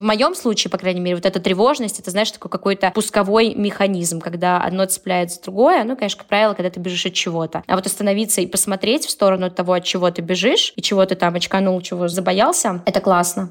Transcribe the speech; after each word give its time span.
В 0.00 0.04
моем 0.04 0.34
случае, 0.34 0.70
по 0.70 0.78
крайней 0.78 1.00
мере, 1.00 1.16
вот 1.16 1.26
эта 1.26 1.40
тревожность, 1.40 2.00
это, 2.00 2.10
знаешь, 2.10 2.30
такой 2.30 2.50
какой-то 2.50 2.90
пусковой 2.94 3.54
механизм, 3.54 4.22
когда 4.22 4.56
одно 4.56 4.86
цепляется 4.86 5.42
другое, 5.42 5.84
ну, 5.84 5.94
конечно, 5.94 6.16
как 6.16 6.26
правило, 6.26 6.54
когда 6.54 6.70
ты 6.70 6.80
бежишь 6.80 7.04
от 7.04 7.12
чего-то. 7.12 7.62
А 7.66 7.76
вот 7.76 7.84
остановиться 7.84 8.40
и 8.40 8.46
посмотреть 8.46 9.04
в 9.04 9.10
сторону 9.10 9.50
того, 9.50 9.74
от 9.74 9.84
чего 9.84 10.10
ты 10.10 10.22
бежишь, 10.22 10.72
и 10.74 10.80
чего 10.80 11.04
ты 11.04 11.16
там 11.16 11.34
очканул, 11.34 11.78
чего 11.82 12.08
забоялся, 12.08 12.82
это 12.86 13.02
классно. 13.02 13.50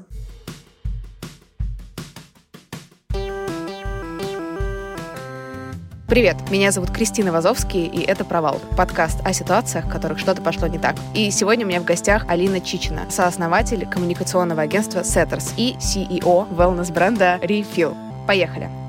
Привет, 6.10 6.50
меня 6.50 6.72
зовут 6.72 6.90
Кристина 6.90 7.30
Вазовский, 7.30 7.86
и 7.86 8.00
это 8.00 8.24
«Провал»— 8.24 8.60
подкаст 8.76 9.20
о 9.24 9.32
ситуациях, 9.32 9.84
в 9.84 9.88
которых 9.88 10.18
что-то 10.18 10.42
пошло 10.42 10.66
не 10.66 10.76
так. 10.76 10.96
И 11.14 11.30
сегодня 11.30 11.64
у 11.64 11.68
меня 11.68 11.80
в 11.80 11.84
гостях 11.84 12.24
Алина 12.26 12.60
Чичина, 12.60 13.02
сооснователь 13.08 13.86
коммуникационного 13.86 14.62
агентства 14.62 15.02
Setters 15.02 15.54
и 15.56 15.76
CEO 15.78 16.48
wellness-бренда 16.50 17.38
Refill. 17.42 17.96
Поехали! 18.26 18.79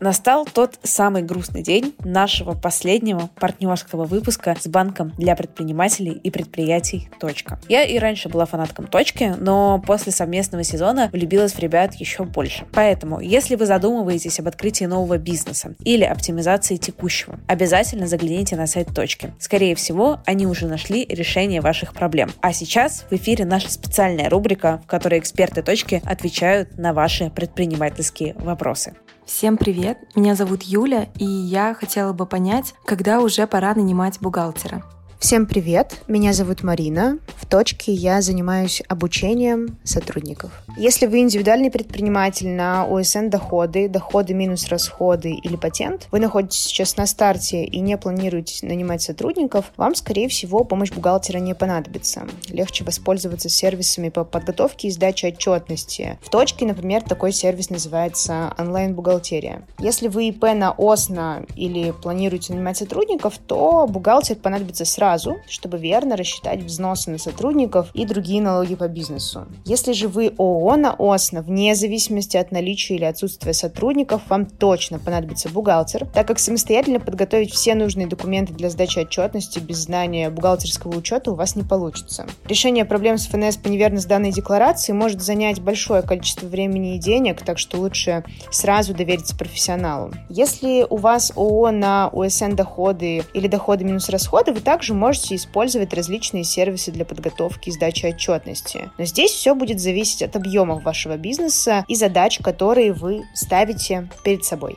Настал 0.00 0.46
тот 0.46 0.78
самый 0.82 1.22
грустный 1.22 1.62
день 1.62 1.94
нашего 2.04 2.54
последнего 2.54 3.28
партнерского 3.38 4.04
выпуска 4.04 4.56
с 4.58 4.66
банком 4.66 5.12
для 5.18 5.36
предпринимателей 5.36 6.12
и 6.12 6.30
предприятий 6.30 7.10
«Точка». 7.20 7.60
Я 7.68 7.84
и 7.84 7.98
раньше 7.98 8.30
была 8.30 8.46
фанатком 8.46 8.86
«Точки», 8.86 9.34
но 9.38 9.82
после 9.86 10.10
совместного 10.10 10.64
сезона 10.64 11.10
влюбилась 11.12 11.52
в 11.52 11.58
ребят 11.58 11.94
еще 11.96 12.24
больше. 12.24 12.64
Поэтому, 12.72 13.20
если 13.20 13.56
вы 13.56 13.66
задумываетесь 13.66 14.40
об 14.40 14.48
открытии 14.48 14.84
нового 14.84 15.18
бизнеса 15.18 15.74
или 15.84 16.04
оптимизации 16.04 16.76
текущего, 16.76 17.38
обязательно 17.46 18.06
загляните 18.06 18.56
на 18.56 18.66
сайт 18.66 18.94
«Точки». 18.94 19.34
Скорее 19.38 19.74
всего, 19.74 20.20
они 20.24 20.46
уже 20.46 20.66
нашли 20.66 21.04
решение 21.04 21.60
ваших 21.60 21.92
проблем. 21.92 22.30
А 22.40 22.54
сейчас 22.54 23.04
в 23.10 23.12
эфире 23.12 23.44
наша 23.44 23.70
специальная 23.70 24.30
рубрика, 24.30 24.80
в 24.82 24.86
которой 24.86 25.18
эксперты 25.18 25.62
«Точки» 25.62 26.00
отвечают 26.06 26.78
на 26.78 26.94
ваши 26.94 27.28
предпринимательские 27.28 28.32
вопросы. 28.38 28.94
Всем 29.32 29.56
привет! 29.56 29.96
Меня 30.16 30.34
зовут 30.34 30.64
Юля, 30.64 31.08
и 31.16 31.24
я 31.24 31.72
хотела 31.72 32.12
бы 32.12 32.26
понять, 32.26 32.74
когда 32.84 33.20
уже 33.20 33.46
пора 33.46 33.72
нанимать 33.76 34.18
бухгалтера. 34.20 34.82
Всем 35.20 35.44
привет, 35.44 35.98
меня 36.08 36.32
зовут 36.32 36.62
Марина. 36.62 37.18
В 37.36 37.44
точке 37.44 37.92
я 37.92 38.22
занимаюсь 38.22 38.82
обучением 38.88 39.76
сотрудников. 39.84 40.50
Если 40.78 41.04
вы 41.04 41.18
индивидуальный 41.18 41.70
предприниматель 41.70 42.48
на 42.48 42.86
ОСН 42.86 43.28
доходы, 43.28 43.86
доходы 43.90 44.32
минус 44.32 44.68
расходы 44.68 45.32
или 45.32 45.56
патент, 45.56 46.08
вы 46.10 46.20
находитесь 46.20 46.60
сейчас 46.60 46.96
на 46.96 47.06
старте 47.06 47.64
и 47.64 47.80
не 47.80 47.98
планируете 47.98 48.66
нанимать 48.66 49.02
сотрудников, 49.02 49.66
вам, 49.76 49.94
скорее 49.94 50.26
всего, 50.26 50.64
помощь 50.64 50.90
бухгалтера 50.90 51.36
не 51.36 51.54
понадобится. 51.54 52.26
Легче 52.48 52.82
воспользоваться 52.84 53.50
сервисами 53.50 54.08
по 54.08 54.24
подготовке 54.24 54.88
и 54.88 54.90
сдаче 54.90 55.28
отчетности. 55.28 56.18
В 56.22 56.30
точке, 56.30 56.64
например, 56.64 57.02
такой 57.02 57.32
сервис 57.32 57.68
называется 57.68 58.54
онлайн-бухгалтерия. 58.56 59.66
Если 59.78 60.08
вы 60.08 60.28
ИП 60.28 60.44
на 60.54 60.74
ОСНА 60.78 61.44
или 61.56 61.90
планируете 61.90 62.54
нанимать 62.54 62.78
сотрудников, 62.78 63.36
то 63.36 63.86
бухгалтер 63.86 64.36
понадобится 64.36 64.86
сразу 64.86 65.09
сразу, 65.10 65.38
чтобы 65.48 65.78
верно 65.78 66.16
рассчитать 66.16 66.62
взносы 66.62 67.10
на 67.10 67.18
сотрудников 67.18 67.88
и 67.94 68.04
другие 68.04 68.40
налоги 68.40 68.76
по 68.76 68.86
бизнесу. 68.86 69.46
Если 69.64 69.92
же 69.92 70.06
вы 70.06 70.32
ООО 70.38 70.76
на 70.76 70.94
ОСНО, 70.96 71.42
вне 71.42 71.74
зависимости 71.74 72.36
от 72.36 72.52
наличия 72.52 72.94
или 72.94 73.04
отсутствия 73.04 73.52
сотрудников, 73.52 74.22
вам 74.28 74.46
точно 74.46 75.00
понадобится 75.00 75.48
бухгалтер, 75.48 76.06
так 76.14 76.28
как 76.28 76.38
самостоятельно 76.38 77.00
подготовить 77.00 77.52
все 77.52 77.74
нужные 77.74 78.06
документы 78.06 78.52
для 78.52 78.70
сдачи 78.70 79.00
отчетности 79.00 79.58
без 79.58 79.78
знания 79.78 80.30
бухгалтерского 80.30 80.96
учета 80.96 81.32
у 81.32 81.34
вас 81.34 81.56
не 81.56 81.64
получится. 81.64 82.26
Решение 82.44 82.84
проблем 82.84 83.18
с 83.18 83.26
ФНС 83.26 83.56
по 83.56 83.66
неверно 83.66 83.98
сданной 83.98 84.30
декларации 84.30 84.92
может 84.92 85.22
занять 85.22 85.60
большое 85.60 86.02
количество 86.02 86.46
времени 86.46 86.94
и 86.94 86.98
денег, 86.98 87.42
так 87.42 87.58
что 87.58 87.78
лучше 87.78 88.22
сразу 88.52 88.94
довериться 88.94 89.36
профессионалу. 89.36 90.12
Если 90.28 90.86
у 90.88 90.96
вас 90.96 91.32
ООО 91.34 91.72
на 91.72 92.10
УСН 92.12 92.52
доходы 92.52 93.24
или 93.34 93.48
доходы 93.48 93.84
минус 93.84 94.08
расходы, 94.08 94.52
вы 94.52 94.60
также 94.60 94.94
можете 95.00 95.34
использовать 95.34 95.94
различные 95.94 96.44
сервисы 96.44 96.92
для 96.92 97.04
подготовки 97.04 97.70
и 97.70 97.72
сдачи 97.72 98.06
отчетности. 98.06 98.90
Но 98.98 99.04
здесь 99.06 99.32
все 99.32 99.54
будет 99.54 99.80
зависеть 99.80 100.22
от 100.22 100.36
объемов 100.36 100.82
вашего 100.84 101.16
бизнеса 101.16 101.84
и 101.88 101.94
задач, 101.94 102.38
которые 102.38 102.92
вы 102.92 103.24
ставите 103.34 104.10
перед 104.22 104.44
собой. 104.44 104.76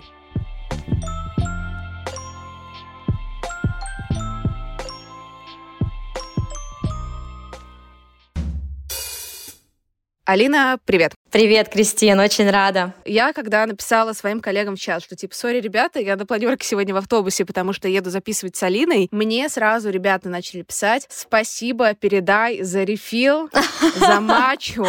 Алина, 10.25 10.79
привет! 10.85 11.13
Привет, 11.34 11.70
Кристина, 11.70 12.24
очень 12.24 12.48
рада. 12.48 12.94
Я, 13.06 13.34
когда 13.34 13.66
написала 13.66 14.14
своим 14.14 14.40
коллегам 14.40 14.76
в 14.76 14.80
чат, 14.80 15.02
что 15.02 15.16
типа, 15.16 15.34
сори, 15.34 15.60
ребята, 15.60 16.00
я 16.00 16.16
на 16.16 16.28
планерке 16.28 16.68
сегодня 16.68 16.94
в 16.94 16.98
автобусе, 16.98 17.44
потому 17.44 17.74
что 17.74 17.88
еду 17.88 18.12
записывать 18.12 18.56
с 18.56 18.62
Алиной, 18.62 19.08
мне 19.10 19.50
сразу 19.50 19.90
ребята 19.90 20.30
начали 20.30 20.62
писать, 20.62 21.08
спасибо, 21.10 21.96
передай 21.96 22.62
за 22.62 22.84
рефил, 22.84 23.50
за 23.96 24.20
мачо. 24.22 24.86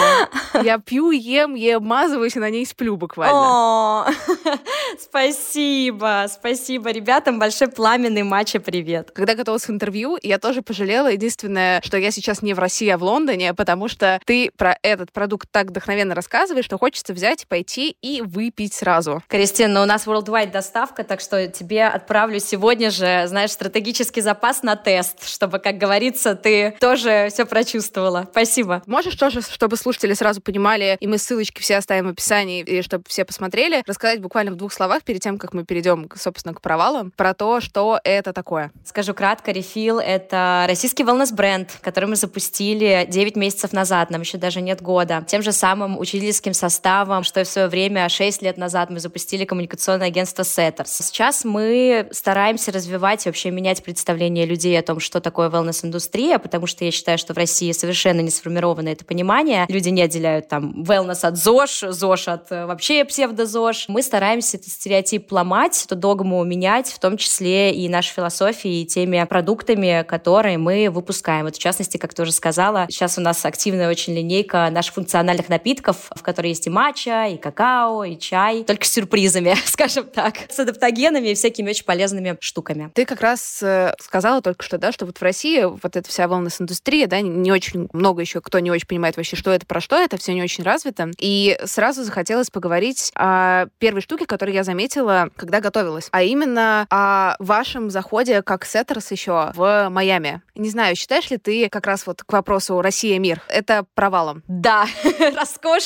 Я 0.62 0.77
пью, 0.77 1.12
ем, 1.12 1.55
я 1.55 1.78
обмазываюсь 1.78 2.37
и 2.37 2.41
на 2.41 2.50
ней 2.50 2.66
сплю 2.66 2.99
буквально. 2.99 4.12
спасибо, 5.00 6.26
спасибо 6.28 6.91
ребятам, 6.91 7.38
большой 7.38 7.69
пламенный 7.69 8.22
матча 8.22 8.61
привет. 8.61 9.12
Когда 9.12 9.34
готовилась 9.34 9.65
к 9.65 9.71
интервью, 9.71 10.19
я 10.22 10.38
тоже 10.38 10.61
пожалела. 10.61 11.11
Единственное, 11.11 11.81
что 11.81 11.97
я 11.97 12.11
сейчас 12.11 12.43
не 12.43 12.53
в 12.53 12.59
России, 12.59 12.91
а 12.91 12.99
в 12.99 13.03
Лондоне, 13.03 13.55
потому 13.55 13.88
что 13.88 14.21
ты 14.26 14.50
про 14.59 14.78
этот 14.82 15.11
продукт 15.11 15.49
так 15.50 15.69
вдохновенно 15.69 16.15
рассказываешь, 16.15 16.33
рассказываешь, 16.34 16.64
что 16.64 16.78
хочется 16.78 17.14
взять, 17.14 17.46
пойти 17.46 17.96
и 18.02 18.20
выпить 18.20 18.74
сразу. 18.74 19.22
Кристина, 19.28 19.82
у 19.82 19.86
нас 19.86 20.04
worldwide 20.04 20.50
доставка, 20.50 21.04
так 21.04 21.20
что 21.20 21.46
тебе 21.46 21.86
отправлю 21.86 22.40
сегодня 22.40 22.90
же, 22.90 23.24
знаешь, 23.28 23.52
стратегический 23.52 24.20
запас 24.20 24.64
на 24.64 24.74
тест, 24.74 25.28
чтобы, 25.28 25.60
как 25.60 25.78
говорится, 25.78 26.34
ты 26.34 26.75
тоже 26.81 27.28
все 27.32 27.46
прочувствовала. 27.46 28.26
Спасибо. 28.32 28.82
Можешь 28.86 29.14
тоже, 29.14 29.42
чтобы 29.42 29.76
слушатели 29.76 30.12
сразу 30.14 30.40
понимали, 30.40 30.96
и 30.98 31.06
мы 31.06 31.19
ссылочки 31.19 31.60
все 31.60 31.76
оставим 31.76 32.08
в 32.08 32.10
описании, 32.10 32.64
и 32.64 32.82
чтобы 32.82 33.04
все 33.06 33.25
посмотрели, 33.25 33.84
рассказать 33.87 34.20
буквально 34.20 34.50
в 34.50 34.56
двух 34.56 34.72
словах 34.72 35.04
перед 35.04 35.22
тем, 35.22 35.38
как 35.38 35.54
мы 35.54 35.64
перейдем, 35.64 36.10
собственно, 36.16 36.52
к 36.52 36.60
провалам, 36.60 37.12
про 37.12 37.34
то, 37.34 37.60
что 37.60 38.00
это 38.02 38.32
такое. 38.32 38.72
Скажу 38.84 39.14
кратко, 39.14 39.52
Refill— 39.52 40.00
это 40.04 40.64
российский 40.66 41.04
wellness 41.04 41.32
бренд, 41.32 41.78
который 41.80 42.06
мы 42.06 42.16
запустили 42.16 43.06
9 43.08 43.37
месяцев 43.37 43.72
назад, 43.72 44.10
нам 44.10 44.22
еще 44.22 44.37
даже 44.37 44.60
нет 44.60 44.82
года. 44.82 45.25
Тем 45.28 45.40
же 45.40 45.52
самым 45.52 45.96
учили 45.96 46.24
руководительским 46.25 46.55
составом, 46.55 47.23
что 47.23 47.44
в 47.44 47.49
свое 47.49 47.69
время, 47.69 48.09
6 48.09 48.43
лет 48.43 48.56
назад, 48.56 48.91
мы 48.91 48.99
запустили 48.99 49.44
коммуникационное 49.44 50.09
агентство 50.09 50.43
Setters. 50.43 50.87
Сейчас 50.87 51.44
мы 51.44 52.09
стараемся 52.12 52.73
развивать 52.73 53.26
и 53.26 53.29
вообще 53.29 53.50
менять 53.50 53.82
представление 53.82 54.47
людей 54.47 54.79
о 54.79 54.82
том, 54.82 55.00
что 55.00 55.21
такое 55.21 55.50
wellness-индустрия, 55.50 56.38
потому 56.38 56.67
что 56.67 56.85
я 56.85 56.91
считаю, 56.91 57.19
что 57.19 57.35
в 57.35 57.37
России 57.37 57.73
совершенно 57.73 58.21
не 58.21 58.31
сформировано 58.31 58.88
это 58.88 59.05
понимание. 59.05 59.67
Люди 59.69 59.91
не 59.91 60.03
отделяют 60.03 60.49
там 60.49 60.82
wellness 60.82 61.26
от 61.26 61.37
ЗОЖ, 61.37 61.85
ЗОЖ 61.91 62.29
от 62.29 62.53
э, 62.53 62.67
вообще 62.67 63.05
псевдозож. 63.05 63.87
Мы 63.88 64.03
стараемся 64.03 64.56
этот 64.56 64.71
стереотип 64.71 65.31
ломать, 65.31 65.85
эту 65.85 65.97
догму 65.97 66.43
менять, 66.44 66.88
в 66.88 66.99
том 66.99 67.17
числе 67.17 67.73
и 67.75 67.88
нашей 67.88 68.15
философией, 68.15 68.82
и 68.82 68.87
теми 68.87 69.23
продуктами, 69.25 70.05
которые 70.09 70.59
мы 70.59 70.88
выпускаем. 70.91 71.44
Вот 71.44 71.56
в 71.56 71.59
частности, 71.59 71.99
как 71.99 72.15
ты 72.15 72.23
уже 72.23 72.32
сказала, 72.32 72.87
сейчас 72.88 73.19
у 73.19 73.21
нас 73.21 73.44
активная 73.44 73.91
очень 73.91 74.15
линейка 74.15 74.71
наших 74.71 74.94
функциональных 74.94 75.49
напитков, 75.49 76.11
в 76.14 76.22
которой 76.22 76.49
есть 76.49 76.66
и 76.66 76.70
матча, 76.70 77.26
и 77.26 77.37
какао, 77.37 78.05
и 78.05 78.19
чай, 78.19 78.64
только 78.64 78.87
с 78.87 78.93
сюрпризами, 78.93 79.55
скажем 79.66 80.06
так, 80.06 80.37
с 80.49 80.58
адаптогенами 80.58 81.28
и 81.28 81.34
всякими 81.34 81.70
очень 81.70 81.84
полезными 81.84 82.37
штуками. 82.40 82.90
Ты 82.94 83.05
как 83.05 83.20
раз 83.20 83.62
э, 83.62 83.94
сказала 84.00 84.43
только 84.43 84.64
что, 84.64 84.78
да, 84.78 84.93
что 84.93 85.06
вот 85.06 85.19
в 85.19 85.22
России 85.22 85.64
вот 85.64 85.96
эта 85.96 86.08
вся 86.08 86.25
wellness-индустрия, 86.25 87.06
да, 87.06 87.20
не 87.20 87.52
очень 87.52 87.88
много 87.93 88.20
еще 88.20 88.40
кто 88.40 88.58
не 88.58 88.70
очень 88.70 88.87
понимает 88.87 89.16
вообще, 89.16 89.37
что 89.37 89.50
это, 89.50 89.66
про 89.66 89.81
что 89.81 89.96
это, 89.96 90.16
все 90.16 90.34
не 90.34 90.43
очень 90.43 90.64
развито. 90.64 91.11
И 91.19 91.58
сразу 91.64 92.05
захотелось 92.05 92.50
поговорить 92.50 93.11
о 93.16 93.66
первой 93.78 94.02
штуке, 94.02 94.26
которую 94.26 94.55
я 94.55 94.64
заметила, 94.64 95.31
когда 95.37 95.61
готовилась, 95.61 96.08
а 96.12 96.22
именно 96.22 96.87
о 96.90 97.37
вашем 97.38 97.90
заходе 97.90 98.43
как 98.43 98.64
сеттерс 98.64 99.11
еще 99.11 99.52
в 99.55 99.88
Майами. 99.88 100.43
Не 100.55 100.70
знаю, 100.70 100.94
считаешь 100.96 101.31
ли 101.31 101.38
ты 101.38 101.69
как 101.69 101.87
раз 101.87 102.06
вот 102.06 102.22
к 102.22 102.32
вопросу 102.32 102.81
«Россия-мир» 102.81 103.43
это 103.49 103.87
провалом? 103.94 104.43
Да, 104.46 104.87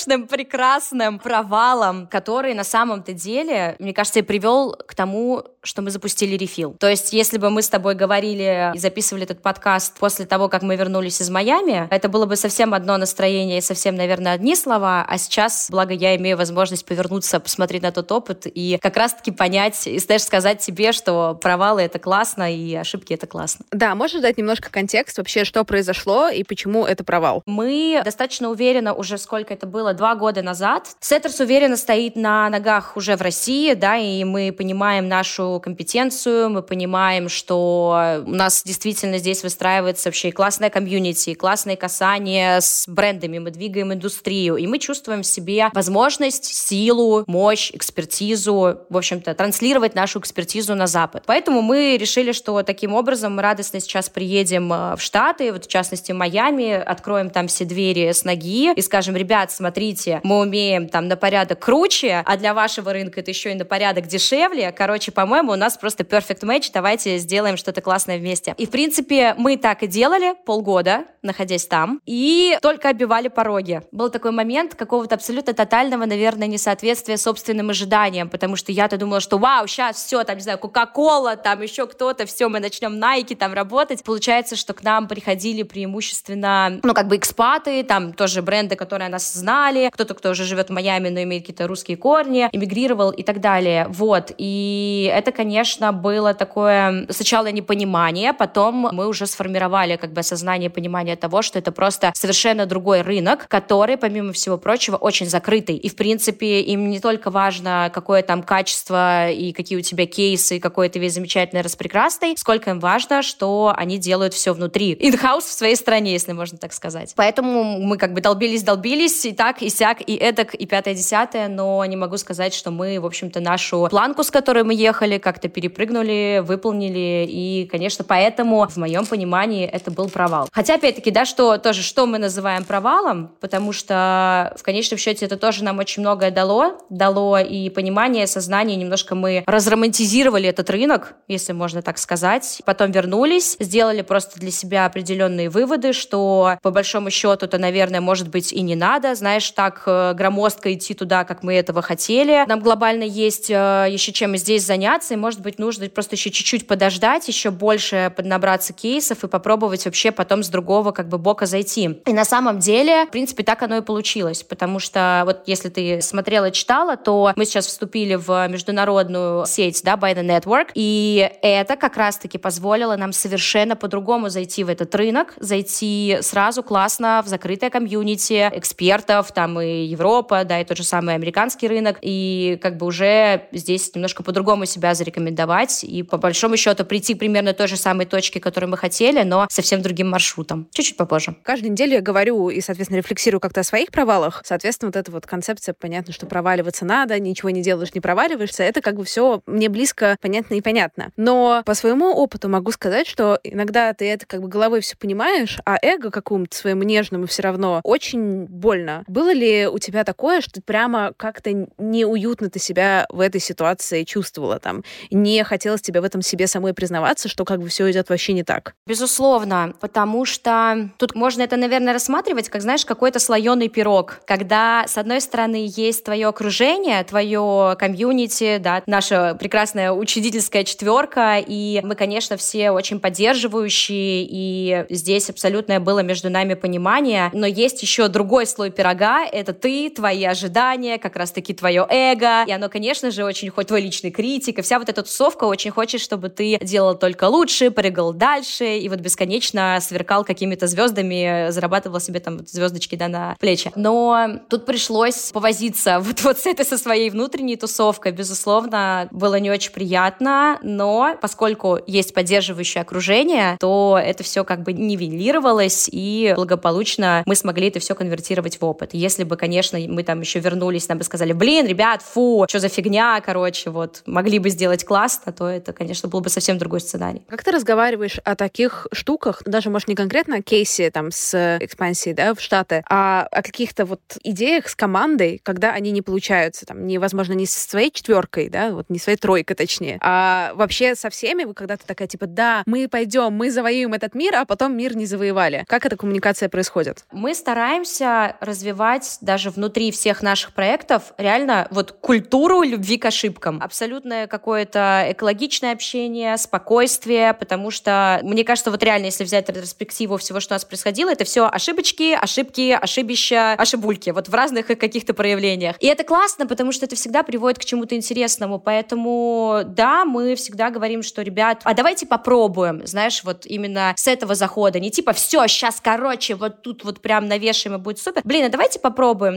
роскошным, 0.09 0.27
прекрасным 0.27 1.19
провалом, 1.19 2.07
который 2.07 2.55
на 2.55 2.65
самом-то 2.65 3.13
деле, 3.13 3.77
мне 3.79 3.93
кажется, 3.93 4.21
и 4.21 4.23
привел 4.23 4.73
к 4.73 4.95
тому, 4.95 5.45
что 5.63 5.83
мы 5.83 5.91
запустили 5.91 6.37
рефил. 6.37 6.75
То 6.79 6.89
есть, 6.89 7.13
если 7.13 7.39
бы 7.39 7.51
мы 7.51 7.63
с 7.63 7.69
тобой 7.69 7.95
говорили 7.95 8.73
и 8.75 8.79
записывали 8.79 9.25
этот 9.25 9.43
подкаст 9.43 9.99
после 9.99 10.25
того, 10.25 10.49
как 10.49 10.63
мы 10.63 10.77
вернулись 10.77 11.21
из 11.21 11.31
Майами, 11.31 11.89
это 11.91 12.09
было 12.09 12.27
бы 12.27 12.37
совсем 12.37 12.75
одно 12.75 12.97
настроение 12.97 13.59
и 13.59 13.61
совсем, 13.61 13.97
наверное, 13.97 14.33
одни 14.33 14.57
слова, 14.57 15.05
а 15.07 15.19
сейчас, 15.19 15.69
благо 15.71 15.93
я 15.93 16.17
имею 16.17 16.37
возможность 16.37 16.87
повернуться, 16.87 17.41
посмотреть 17.41 17.83
на 17.83 17.93
тот 17.93 18.11
опыт 18.13 18.47
и 18.47 18.79
как 18.81 18.97
раз-таки 18.97 19.31
понять, 19.31 19.87
и 19.87 19.99
знаешь, 19.99 20.23
сказать 20.23 20.61
тебе, 20.61 20.93
что 20.93 21.35
провалы— 21.35 21.83
это 21.83 21.99
классно, 21.99 22.55
и 22.55 22.75
ошибки— 22.75 23.13
это 23.15 23.27
классно. 23.27 23.67
Да, 23.73 23.95
можешь 23.95 24.23
дать 24.23 24.39
немножко 24.39 24.71
контекст 24.71 25.19
вообще, 25.19 25.45
что 25.45 25.65
произошло 25.65 26.29
и 26.29 26.45
почему 26.45 26.87
это 26.87 27.05
провал? 27.05 27.43
Мы 27.47 28.01
достаточно 28.05 28.49
уверенно 28.49 28.95
уже, 28.95 29.19
сколько 29.19 29.53
это 29.53 29.67
было, 29.67 29.93
два 29.99 30.15
года 30.15 30.43
назад. 30.43 30.89
SETTERS 31.01 31.41
уверенно 31.41 31.77
стоит 31.77 32.17
на 32.17 32.49
ногах 32.49 32.97
уже 32.97 33.17
в 33.17 33.21
России, 33.21 33.75
да, 33.75 33.97
и 33.97 34.25
мы 34.25 34.53
понимаем 34.53 35.09
нашу 35.09 35.61
компетенцию, 35.63 36.49
мы 36.49 36.63
понимаем, 36.63 37.29
что 37.29 38.23
у 38.25 38.31
нас 38.31 38.63
действительно 38.65 39.19
здесь 39.19 39.43
выстраивается 39.43 40.09
вообще 40.09 40.33
классная 40.33 40.71
комьюнити, 40.71 41.35
классные 41.35 41.77
касания 41.77 42.61
с 42.61 42.87
брендами, 42.89 43.39
мы 43.39 43.51
двигаем 43.51 43.93
индустрию, 43.93 44.57
и 44.57 44.67
мы 44.67 44.79
чувствуем 44.79 45.23
в 45.23 45.27
себе 45.27 45.69
возможность, 45.75 46.45
силу, 46.45 47.25
мощь, 47.27 47.71
экспертизу, 47.73 48.79
в 48.89 48.97
общем-то, 48.97 49.35
транслировать 49.35 49.95
нашу 49.95 50.21
экспертизу 50.21 50.75
на 50.75 50.87
Запад. 50.87 51.25
Поэтому 51.27 51.61
мы 51.61 51.97
решили, 51.97 52.33
что 52.33 52.63
таким 52.63 52.95
образом 52.95 53.35
мы 53.35 53.43
радостно 53.43 53.81
сейчас 53.81 54.09
приедем 54.09 54.73
э, 54.73 54.97
в 54.97 55.03
Штаты, 55.03 55.53
вот 55.53 55.65
в 55.65 55.69
частности 55.69 56.13
Майами, 56.13 56.73
откроем 56.73 57.31
там 57.31 57.49
все 57.49 57.65
двери 57.65 58.13
с 58.13 58.25
ноги 58.25 58.73
и 58.73 58.81
скажем, 58.81 59.17
ребят, 59.17 59.51
смотрите, 59.89 60.21
мы 60.23 60.41
умеем 60.41 60.89
там 60.89 61.09
на 61.09 61.17
порядок 61.17 61.61
круче, 61.61 62.23
а 62.25 62.37
для 62.37 62.53
вашего 62.55 62.93
рынка 62.93 63.21
это 63.21 63.31
еще 63.31 63.53
и 63.53 63.55
на 63.55 63.65
порядок 63.65 64.07
дешевле. 64.07 64.73
Короче, 64.73 65.13
по-моему, 65.13 65.53
у 65.53 65.57
нас 65.57 65.77
просто 65.77 66.05
perfect 66.05 66.43
match, 66.43 66.71
давайте 66.73 67.19
сделаем 67.19 67.57
что-то 67.57 67.81
классное 67.81 68.19
вместе. 68.19 68.55
И, 68.59 68.67
в 68.67 68.71
принципе, 68.71 69.35
мы 69.39 69.57
так 69.57 69.83
и 69.83 69.87
делали 69.87 70.35
полгода, 70.45 71.05
находясь 71.23 71.67
там, 71.67 72.01
и 72.07 72.59
только 72.61 72.91
оббивали 72.91 73.29
пороги. 73.29 73.83
Был 73.93 74.11
такой 74.11 74.31
момент 74.31 74.75
какого-то 74.75 75.15
абсолютно 75.15 75.55
тотального, 75.55 76.05
наверное, 76.05 76.49
несоответствия 76.49 77.17
собственным 77.17 77.71
ожиданиям, 77.71 78.29
потому 78.29 78.57
что 78.57 78.73
я-то 78.73 78.97
думала, 78.97 79.21
что 79.21 79.39
вау, 79.39 79.67
сейчас 79.67 79.97
все, 79.97 80.23
там, 80.25 80.37
не 80.37 80.43
знаю, 80.43 80.59
Кока-Кола, 80.59 81.37
там 81.37 81.63
еще 81.63 81.87
кто-то, 81.87 82.27
все, 82.27 82.49
мы 82.49 82.61
начнем 82.61 83.03
Nike 83.03 83.37
там 83.37 83.55
работать. 83.55 84.05
Получается, 84.05 84.57
что 84.57 84.75
к 84.75 84.83
нам 84.83 85.09
приходили 85.09 85.63
преимущественно, 85.63 86.81
ну, 86.83 86.95
как 86.95 87.09
бы 87.09 87.17
экспаты, 87.17 87.83
там 87.85 88.13
тоже 88.13 88.43
бренды, 88.43 88.77
которые 88.77 89.09
нас 89.09 89.33
знали, 89.33 89.78
кто-то, 89.93 90.15
кто 90.15 90.31
уже 90.31 90.45
живет 90.45 90.69
в 90.69 90.73
Майами, 90.73 91.09
но 91.09 91.23
имеет 91.23 91.43
какие-то 91.43 91.67
русские 91.67 91.97
корни, 91.97 92.49
эмигрировал 92.53 93.11
и 93.11 93.23
так 93.23 93.41
далее. 93.41 93.87
Вот. 93.89 94.33
И 94.39 95.11
это, 95.15 95.33
конечно, 95.33 95.93
было 95.93 96.35
такое 96.35 97.07
сначала 97.11 97.51
непонимание, 97.51 98.33
потом 98.33 98.89
мы 98.93 99.09
уже 99.09 99.27
сформировали 99.27 99.97
как 99.97 100.13
бы 100.13 100.21
осознание, 100.21 100.71
понимание 100.71 101.17
того, 101.17 101.43
что 101.43 101.59
это 101.59 101.73
просто 101.73 102.13
совершенно 102.15 102.67
другой 102.67 103.03
рынок, 103.03 103.47
который, 103.49 103.97
помимо 103.97 104.33
всего 104.33 104.59
прочего, 104.59 104.97
очень 104.97 105.27
закрытый. 105.27 105.77
И, 105.77 105.89
в 105.89 105.97
принципе, 105.97 106.61
им 106.61 106.91
не 106.91 107.01
только 107.01 107.31
важно, 107.31 107.91
какое 107.93 108.23
там 108.23 108.43
качество 108.43 109.31
и 109.31 109.53
какие 109.53 109.79
у 109.79 109.83
тебя 109.83 110.07
кейсы, 110.07 110.61
какой 110.61 110.89
ты 110.89 110.99
весь 110.99 111.15
замечательный, 111.15 111.63
распрекрасный, 111.63 112.35
сколько 112.37 112.71
им 112.71 112.81
важно, 112.81 113.23
что 113.23 113.73
они 113.77 113.99
делают 113.99 114.35
все 114.35 114.53
внутри. 114.53 114.95
In-house 114.95 115.41
в 115.41 115.53
своей 115.53 115.77
стране, 115.77 116.13
если 116.13 116.33
можно 116.33 116.59
так 116.59 116.73
сказать. 116.73 117.13
Поэтому 117.17 117.81
мы 117.81 117.97
как 117.97 118.13
бы 118.13 118.21
долбились-долбились, 118.21 119.25
и 119.27 119.33
так, 119.33 119.63
и 119.63 119.68
сяк, 119.69 119.99
и 120.07 120.17
эдак, 120.17 120.55
и 120.55 120.67
пятое-десятое, 120.67 121.49
но 121.49 121.85
не 121.85 121.97
могу 121.97 122.17
сказать, 122.17 122.55
что 122.55 122.71
мы, 122.71 123.01
в 123.01 123.07
общем-то, 123.07 123.41
нашу 123.41 123.89
планку, 123.91 124.23
с 124.23 124.31
которой 124.31 124.65
мы 124.65 124.75
ехали, 124.75 125.19
как-то 125.19 125.49
перепрыгнули, 125.49 126.43
выполнили, 126.45 127.27
и, 127.29 127.69
конечно, 127.71 128.05
поэтому, 128.05 128.67
в 128.67 128.77
моем 128.77 129.07
понимании, 129.07 129.67
это 129.67 129.91
был 129.91 130.09
провал. 130.09 130.49
Хотя, 130.53 130.75
опять-таки, 130.75 131.11
да, 131.11 131.25
что 131.25 131.59
тоже, 131.59 131.83
что 131.83 132.07
мы 132.07 132.19
называем 132.19 132.65
провалом, 132.65 133.33
потому 133.41 133.73
что 133.73 134.55
в 134.57 134.63
конечном 134.63 134.99
счете 134.99 135.27
это 135.27 135.37
тоже 135.37 135.65
нам 135.65 135.79
очень 135.79 136.03
многое 136.03 136.31
дало, 136.31 136.79
дало 136.91 137.39
и 137.39 137.71
понимание, 137.71 138.27
сознание, 138.27 138.77
немножко 138.77 139.15
мы 139.15 139.45
разромантизировали 139.47 140.49
этот 140.49 140.71
рынок, 140.71 141.15
если 141.29 141.53
можно 141.53 141.83
так 141.83 141.99
сказать, 141.99 142.63
потом 142.65 142.91
вернулись, 142.91 143.57
сделали 143.61 144.03
просто 144.03 144.39
для 144.41 144.51
себя 144.51 144.87
определенные 144.87 145.51
выводы, 145.51 145.93
что 145.93 146.59
по 146.63 146.71
большому 146.71 147.11
счету 147.11 147.47
это, 147.47 147.59
наверное, 147.59 148.01
может 148.01 148.29
быть 148.29 148.53
и 148.53 148.61
не 148.61 148.77
надо, 148.77 149.15
знаешь, 149.15 149.51
так 149.59 149.83
э, 149.87 150.13
громоздко 150.15 150.73
идти 150.73 150.95
туда, 150.95 151.25
как 151.25 151.43
мы 151.43 151.53
этого 151.55 151.83
хотели. 151.83 152.45
Нам 152.47 152.61
глобально 152.61 153.03
есть 153.03 153.51
э, 153.51 153.89
еще 153.91 154.13
чем 154.13 154.37
здесь 154.37 154.65
заняться, 154.65 155.17
может 155.17 155.41
быть, 155.41 155.59
нужно 155.59 155.89
просто 155.89 156.15
еще 156.15 156.31
чуть-чуть 156.31 156.69
подождать, 156.69 157.27
еще 157.27 157.51
больше 157.51 158.13
поднабраться 158.15 158.73
кейсов 158.73 159.25
и 159.25 159.27
попробовать 159.27 159.85
вообще 159.85 160.13
потом 160.13 160.45
с 160.45 160.49
другого 160.49 160.93
как 160.93 161.09
бы 161.09 161.19
бока 161.19 161.47
зайти. 161.47 162.01
И 162.07 162.13
на 162.13 162.25
самом 162.25 162.61
деле, 162.61 163.07
в 163.07 163.11
принципе, 163.11 163.43
так 163.43 163.61
оно 163.65 163.79
и 163.79 163.81
получилось, 163.81 164.45
потому 164.45 164.79
что 164.79 165.23
вот 165.25 165.41
если 165.47 165.71
ты 165.71 166.03
смотрела, 166.03 166.53
читала, 166.53 166.97
то 166.97 167.33
мы 167.35 167.45
сейчас 167.45 167.67
вступили 167.67 168.15
в 168.15 168.47
международную 168.47 169.45
сеть, 169.47 169.81
да, 169.83 169.95
By 169.95 170.15
the 170.15 170.25
Network, 170.25 170.69
и 170.77 171.33
это 171.43 171.75
как 171.75 171.97
раз-таки 171.97 172.39
позволило 172.39 172.95
нам 172.95 173.13
совершенно 173.13 173.75
по-другому 173.75 174.29
зайти 174.29 174.63
в 174.63 174.69
этот 174.69 174.95
рынок, 174.95 175.35
зайти 175.41 176.19
сразу 176.21 176.63
классно 176.63 177.23
в 177.25 177.29
закрытое 177.29 177.71
комьюнити 177.71 178.49
экспертов, 178.53 179.33
там 179.33 179.48
и 179.61 179.85
Европа, 179.85 180.45
да, 180.45 180.61
и 180.61 180.65
тот 180.65 180.77
же 180.77 180.85
самый 180.85 181.15
американский 181.15 181.69
рынок, 181.69 181.99
и 182.03 182.59
как 182.63 182.77
бы 182.77 182.87
уже 182.87 183.49
здесь 183.53 183.95
немножко 183.95 184.23
по-другому 184.23 184.67
себя 184.67 184.95
зарекомендовать 184.95 185.19
рекомендовать 185.19 185.85
и 185.85 186.03
по 186.03 186.17
большому 186.17 186.57
счету 186.57 186.85
прийти 186.85 187.15
примерно 187.15 187.53
той 187.53 187.69
же 187.69 187.77
самой 187.77 188.07
точке, 188.07 188.41
которую 188.41 188.71
мы 188.71 188.77
хотели, 188.77 189.23
но 189.23 189.47
совсем 189.51 189.83
другим 189.83 190.11
маршрутом. 190.11 190.69
Чуть-чуть 190.73 190.97
попозже. 190.97 191.37
Каждую 191.43 191.73
неделю 191.73 191.95
я 191.95 192.01
говорю 192.01 192.49
и, 192.49 192.61
соответственно, 192.61 192.99
рефлексирую 192.99 193.41
как-то 193.41 193.61
о 193.61 193.65
своих 193.65 193.91
провалах. 193.91 194.43
Соответственно, 194.45 194.89
вот 194.89 194.97
эта 194.97 195.11
вот 195.11 195.27
концепция, 195.27 195.75
понятно, 195.79 196.13
что 196.13 196.27
проваливаться 196.27 196.85
надо, 196.85 197.19
ничего 197.19 197.51
не 197.51 197.63
делаешь, 197.63 197.95
не 197.95 198.01
проваливаешься, 198.01 198.63
это 198.63 198.81
как 198.81 198.97
бы 198.97 199.05
все 199.05 199.43
мне 199.47 199.69
близко, 199.69 200.17
понятно 200.21 200.55
и 200.55 200.61
понятно. 200.61 201.11
Но 201.17 201.63
по 201.65 201.75
своему 201.75 202.07
опыту 202.13 202.49
могу 202.49 202.71
сказать, 202.73 203.07
что 203.07 203.39
иногда 203.43 203.93
ты 203.93 204.09
это 204.09 204.27
как 204.27 204.41
бы 204.43 204.49
головой 204.49 204.81
все 204.81 204.97
понимаешь, 204.97 205.59
а 205.65 205.77
эго 205.83 206.11
какому-то 206.11 206.57
своему 206.57 206.83
нежному 206.83 207.27
все 207.27 207.43
равно 207.43 207.81
очень 207.85 208.47
больно. 208.47 209.05
Было 209.07 209.33
у 209.67 209.79
тебя 209.79 210.05
такое, 210.05 210.41
что 210.41 210.61
прямо 210.63 211.13
как-то 211.17 211.67
неуютно 211.79 212.51
ты 212.51 212.59
себя 212.59 213.07
в 213.11 213.21
этой 213.21 213.41
ситуации 213.41 214.05
чувствовала 214.05 214.59
там? 214.59 214.83
не 215.11 215.45
хотелось 215.45 215.83
тебе 215.83 216.01
в 216.01 216.05
этом 216.05 216.23
себе 216.23 216.47
самой 216.47 216.75
признаваться, 216.75 217.29
что 217.29 217.45
как 217.45 217.61
бы 217.61 217.69
все 217.69 217.91
идет 217.91 218.09
вообще 218.09 218.33
не 218.33 218.43
так. 218.43 218.75
Безусловно, 218.87 219.75
потому 219.81 220.25
что 220.25 220.91
тут 220.97 221.15
можно 221.15 221.43
это, 221.43 221.57
наверное, 221.57 221.93
рассматривать 221.93 222.49
как, 222.49 222.63
знаешь, 222.63 222.85
какой-то 222.85 223.19
слоеный 223.19 223.69
пирог, 223.69 224.21
когда, 224.27 224.85
с 224.87 224.97
одной 224.97 225.21
стороны, 225.21 225.69
есть 225.69 226.05
твое 226.05 226.29
окружение, 226.29 227.03
твое 227.05 227.77
комьюнити, 227.79 228.59
да, 228.59 228.83
наша 228.87 229.37
прекрасная 229.39 229.93
учредительская 229.93 230.65
четверка, 230.65 231.43
и 231.45 231.81
мы, 231.85 231.95
конечно, 231.95 232.37
все 232.37 232.71
очень 232.71 233.01
поддерживающие, 233.01 234.27
и 234.29 234.87
здесь 234.91 235.31
абсолютное 235.31 235.81
было 235.81 236.01
между 236.01 236.31
нами 236.31 236.55
понимание. 236.55 237.31
Но 237.33 237.47
есть 237.47 237.83
еще 237.83 238.09
другой 238.09 238.47
слой 238.47 238.71
пирога, 238.71 239.25
это 239.33 239.53
ты, 239.53 239.91
твои 239.91 240.25
ожидания, 240.25 240.99
как 240.99 241.17
раз-таки 241.17 241.55
твое 241.55 241.87
эго, 241.89 242.45
и 242.45 242.53
оно, 242.53 242.69
конечно 242.69 243.11
же, 243.11 243.25
очень 243.25 243.51
хоть 243.51 243.69
твой 243.69 243.81
личный 243.81 244.11
критик, 244.11 244.59
и 244.59 244.63
вся 244.63 244.79
вот 244.79 244.89
эта 244.89 245.03
тусовка 245.03 245.45
очень 245.45 245.71
хочет, 245.71 246.01
чтобы 246.01 246.29
ты 246.29 246.59
делал 246.61 246.97
только 246.97 247.25
лучше, 247.25 247.71
прыгал 247.71 248.13
дальше, 248.13 248.79
и 248.79 248.89
вот 248.89 249.01
бесконечно 249.01 249.79
сверкал 249.81 250.25
какими-то 250.25 250.67
звездами, 250.67 251.51
зарабатывал 251.51 252.01
себе 252.01 252.21
там 252.21 252.47
звездочки, 252.47 252.97
да, 252.97 253.09
на 253.09 253.37
плечи. 253.41 253.73
Но 253.75 254.41
тут 254.49 254.67
пришлось 254.67 255.31
повозиться 255.33 256.01
вот, 256.01 256.23
вот 256.23 256.39
с 256.39 256.47
этой 256.47 256.65
со 256.65 256.79
своей 256.79 257.11
внутренней 257.11 257.57
тусовкой, 257.57 258.13
безусловно, 258.13 259.09
было 259.11 259.37
не 259.37 259.51
очень 259.51 259.73
приятно, 259.73 260.59
но 260.63 261.17
поскольку 261.21 261.79
есть 261.87 262.15
поддерживающее 262.15 262.83
окружение, 262.83 263.57
то 263.61 263.99
это 264.03 264.23
все 264.23 264.45
как 264.45 264.63
бы 264.63 264.73
нивелировалось, 264.73 265.89
и 265.91 266.33
благополучно 266.37 267.23
мы 267.27 267.35
смогли 267.35 267.69
это 267.69 267.81
все 267.81 267.95
конвертировать 267.95 268.61
в 268.61 268.65
опыт. 268.65 268.95
Если 269.09 269.25
бы, 269.25 269.39
конечно, 269.39 269.79
мы 269.79 270.03
там 270.03 270.21
еще 270.21 270.39
вернулись, 270.39 270.87
нам 270.87 270.99
бы 270.99 271.05
сказали, 271.05 271.33
блин, 271.33 271.67
ребят, 271.67 272.03
фу, 272.03 272.45
что 272.47 272.59
за 272.59 272.69
фигня, 272.69 273.23
короче, 273.25 273.71
вот, 273.71 274.03
могли 274.05 274.39
бы 274.39 274.51
сделать 274.51 274.85
классно, 274.85 275.33
то 275.33 275.49
это, 275.49 275.73
конечно, 275.73 276.11
был 276.11 276.21
бы 276.21 276.29
совсем 276.29 276.59
другой 276.59 276.81
сценарий. 276.81 277.23
Как 277.27 277.43
ты 277.43 277.51
разговариваешь 277.51 278.19
о 278.23 278.37
таких 278.37 278.87
штуках, 278.93 279.43
даже, 279.47 279.71
может, 279.71 279.89
не 279.89 279.95
конкретно 279.95 280.37
о 280.37 280.43
кейсе 280.43 280.91
там 280.91 281.11
с 281.11 281.57
экспансией, 281.59 282.15
да, 282.15 282.35
в 282.35 282.41
Штаты, 282.43 282.85
а 282.87 283.27
о 283.33 283.41
каких-то 283.43 283.87
вот 283.87 284.03
идеях 284.23 284.69
с 284.69 284.75
командой, 284.75 285.41
когда 285.43 285.73
они 285.73 285.91
не 285.91 286.03
получаются, 286.03 286.67
там, 286.67 286.87
невозможно, 286.87 287.33
не 287.33 287.47
со 287.47 287.67
своей 287.67 287.91
четверкой, 287.91 288.51
да, 288.51 288.73
вот 288.73 288.91
не 288.91 288.99
своей 288.99 289.17
тройкой, 289.17 289.57
точнее, 289.57 289.97
а 290.03 290.53
вообще 290.55 290.95
со 290.95 291.09
всеми, 291.09 291.45
вы 291.45 291.55
когда-то 291.55 291.87
такая, 291.87 292.09
типа, 292.09 292.27
да, 292.27 292.63
мы 292.67 292.89
пойдем, 292.89 293.33
мы 293.33 293.51
завоюем 293.51 293.95
этот 293.95 294.15
мир, 294.15 294.35
а 294.35 294.45
потом 294.45 294.77
мир 294.77 294.95
не 294.95 295.07
завоевали. 295.07 295.65
Как 295.67 295.87
эта 295.87 295.97
коммуникация 295.97 296.51
происходит? 296.51 297.07
Мы 297.11 297.35
стараемся 297.35 298.37
развивать 298.41 298.98
даже 299.21 299.51
внутри 299.51 299.91
всех 299.91 300.23
наших 300.23 300.53
проектов 300.53 301.13
реально 301.19 301.69
вот 301.71 301.93
культуру 301.93 302.63
любви 302.63 302.99
к 302.99 303.05
ошибкам. 303.05 303.61
Абсолютное 303.63 304.27
какое-то 304.27 305.07
экологичное 305.09 305.73
общение, 305.73 306.37
спокойствие, 306.37 307.35
потому 307.35 307.71
что, 307.71 308.21
мне 308.23 308.45
кажется, 308.45 308.71
вот 308.71 308.83
реально, 308.83 309.07
если 309.07 309.25
взять 309.25 309.49
ретроспективу 309.49 310.17
всего, 310.17 310.41
что 310.41 310.55
у 310.55 310.57
нас 310.57 310.65
происходило, 310.65 311.11
это 311.11 311.25
все 311.25 311.47
ошибочки, 311.47 312.19
ошибки, 312.21 312.79
ошибища, 312.81 313.53
ошибульки, 313.53 314.11
вот 314.11 314.29
в 314.29 314.35
разных 314.35 314.67
каких-то 314.67 315.15
проявлениях. 315.15 315.77
И 315.81 315.87
это 315.87 316.05
классно, 316.05 316.47
потому 316.47 316.73
что 316.73 316.87
это 316.87 316.97
всегда 316.97 317.23
приводит 317.23 317.59
к 317.59 317.65
чему-то 317.65 317.95
интересному, 317.95 318.59
поэтому, 318.59 319.63
да, 319.65 320.05
мы 320.05 320.35
всегда 320.35 320.71
говорим, 320.71 321.03
что, 321.03 321.23
ребят, 321.23 321.61
а 321.65 321.75
давайте 321.75 322.07
попробуем, 322.07 322.87
знаешь, 322.87 323.23
вот 323.25 323.47
именно 323.47 323.93
с 323.97 324.07
этого 324.07 324.35
захода, 324.35 324.81
не 324.81 324.91
типа, 324.91 325.13
все, 325.13 325.47
сейчас, 325.47 325.81
короче, 325.83 326.35
вот 326.35 326.63
тут 326.63 326.85
вот 326.85 327.01
прям 327.01 327.29
навешаем 327.29 327.77
и 327.77 327.79
будет 327.79 327.99
супер. 327.99 328.23
Блин, 328.25 328.47
а 328.47 328.49
давайте 328.49 328.79
попробуем, 328.79 328.88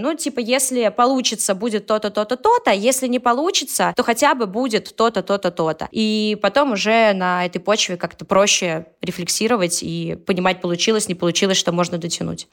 ну, 0.01 0.15
типа, 0.15 0.39
если 0.39 0.89
получится, 0.95 1.55
будет 1.55 1.85
то-то, 1.85 2.09
то-то, 2.09 2.37
то-то, 2.37 2.71
если 2.71 3.07
не 3.07 3.19
получится, 3.19 3.93
то 3.95 4.03
хотя 4.03 4.35
бы 4.35 4.45
будет 4.45 4.95
то-то, 4.95 5.21
то-то, 5.23 5.51
то-то. 5.51 5.87
И 5.91 6.37
потом 6.41 6.73
уже 6.73 7.13
на 7.13 7.45
этой 7.45 7.59
почве 7.59 7.97
как-то 7.97 8.25
проще 8.25 8.85
рефлексировать 9.01 9.83
и 9.83 10.17
понимать, 10.25 10.61
получилось, 10.61 11.07
не 11.07 11.15
получилось, 11.15 11.57
что 11.57 11.71
можно 11.71 11.97
дотянуть. 11.97 12.47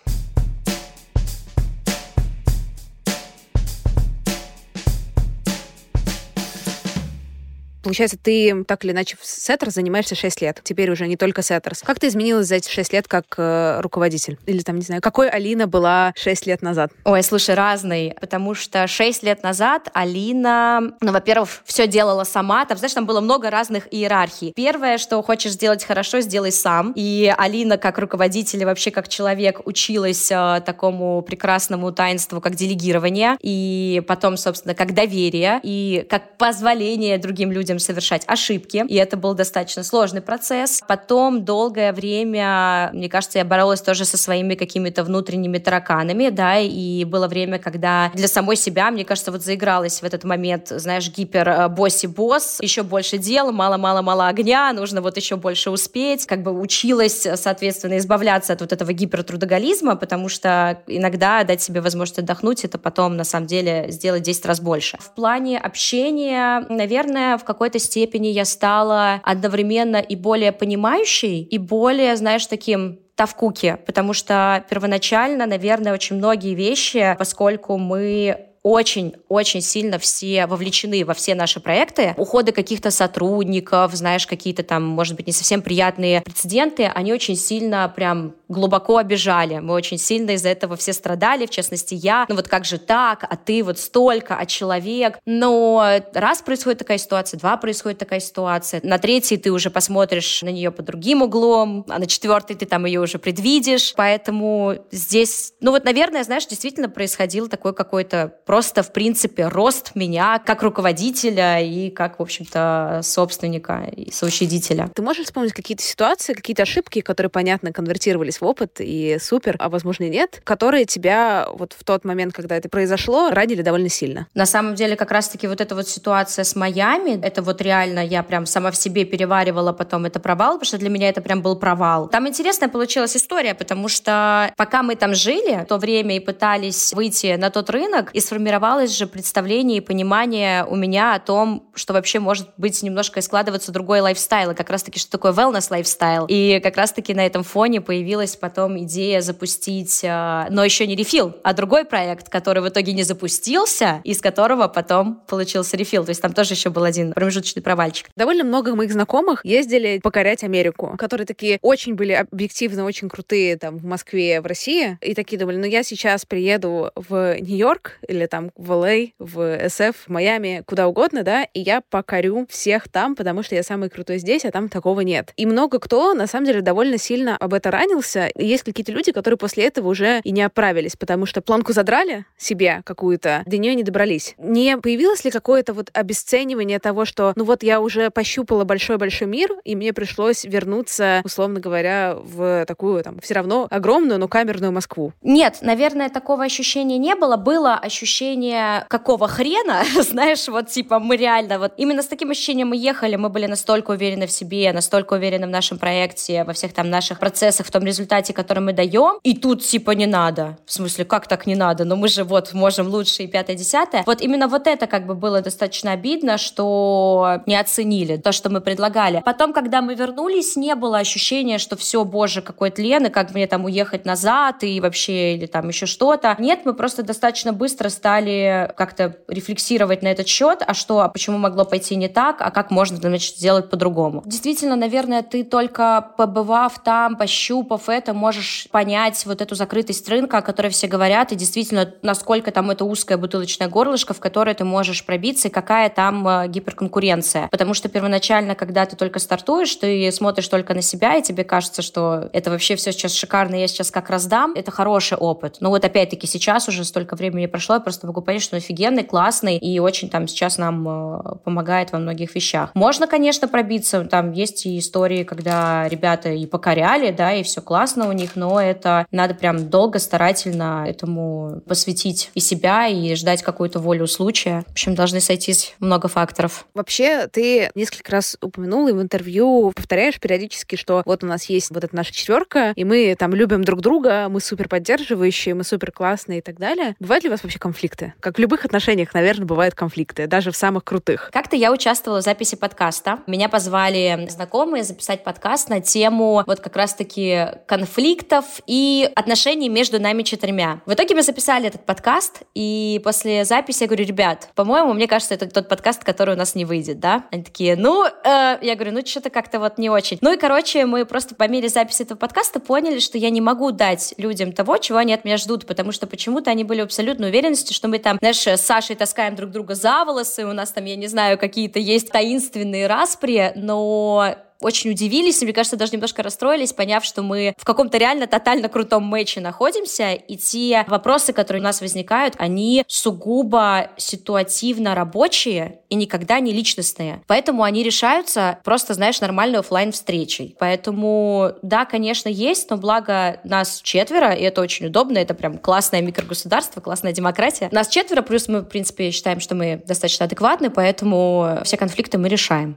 Получается, 7.88 8.18
ты 8.22 8.64
так 8.64 8.84
или 8.84 8.92
иначе 8.92 9.16
в 9.18 9.24
SETTERS 9.24 9.72
занимаешься 9.72 10.14
6 10.14 10.42
лет. 10.42 10.60
Теперь 10.62 10.90
уже 10.90 11.08
не 11.08 11.16
только 11.16 11.40
SETTERS. 11.40 11.80
Как 11.80 11.98
ты 11.98 12.08
изменилась 12.08 12.46
за 12.46 12.56
эти 12.56 12.70
6 12.70 12.92
лет 12.92 13.08
как 13.08 13.24
э, 13.38 13.80
руководитель? 13.80 14.36
Или 14.44 14.60
там, 14.60 14.76
не 14.76 14.82
знаю, 14.82 15.00
какой 15.00 15.30
Алина 15.30 15.66
была 15.66 16.12
6 16.14 16.44
лет 16.44 16.60
назад? 16.60 16.92
Ой, 17.04 17.22
слушай, 17.22 17.54
разной. 17.54 18.14
Потому 18.20 18.52
что 18.52 18.86
6 18.86 19.22
лет 19.22 19.42
назад 19.42 19.88
Алина, 19.94 20.92
ну, 21.00 21.12
во-первых, 21.12 21.48
все 21.64 21.86
делала 21.86 22.24
сама. 22.24 22.66
Там, 22.66 22.76
знаешь, 22.76 22.92
там 22.92 23.06
было 23.06 23.22
много 23.22 23.48
разных 23.48 23.88
иерархий. 23.90 24.52
Первое, 24.54 24.98
что 24.98 25.22
хочешь 25.22 25.52
сделать 25.52 25.82
хорошо, 25.82 26.20
сделай 26.20 26.52
сам. 26.52 26.92
И 26.94 27.32
Алина, 27.38 27.78
как 27.78 27.96
руководитель 27.96 28.60
и 28.60 28.66
вообще 28.66 28.90
как 28.90 29.08
человек, 29.08 29.66
училась 29.66 30.30
э, 30.30 30.60
такому 30.66 31.22
прекрасному 31.22 31.90
таинству, 31.90 32.42
как 32.42 32.54
делегирование. 32.54 33.38
И 33.40 34.02
потом, 34.06 34.36
собственно, 34.36 34.74
как 34.74 34.92
доверие. 34.92 35.58
И 35.62 36.06
как 36.10 36.36
позволение 36.36 37.16
другим 37.16 37.50
людям 37.50 37.77
людям 37.78 37.80
совершать 37.80 38.22
ошибки, 38.26 38.84
и 38.88 38.94
это 38.94 39.16
был 39.16 39.34
достаточно 39.34 39.82
сложный 39.82 40.20
процесс. 40.20 40.82
Потом 40.86 41.44
долгое 41.44 41.92
время, 41.92 42.90
мне 42.92 43.08
кажется, 43.08 43.38
я 43.38 43.44
боролась 43.44 43.80
тоже 43.80 44.04
со 44.04 44.16
своими 44.16 44.54
какими-то 44.54 45.04
внутренними 45.04 45.58
тараканами, 45.58 46.30
да, 46.30 46.58
и 46.58 47.04
было 47.04 47.28
время, 47.28 47.58
когда 47.58 48.10
для 48.14 48.28
самой 48.28 48.56
себя, 48.56 48.90
мне 48.90 49.04
кажется, 49.04 49.30
вот 49.32 49.42
заигралась 49.42 50.02
в 50.02 50.04
этот 50.04 50.24
момент, 50.24 50.68
знаешь, 50.68 51.08
гипер 51.08 51.48
э, 51.48 51.68
босси-босс, 51.68 52.58
еще 52.60 52.82
больше 52.82 53.18
дел, 53.18 53.52
мало-мало-мало 53.52 54.28
огня, 54.28 54.72
нужно 54.72 55.00
вот 55.00 55.16
еще 55.16 55.36
больше 55.36 55.70
успеть, 55.70 56.26
как 56.26 56.42
бы 56.42 56.52
училась, 56.52 57.26
соответственно, 57.34 57.98
избавляться 57.98 58.52
от 58.52 58.60
вот 58.60 58.72
этого 58.72 58.92
гипертрудоголизма, 58.92 59.96
потому 59.96 60.28
что 60.28 60.78
иногда 60.86 61.44
дать 61.44 61.62
себе 61.62 61.80
возможность 61.80 62.18
отдохнуть, 62.18 62.64
это 62.64 62.78
потом, 62.78 63.16
на 63.16 63.24
самом 63.24 63.46
деле, 63.46 63.86
сделать 63.88 64.22
10 64.22 64.46
раз 64.46 64.60
больше. 64.60 64.98
В 65.00 65.14
плане 65.14 65.58
общения, 65.58 66.66
наверное, 66.68 67.38
в 67.38 67.44
какой 67.44 67.67
какой-то 67.68 67.84
степени 67.84 68.28
я 68.28 68.46
стала 68.46 69.20
одновременно 69.24 69.98
и 69.98 70.16
более 70.16 70.52
понимающей, 70.52 71.42
и 71.42 71.58
более, 71.58 72.16
знаешь, 72.16 72.46
таким 72.46 72.98
тавкуки, 73.14 73.76
потому 73.84 74.14
что 74.14 74.64
первоначально, 74.70 75.44
наверное, 75.44 75.92
очень 75.92 76.16
многие 76.16 76.54
вещи, 76.54 77.14
поскольку 77.18 77.76
мы 77.76 78.46
очень-очень 78.62 79.60
сильно 79.60 79.98
все 79.98 80.46
вовлечены 80.46 81.04
во 81.04 81.12
все 81.14 81.34
наши 81.34 81.60
проекты. 81.60 82.14
Уходы 82.16 82.52
каких-то 82.52 82.90
сотрудников, 82.90 83.94
знаешь, 83.94 84.26
какие-то 84.26 84.62
там, 84.62 84.84
может 84.84 85.16
быть, 85.16 85.26
не 85.26 85.32
совсем 85.32 85.60
приятные 85.60 86.22
прецеденты, 86.22 86.84
они 86.94 87.12
очень 87.12 87.36
сильно 87.36 87.92
прям 87.94 88.34
глубоко 88.48 88.96
обижали. 88.96 89.58
Мы 89.58 89.74
очень 89.74 89.98
сильно 89.98 90.32
из-за 90.32 90.48
этого 90.48 90.76
все 90.76 90.92
страдали, 90.92 91.46
в 91.46 91.50
частности, 91.50 91.94
я. 91.94 92.26
Ну 92.28 92.34
вот 92.34 92.48
как 92.48 92.64
же 92.64 92.78
так, 92.78 93.24
а 93.28 93.36
ты 93.36 93.62
вот 93.62 93.78
столько, 93.78 94.36
а 94.36 94.46
человек. 94.46 95.18
Но 95.26 96.00
раз 96.14 96.42
происходит 96.42 96.78
такая 96.78 96.98
ситуация, 96.98 97.38
два 97.38 97.56
происходит 97.56 97.98
такая 97.98 98.20
ситуация, 98.20 98.80
на 98.82 98.98
третий 98.98 99.36
ты 99.36 99.50
уже 99.50 99.70
посмотришь 99.70 100.42
на 100.42 100.48
нее 100.48 100.70
под 100.70 100.86
другим 100.86 101.22
углом, 101.22 101.84
а 101.88 101.98
на 101.98 102.06
четвертый 102.06 102.56
ты 102.56 102.66
там 102.66 102.86
ее 102.86 103.00
уже 103.00 103.18
предвидишь. 103.18 103.94
Поэтому 103.96 104.76
здесь, 104.90 105.52
ну 105.60 105.70
вот, 105.70 105.84
наверное, 105.84 106.24
знаешь, 106.24 106.46
действительно 106.46 106.88
происходил 106.88 107.48
такой 107.48 107.74
какой-то 107.74 108.32
просто, 108.46 108.82
в 108.82 108.92
принципе, 108.92 109.48
рост 109.48 109.92
меня 109.94 110.38
как 110.44 110.62
руководителя 110.62 111.60
и 111.60 111.90
как, 111.90 112.18
в 112.18 112.22
общем-то, 112.22 113.00
собственника 113.02 113.90
и 113.94 114.10
соучредителя. 114.10 114.90
Ты 114.94 115.02
можешь 115.02 115.26
вспомнить 115.26 115.52
какие-то 115.52 115.82
ситуации, 115.82 116.32
какие-то 116.32 116.62
ошибки, 116.62 117.00
которые, 117.00 117.30
понятно, 117.30 117.72
конвертировались 117.72 118.37
в 118.40 118.44
опыт 118.44 118.76
и 118.80 119.18
супер, 119.20 119.56
а 119.58 119.68
возможно 119.68 120.04
и 120.04 120.10
нет, 120.10 120.40
которые 120.44 120.84
тебя 120.84 121.48
вот 121.52 121.74
в 121.78 121.84
тот 121.84 122.04
момент, 122.04 122.32
когда 122.32 122.56
это 122.56 122.68
произошло, 122.68 123.30
ранили 123.30 123.62
довольно 123.62 123.88
сильно? 123.88 124.26
На 124.34 124.46
самом 124.46 124.74
деле, 124.74 124.96
как 124.96 125.10
раз-таки 125.10 125.46
вот 125.46 125.60
эта 125.60 125.74
вот 125.74 125.88
ситуация 125.88 126.44
с 126.44 126.56
Майами, 126.56 127.20
это 127.22 127.42
вот 127.42 127.60
реально 127.60 128.04
я 128.04 128.22
прям 128.22 128.46
сама 128.46 128.70
в 128.70 128.76
себе 128.76 129.04
переваривала 129.04 129.72
потом 129.72 130.06
это 130.06 130.20
провал, 130.20 130.54
потому 130.54 130.66
что 130.66 130.78
для 130.78 130.90
меня 130.90 131.08
это 131.08 131.20
прям 131.20 131.42
был 131.42 131.56
провал. 131.56 132.08
Там 132.08 132.28
интересная 132.28 132.68
получилась 132.68 133.16
история, 133.16 133.54
потому 133.54 133.88
что 133.88 134.52
пока 134.56 134.82
мы 134.82 134.96
там 134.96 135.14
жили, 135.14 135.62
в 135.62 135.66
то 135.66 135.78
время 135.78 136.16
и 136.16 136.20
пытались 136.20 136.92
выйти 136.92 137.36
на 137.36 137.50
тот 137.50 137.70
рынок 137.70 138.10
и 138.12 138.20
сформировалось 138.20 138.96
же 138.96 139.06
представление 139.06 139.78
и 139.78 139.80
понимание 139.80 140.64
у 140.64 140.76
меня 140.76 141.14
о 141.14 141.20
том, 141.20 141.68
что 141.74 141.92
вообще 141.92 142.18
может 142.18 142.48
быть 142.56 142.82
немножко 142.82 143.20
складываться 143.20 143.72
другой 143.72 144.00
lifestyle, 144.00 144.50
и 144.52 144.54
как 144.54 144.70
раз-таки, 144.70 144.98
что 144.98 145.10
такое 145.10 145.32
wellness 145.32 145.66
lifestyle. 145.70 146.26
И 146.28 146.60
как 146.62 146.76
раз-таки 146.76 147.14
на 147.14 147.24
этом 147.26 147.42
фоне 147.42 147.80
появилась 147.80 148.27
потом 148.36 148.78
идея 148.80 149.20
запустить, 149.20 150.00
э, 150.02 150.46
но 150.50 150.64
еще 150.64 150.86
не 150.86 150.96
re-feel, 150.96 151.34
а 151.42 151.54
другой 151.54 151.84
проект, 151.84 152.28
который 152.28 152.62
в 152.62 152.68
итоге 152.68 152.92
не 152.92 153.02
запустился, 153.02 154.00
из 154.04 154.20
которого 154.20 154.68
потом 154.68 155.22
получился 155.26 155.76
re-feel. 155.76 156.04
То 156.04 156.10
есть 156.10 156.22
там 156.22 156.32
тоже 156.32 156.54
еще 156.54 156.70
был 156.70 156.84
один 156.84 157.12
промежуточный 157.12 157.62
провальчик. 157.62 158.08
Довольно 158.16 158.44
много 158.44 158.74
моих 158.74 158.92
знакомых 158.92 159.44
ездили 159.44 160.00
покорять 160.02 160.44
Америку, 160.44 160.94
которые 160.98 161.26
такие 161.26 161.58
очень 161.62 161.94
были 161.94 162.12
объективно 162.12 162.84
очень 162.84 163.08
крутые 163.08 163.56
там 163.56 163.78
в 163.78 163.84
Москве, 163.84 164.40
в 164.40 164.46
России, 164.46 164.98
и 165.00 165.14
такие 165.14 165.38
думали, 165.38 165.56
ну 165.56 165.66
я 165.66 165.82
сейчас 165.82 166.24
приеду 166.24 166.90
в 166.94 167.36
Нью-Йорк 167.40 167.98
или 168.06 168.26
там 168.26 168.50
в 168.56 168.70
LA, 168.72 169.12
в 169.18 169.38
SF, 169.38 169.94
в 170.06 170.08
Майами, 170.08 170.62
куда 170.66 170.88
угодно, 170.88 171.22
да, 171.22 171.44
и 171.44 171.60
я 171.60 171.80
покорю 171.80 172.46
всех 172.48 172.88
там, 172.88 173.14
потому 173.14 173.42
что 173.42 173.54
я 173.54 173.62
самый 173.62 173.90
крутой 173.90 174.18
здесь, 174.18 174.44
а 174.44 174.50
там 174.50 174.68
такого 174.68 175.00
нет. 175.00 175.32
И 175.36 175.46
много 175.46 175.78
кто, 175.78 176.14
на 176.14 176.26
самом 176.26 176.46
деле, 176.46 176.60
довольно 176.60 176.98
сильно 176.98 177.36
об 177.36 177.54
это 177.54 177.70
ранился, 177.70 178.17
заниматься. 178.18 178.32
Есть 178.38 178.62
какие-то 178.64 178.92
люди, 178.92 179.12
которые 179.12 179.38
после 179.38 179.64
этого 179.64 179.88
уже 179.88 180.20
и 180.24 180.30
не 180.30 180.42
оправились, 180.42 180.96
потому 180.96 181.26
что 181.26 181.40
планку 181.40 181.72
задрали 181.72 182.24
себе 182.36 182.82
какую-то, 182.84 183.42
до 183.46 183.58
нее 183.58 183.74
не 183.74 183.82
добрались. 183.82 184.34
Не 184.38 184.78
появилось 184.78 185.24
ли 185.24 185.30
какое-то 185.30 185.72
вот 185.72 185.90
обесценивание 185.92 186.78
того, 186.78 187.04
что, 187.04 187.32
ну 187.36 187.44
вот 187.44 187.62
я 187.62 187.80
уже 187.80 188.10
пощупала 188.10 188.64
большой-большой 188.64 189.26
мир, 189.26 189.50
и 189.64 189.76
мне 189.76 189.92
пришлось 189.92 190.44
вернуться, 190.44 191.22
условно 191.24 191.60
говоря, 191.60 192.16
в 192.20 192.64
такую 192.66 193.02
там 193.02 193.18
все 193.20 193.34
равно 193.34 193.66
огромную, 193.70 194.18
но 194.18 194.28
камерную 194.28 194.72
Москву? 194.72 195.12
Нет, 195.22 195.58
наверное, 195.62 196.08
такого 196.08 196.44
ощущения 196.44 196.98
не 196.98 197.14
было. 197.14 197.36
Было 197.36 197.74
ощущение 197.74 198.84
какого 198.88 199.28
хрена, 199.28 199.82
знаешь, 200.02 200.48
вот 200.48 200.68
типа 200.68 200.98
мы 200.98 201.16
реально 201.16 201.58
вот 201.58 201.72
именно 201.76 202.02
с 202.02 202.06
таким 202.06 202.30
ощущением 202.30 202.68
мы 202.68 202.76
ехали, 202.76 203.16
мы 203.16 203.28
были 203.28 203.46
настолько 203.46 203.92
уверены 203.92 204.26
в 204.26 204.30
себе, 204.30 204.72
настолько 204.72 205.14
уверены 205.14 205.46
в 205.46 205.50
нашем 205.50 205.78
проекте, 205.78 206.44
во 206.44 206.52
всех 206.52 206.72
там 206.72 206.90
наших 206.90 207.18
процессах, 207.18 207.66
в 207.66 207.70
том 207.70 207.84
результате, 207.84 208.07
который 208.32 208.60
мы 208.60 208.72
даем, 208.72 209.18
и 209.22 209.34
тут 209.34 209.62
типа 209.62 209.92
не 209.92 210.06
надо. 210.06 210.58
В 210.66 210.72
смысле, 210.72 211.04
как 211.04 211.26
так 211.26 211.46
не 211.46 211.54
надо? 211.54 211.84
Но 211.84 211.96
мы 211.96 212.08
же 212.08 212.24
вот 212.24 212.54
можем 212.54 212.88
лучше 212.88 213.24
и 213.24 213.26
пятое, 213.26 213.56
десятое. 213.56 214.02
Вот 214.06 214.20
именно 214.20 214.48
вот 214.48 214.66
это 214.66 214.86
как 214.86 215.06
бы 215.06 215.14
было 215.14 215.40
достаточно 215.40 215.92
обидно, 215.92 216.38
что 216.38 217.42
не 217.46 217.56
оценили 217.56 218.16
то, 218.16 218.32
что 218.32 218.50
мы 218.50 218.60
предлагали. 218.60 219.22
Потом, 219.24 219.52
когда 219.52 219.82
мы 219.82 219.94
вернулись, 219.94 220.56
не 220.56 220.74
было 220.74 220.98
ощущения, 220.98 221.58
что 221.58 221.76
все, 221.76 222.04
боже, 222.04 222.42
какой 222.42 222.70
тлен, 222.70 223.06
и 223.06 223.10
как 223.10 223.34
мне 223.34 223.46
там 223.46 223.64
уехать 223.64 224.04
назад, 224.04 224.62
и 224.62 224.80
вообще, 224.80 225.34
или 225.34 225.46
там 225.46 225.68
еще 225.68 225.86
что-то. 225.86 226.36
Нет, 226.38 226.60
мы 226.64 226.74
просто 226.74 227.02
достаточно 227.02 227.52
быстро 227.52 227.88
стали 227.88 228.72
как-то 228.76 229.16
рефлексировать 229.28 230.02
на 230.02 230.08
этот 230.08 230.28
счет, 230.28 230.62
а 230.66 230.74
что, 230.74 231.00
а 231.00 231.08
почему 231.08 231.38
могло 231.38 231.64
пойти 231.64 231.96
не 231.96 232.08
так, 232.08 232.40
а 232.40 232.50
как 232.50 232.70
можно, 232.70 232.96
значит, 232.96 233.36
сделать 233.36 233.70
по-другому. 233.70 234.22
Действительно, 234.24 234.76
наверное, 234.76 235.22
ты 235.22 235.44
только 235.44 236.10
побывав 236.16 236.82
там, 236.82 237.16
пощупав 237.16 237.88
это, 237.88 237.97
можешь 238.06 238.68
понять 238.70 239.24
вот 239.26 239.40
эту 239.40 239.54
закрытость 239.54 240.08
рынка, 240.08 240.38
о 240.38 240.42
которой 240.42 240.68
все 240.68 240.86
говорят, 240.86 241.32
и 241.32 241.36
действительно, 241.36 241.94
насколько 242.02 242.50
там 242.50 242.70
это 242.70 242.84
узкое 242.84 243.18
бутылочное 243.18 243.68
горлышко, 243.68 244.14
в 244.14 244.20
которое 244.20 244.54
ты 244.54 244.64
можешь 244.64 245.04
пробиться, 245.04 245.48
и 245.48 245.50
какая 245.50 245.88
там 245.90 246.26
э, 246.26 246.48
гиперконкуренция. 246.48 247.48
Потому 247.48 247.74
что 247.74 247.88
первоначально, 247.88 248.54
когда 248.54 248.86
ты 248.86 248.96
только 248.96 249.18
стартуешь, 249.18 249.74
ты 249.76 250.10
смотришь 250.12 250.48
только 250.48 250.74
на 250.74 250.82
себя, 250.82 251.16
и 251.16 251.22
тебе 251.22 251.44
кажется, 251.44 251.82
что 251.82 252.28
это 252.32 252.50
вообще 252.50 252.76
все 252.76 252.92
сейчас 252.92 253.14
шикарно, 253.14 253.56
я 253.56 253.68
сейчас 253.68 253.90
как 253.90 254.10
раздам. 254.10 254.52
Это 254.54 254.70
хороший 254.70 255.18
опыт. 255.18 255.56
Но 255.60 255.70
вот 255.70 255.84
опять-таки 255.84 256.26
сейчас 256.26 256.68
уже 256.68 256.84
столько 256.84 257.16
времени 257.16 257.46
прошло, 257.46 257.76
я 257.76 257.80
просто 257.80 258.06
могу 258.06 258.22
понять, 258.22 258.42
что 258.42 258.56
он 258.56 258.58
офигенный, 258.58 259.04
классный, 259.04 259.56
и 259.56 259.78
очень 259.78 260.10
там 260.10 260.28
сейчас 260.28 260.58
нам 260.58 260.86
э, 260.88 261.36
помогает 261.44 261.92
во 261.92 261.98
многих 261.98 262.34
вещах. 262.34 262.70
Можно, 262.74 263.06
конечно, 263.06 263.48
пробиться. 263.48 264.04
Там 264.04 264.32
есть 264.32 264.66
и 264.66 264.78
истории, 264.78 265.24
когда 265.24 265.88
ребята 265.88 266.30
и 266.30 266.46
покоряли, 266.46 267.10
да, 267.10 267.34
и 267.34 267.42
все 267.42 267.60
классно 267.60 267.77
у 268.08 268.12
них, 268.12 268.36
но 268.36 268.60
это 268.60 269.06
надо 269.10 269.34
прям 269.34 269.68
долго, 269.68 269.98
старательно 269.98 270.84
этому 270.88 271.62
посвятить 271.66 272.30
и 272.34 272.40
себя, 272.40 272.86
и 272.86 273.14
ждать 273.14 273.42
какую-то 273.42 273.78
волю 273.78 274.06
случая. 274.06 274.64
В 274.68 274.72
общем, 274.72 274.94
должны 274.94 275.20
сойтись 275.20 275.74
много 275.78 276.08
факторов. 276.08 276.66
Вообще, 276.74 277.26
ты 277.28 277.70
несколько 277.74 278.12
раз 278.12 278.36
упомянул 278.40 278.88
и 278.88 278.92
в 278.92 279.00
интервью 279.00 279.72
повторяешь 279.74 280.18
периодически, 280.20 280.76
что 280.76 281.02
вот 281.04 281.24
у 281.24 281.26
нас 281.26 281.44
есть 281.44 281.70
вот 281.70 281.84
эта 281.84 281.94
наша 281.94 282.12
четверка, 282.12 282.72
и 282.74 282.84
мы 282.84 283.14
там 283.18 283.34
любим 283.34 283.64
друг 283.64 283.80
друга, 283.80 284.28
мы 284.28 284.40
супер 284.40 284.68
поддерживающие, 284.68 285.54
мы 285.54 285.64
супер 285.64 285.92
классные 285.92 286.38
и 286.38 286.42
так 286.42 286.58
далее. 286.58 286.94
Бывают 286.98 287.24
ли 287.24 287.30
у 287.30 287.32
вас 287.32 287.42
вообще 287.42 287.58
конфликты? 287.58 288.14
Как 288.20 288.36
в 288.36 288.40
любых 288.40 288.64
отношениях, 288.64 289.14
наверное, 289.14 289.46
бывают 289.46 289.74
конфликты, 289.74 290.26
даже 290.26 290.50
в 290.50 290.56
самых 290.56 290.84
крутых. 290.84 291.30
Как-то 291.32 291.56
я 291.56 291.72
участвовала 291.72 292.20
в 292.20 292.24
записи 292.24 292.56
подкаста. 292.56 293.20
Меня 293.26 293.48
позвали 293.48 294.26
знакомые 294.30 294.84
записать 294.84 295.24
подкаст 295.24 295.68
на 295.68 295.80
тему 295.80 296.42
вот 296.46 296.60
как 296.60 296.76
раз-таки 296.76 297.46
конфликтов 297.68 298.62
и 298.66 299.08
отношений 299.14 299.68
между 299.68 300.00
нами 300.00 300.22
четырьмя. 300.22 300.80
В 300.86 300.94
итоге 300.94 301.14
мы 301.14 301.22
записали 301.22 301.68
этот 301.68 301.84
подкаст, 301.84 302.42
и 302.54 303.00
после 303.04 303.44
записи 303.44 303.82
я 303.82 303.86
говорю, 303.86 304.06
ребят, 304.06 304.48
по-моему, 304.54 304.94
мне 304.94 305.06
кажется, 305.06 305.34
это 305.34 305.46
тот 305.48 305.68
подкаст, 305.68 306.02
который 306.02 306.34
у 306.34 306.38
нас 306.38 306.54
не 306.54 306.64
выйдет, 306.64 306.98
да? 306.98 307.26
Они 307.30 307.44
такие, 307.44 307.76
ну, 307.76 308.06
э, 308.06 308.58
я 308.62 308.74
говорю, 308.74 308.92
ну, 308.92 309.06
что-то 309.06 309.28
как-то 309.28 309.60
вот 309.60 309.76
не 309.76 309.90
очень. 309.90 310.18
Ну 310.22 310.32
и, 310.32 310.38
короче, 310.38 310.86
мы 310.86 311.04
просто 311.04 311.34
по 311.34 311.46
мере 311.46 311.68
записи 311.68 312.02
этого 312.02 312.16
подкаста 312.16 312.58
поняли, 312.58 313.00
что 313.00 313.18
я 313.18 313.28
не 313.28 313.42
могу 313.42 313.70
дать 313.70 314.14
людям 314.16 314.52
того, 314.52 314.78
чего 314.78 314.98
они 314.98 315.12
от 315.12 315.26
меня 315.26 315.36
ждут, 315.36 315.66
потому 315.66 315.92
что 315.92 316.06
почему-то 316.06 316.50
они 316.50 316.64
были 316.64 316.80
абсолютно 316.80 317.26
уверенности, 317.26 317.74
что 317.74 317.88
мы 317.88 317.98
там, 317.98 318.16
знаешь, 318.18 318.46
с 318.46 318.62
Сашей 318.62 318.96
таскаем 318.96 319.36
друг 319.36 319.50
друга 319.50 319.74
за 319.74 320.04
волосы, 320.06 320.46
у 320.46 320.52
нас 320.52 320.72
там, 320.72 320.86
я 320.86 320.96
не 320.96 321.06
знаю, 321.06 321.36
какие-то 321.38 321.78
есть 321.78 322.10
таинственные 322.10 322.86
распри, 322.86 323.52
но 323.56 324.36
очень 324.60 324.90
удивились, 324.90 325.40
и, 325.40 325.44
мне 325.44 325.54
кажется, 325.54 325.76
даже 325.76 325.92
немножко 325.92 326.22
расстроились, 326.22 326.72
поняв, 326.72 327.04
что 327.04 327.22
мы 327.22 327.54
в 327.56 327.64
каком-то 327.64 327.98
реально 327.98 328.26
тотально 328.26 328.68
крутом 328.68 329.04
матче 329.04 329.40
находимся, 329.40 330.12
и 330.12 330.36
те 330.36 330.84
вопросы, 330.88 331.32
которые 331.32 331.60
у 331.60 331.64
нас 331.64 331.80
возникают, 331.80 332.34
они 332.38 332.84
сугубо 332.86 333.90
ситуативно 333.96 334.94
рабочие 334.94 335.80
и 335.88 335.94
никогда 335.94 336.40
не 336.40 336.52
личностные. 336.52 337.22
Поэтому 337.26 337.62
они 337.62 337.82
решаются 337.82 338.58
просто, 338.64 338.94
знаешь, 338.94 339.20
нормальной 339.20 339.60
офлайн 339.60 339.92
встречей. 339.92 340.56
Поэтому, 340.58 341.52
да, 341.62 341.84
конечно, 341.84 342.28
есть, 342.28 342.70
но 342.70 342.76
благо 342.76 343.40
нас 343.44 343.80
четверо, 343.82 344.32
и 344.32 344.42
это 344.42 344.60
очень 344.60 344.86
удобно, 344.86 345.18
это 345.18 345.34
прям 345.34 345.58
классное 345.58 346.02
микрогосударство, 346.02 346.80
классная 346.80 347.12
демократия. 347.12 347.68
Нас 347.72 347.88
четверо, 347.88 348.22
плюс 348.22 348.48
мы, 348.48 348.60
в 348.60 348.64
принципе, 348.64 349.10
считаем, 349.10 349.40
что 349.40 349.54
мы 349.54 349.82
достаточно 349.86 350.26
адекватны, 350.26 350.70
поэтому 350.70 351.60
все 351.64 351.76
конфликты 351.76 352.18
мы 352.18 352.28
решаем. 352.28 352.76